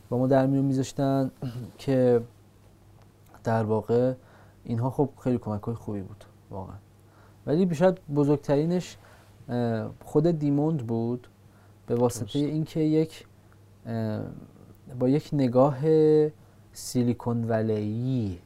با 0.09 0.19
ما 0.19 0.27
در 0.27 0.47
میون 0.47 0.65
میذاشتن 0.65 1.31
که 1.79 2.21
در 3.45 3.65
واقع 3.65 4.13
اینها 4.65 4.91
خب 4.91 5.09
خیلی 5.21 5.39
کمک 5.39 5.63
های 5.63 5.75
خوبی 5.75 6.01
بود 6.01 6.25
واقعا. 6.51 6.77
ولی 7.47 7.75
شاید 7.75 7.99
بزرگترینش 8.15 8.97
خود 10.05 10.27
دیموند 10.39 10.87
بود 10.87 11.29
به 11.87 11.95
واسطه 11.95 12.39
اینکه 12.39 12.81
یک 12.81 13.27
با 14.99 15.09
یک 15.09 15.31
نگاه 15.33 15.79
سیلیکون 16.73 17.45
ولی 17.45 18.39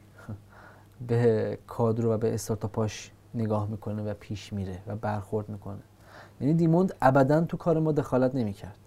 به 1.07 1.57
کادر 1.67 2.05
و 2.05 2.17
به 2.17 2.33
استارتاپاش 2.33 3.11
نگاه 3.33 3.67
می‌کنه 3.67 4.03
و 4.03 4.13
پیش 4.13 4.53
میره 4.53 4.79
و 4.87 4.95
برخورد 4.95 5.49
می‌کنه. 5.49 5.79
یعنی 6.41 6.53
دیموند 6.53 6.93
ابدا 7.01 7.41
تو 7.41 7.57
کار 7.57 7.79
ما 7.79 7.91
دخالت 7.91 8.35
نمی‌کرد. 8.35 8.77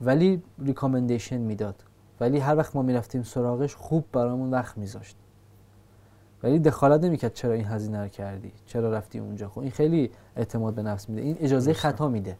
ولی 0.00 0.42
ریکامندیشن 0.58 1.38
می‌داد. 1.38 1.82
ولی 2.20 2.38
هر 2.38 2.56
وقت 2.56 2.76
ما 2.76 2.82
می‌رفتیم 2.82 3.22
سراغش 3.22 3.74
خوب 3.74 4.04
برامون 4.12 4.50
وقت 4.50 4.78
میذاشت. 4.78 5.16
ولی 6.42 6.58
دخالت 6.58 7.04
نمی‌کرد 7.04 7.32
چرا 7.34 7.52
این 7.52 7.64
هزینه 7.64 8.02
رو 8.02 8.08
کردی؟ 8.08 8.52
چرا 8.66 8.92
رفتی 8.92 9.18
اونجا؟ 9.18 9.48
خب 9.48 9.58
این 9.58 9.70
خیلی 9.70 10.10
اعتماد 10.36 10.74
به 10.74 10.82
نفس 10.82 11.08
میده. 11.08 11.22
این 11.22 11.36
اجازه 11.40 11.72
خطا 11.72 12.08
میده. 12.08 12.38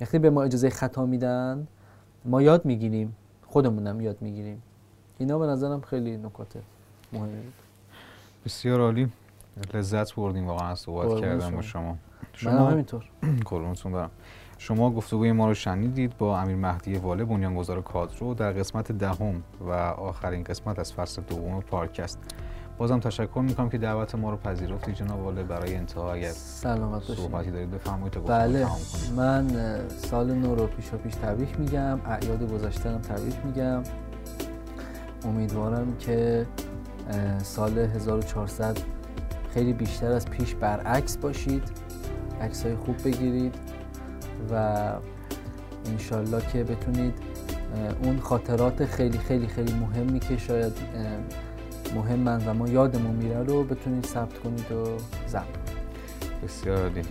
وقتی 0.00 0.18
به 0.18 0.30
ما 0.30 0.42
اجازه 0.42 0.70
خطا 0.70 1.06
میدن 1.06 1.66
ما 2.24 2.42
یاد 2.42 2.64
می‌گیریم. 2.64 3.16
خودمونم 3.46 4.00
یاد 4.00 4.16
می‌گیریم. 4.20 4.62
اینا 5.18 5.38
به 5.38 5.46
نظرم 5.46 5.80
خیلی 5.80 6.16
نکات 6.16 6.56
مهمی 7.12 7.40
بود. 7.40 7.65
بسیار 8.46 8.80
عالی. 8.80 9.08
لذت 9.74 10.14
بردیم 10.14 10.46
واقعا 10.46 10.74
صحبت 10.74 11.20
کردم 11.20 11.50
با 11.50 11.62
شما. 11.62 11.98
شما. 12.32 12.70
همینطور. 12.70 13.04
قربونتون 13.50 13.92
برم. 13.92 14.10
شما 14.58 14.90
گفتگوی 14.90 15.32
ما 15.32 15.46
رو 15.46 15.54
شنیدید 15.54 16.18
با 16.18 16.40
امیر 16.40 16.56
مهدی 16.56 16.94
واله 16.94 17.24
بنیانگذار 17.24 17.82
کادرو 17.82 18.34
در 18.34 18.52
قسمت 18.52 18.92
دهم 18.92 19.42
و 19.60 19.70
آخرین 19.70 20.44
قسمت 20.44 20.78
از 20.78 20.92
فصل 20.92 21.22
دوم 21.22 21.60
پارکست 21.60 22.18
بازم 22.78 23.00
تشکر 23.00 23.40
می‌کنم 23.40 23.68
که 23.68 23.78
دعوت 23.78 24.14
ما 24.14 24.30
رو 24.30 24.36
پذیرفتید 24.36 24.94
جناب 24.94 25.20
واله. 25.20 25.42
برای 25.42 25.74
انتها 25.74 26.12
اگر 26.12 26.30
سلامت 26.30 27.02
صحبتی 27.02 27.50
دارید 27.50 27.70
بفرمایید 27.70 28.12
تا 28.12 28.20
بله 28.20 28.66
من 29.16 29.48
سال 29.88 30.34
نو 30.34 30.54
رو 30.54 30.66
پیش 30.66 30.90
پیش 30.90 31.14
تبریک 31.14 31.60
میگم. 31.60 32.00
اعیاد 32.06 32.52
گذشته 32.52 32.90
هم 32.90 32.98
تبریک 32.98 33.36
میگم. 33.44 33.82
امیدوارم 35.24 35.96
که 35.96 36.46
سال 37.42 37.78
1400 37.78 38.78
خیلی 39.54 39.72
بیشتر 39.72 40.12
از 40.12 40.26
پیش 40.26 40.54
برعکس 40.54 41.16
باشید. 41.16 41.62
عکس 42.40 42.62
های 42.62 42.74
خوب 42.74 43.04
بگیرید 43.04 43.54
و 44.50 44.92
انشالله 45.86 46.42
که 46.52 46.64
بتونید 46.64 47.14
اون 48.02 48.20
خاطرات 48.20 48.84
خیلی 48.84 49.18
خیلی 49.18 49.46
خیلی 49.46 49.72
مهمی 49.72 50.20
که 50.20 50.36
شاید 50.36 50.72
مهمن 51.94 52.46
و 52.46 52.54
ما 52.54 52.68
یادمون 52.68 53.14
میره 53.14 53.42
رو 53.42 53.64
بتونید 53.64 54.06
ثبت 54.06 54.38
کنید 54.38 54.72
و 54.72 54.84
ضبط 55.28 55.44
بسیار 56.44 56.82
عالی. 56.82 57.02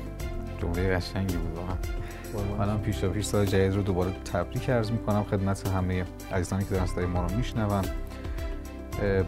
جمله 0.62 0.96
قشنگی 0.96 1.38
بود 1.38 1.58
واقعا. 1.58 2.66
منم 2.66 2.82
پیش 2.82 3.06
پیش 3.06 3.26
سال 3.26 3.46
جدید 3.46 3.76
رو 3.76 3.82
دوباره 3.82 4.12
تبریک 4.34 4.70
عرض 4.70 4.92
می‌کنم. 4.92 5.24
خدمت 5.24 5.68
همه 5.68 6.06
عزیزانی 6.32 6.64
که 6.64 6.70
دارن 6.70 6.86
صدای 6.86 7.06
ما 7.06 7.26
رو 7.26 7.36
میشنون. 7.36 7.86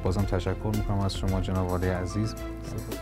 بازم 0.04 0.22
تشکر 0.22 0.72
می‌کنم 0.74 1.00
از 1.00 1.18
شما 1.18 1.42
جناب 1.42 1.70
عالی 1.70 1.88
عزیز. 1.88 2.36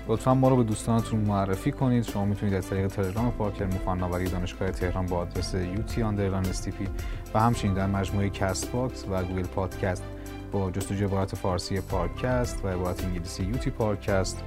لطفا 0.07 0.33
ما 0.33 0.49
رو 0.49 0.55
به 0.55 0.63
دوستانتون 0.63 1.19
معرفی 1.19 1.71
کنید. 1.71 2.03
شما 2.03 2.25
می‌تونید 2.25 2.55
از 2.55 2.67
طریق 2.67 2.87
تلگرام 2.87 3.31
پارک 3.31 3.49
علم 3.49 3.63
و 3.63 3.67
فناوری 3.67 4.29
دانشگاه 4.29 4.71
تهران 4.71 5.05
با 5.05 5.17
آدرس 5.17 5.53
UT 5.53 6.01
underline 6.01 6.45
STP 6.45 6.87
و 7.33 7.39
همچنین 7.39 7.73
در 7.73 7.87
مجموعه 7.87 8.29
کست 8.29 8.71
باکس 8.71 9.05
و 9.09 9.23
گوگل 9.23 9.43
پادکست 9.43 10.03
با 10.51 10.71
جستجوی 10.71 11.05
عبارت 11.05 11.35
فارسی 11.35 11.81
پارکست 11.81 12.65
و 12.65 12.67
عبارت 12.67 13.03
انگلیسی 13.03 13.43
UT 13.43 13.69
پارکست 13.69 14.43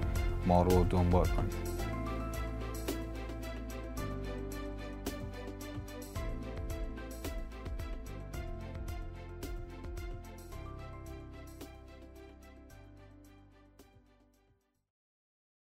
ما 0.46 0.62
رو 0.62 0.84
دنبال 0.84 1.26
کنید. 1.26 1.77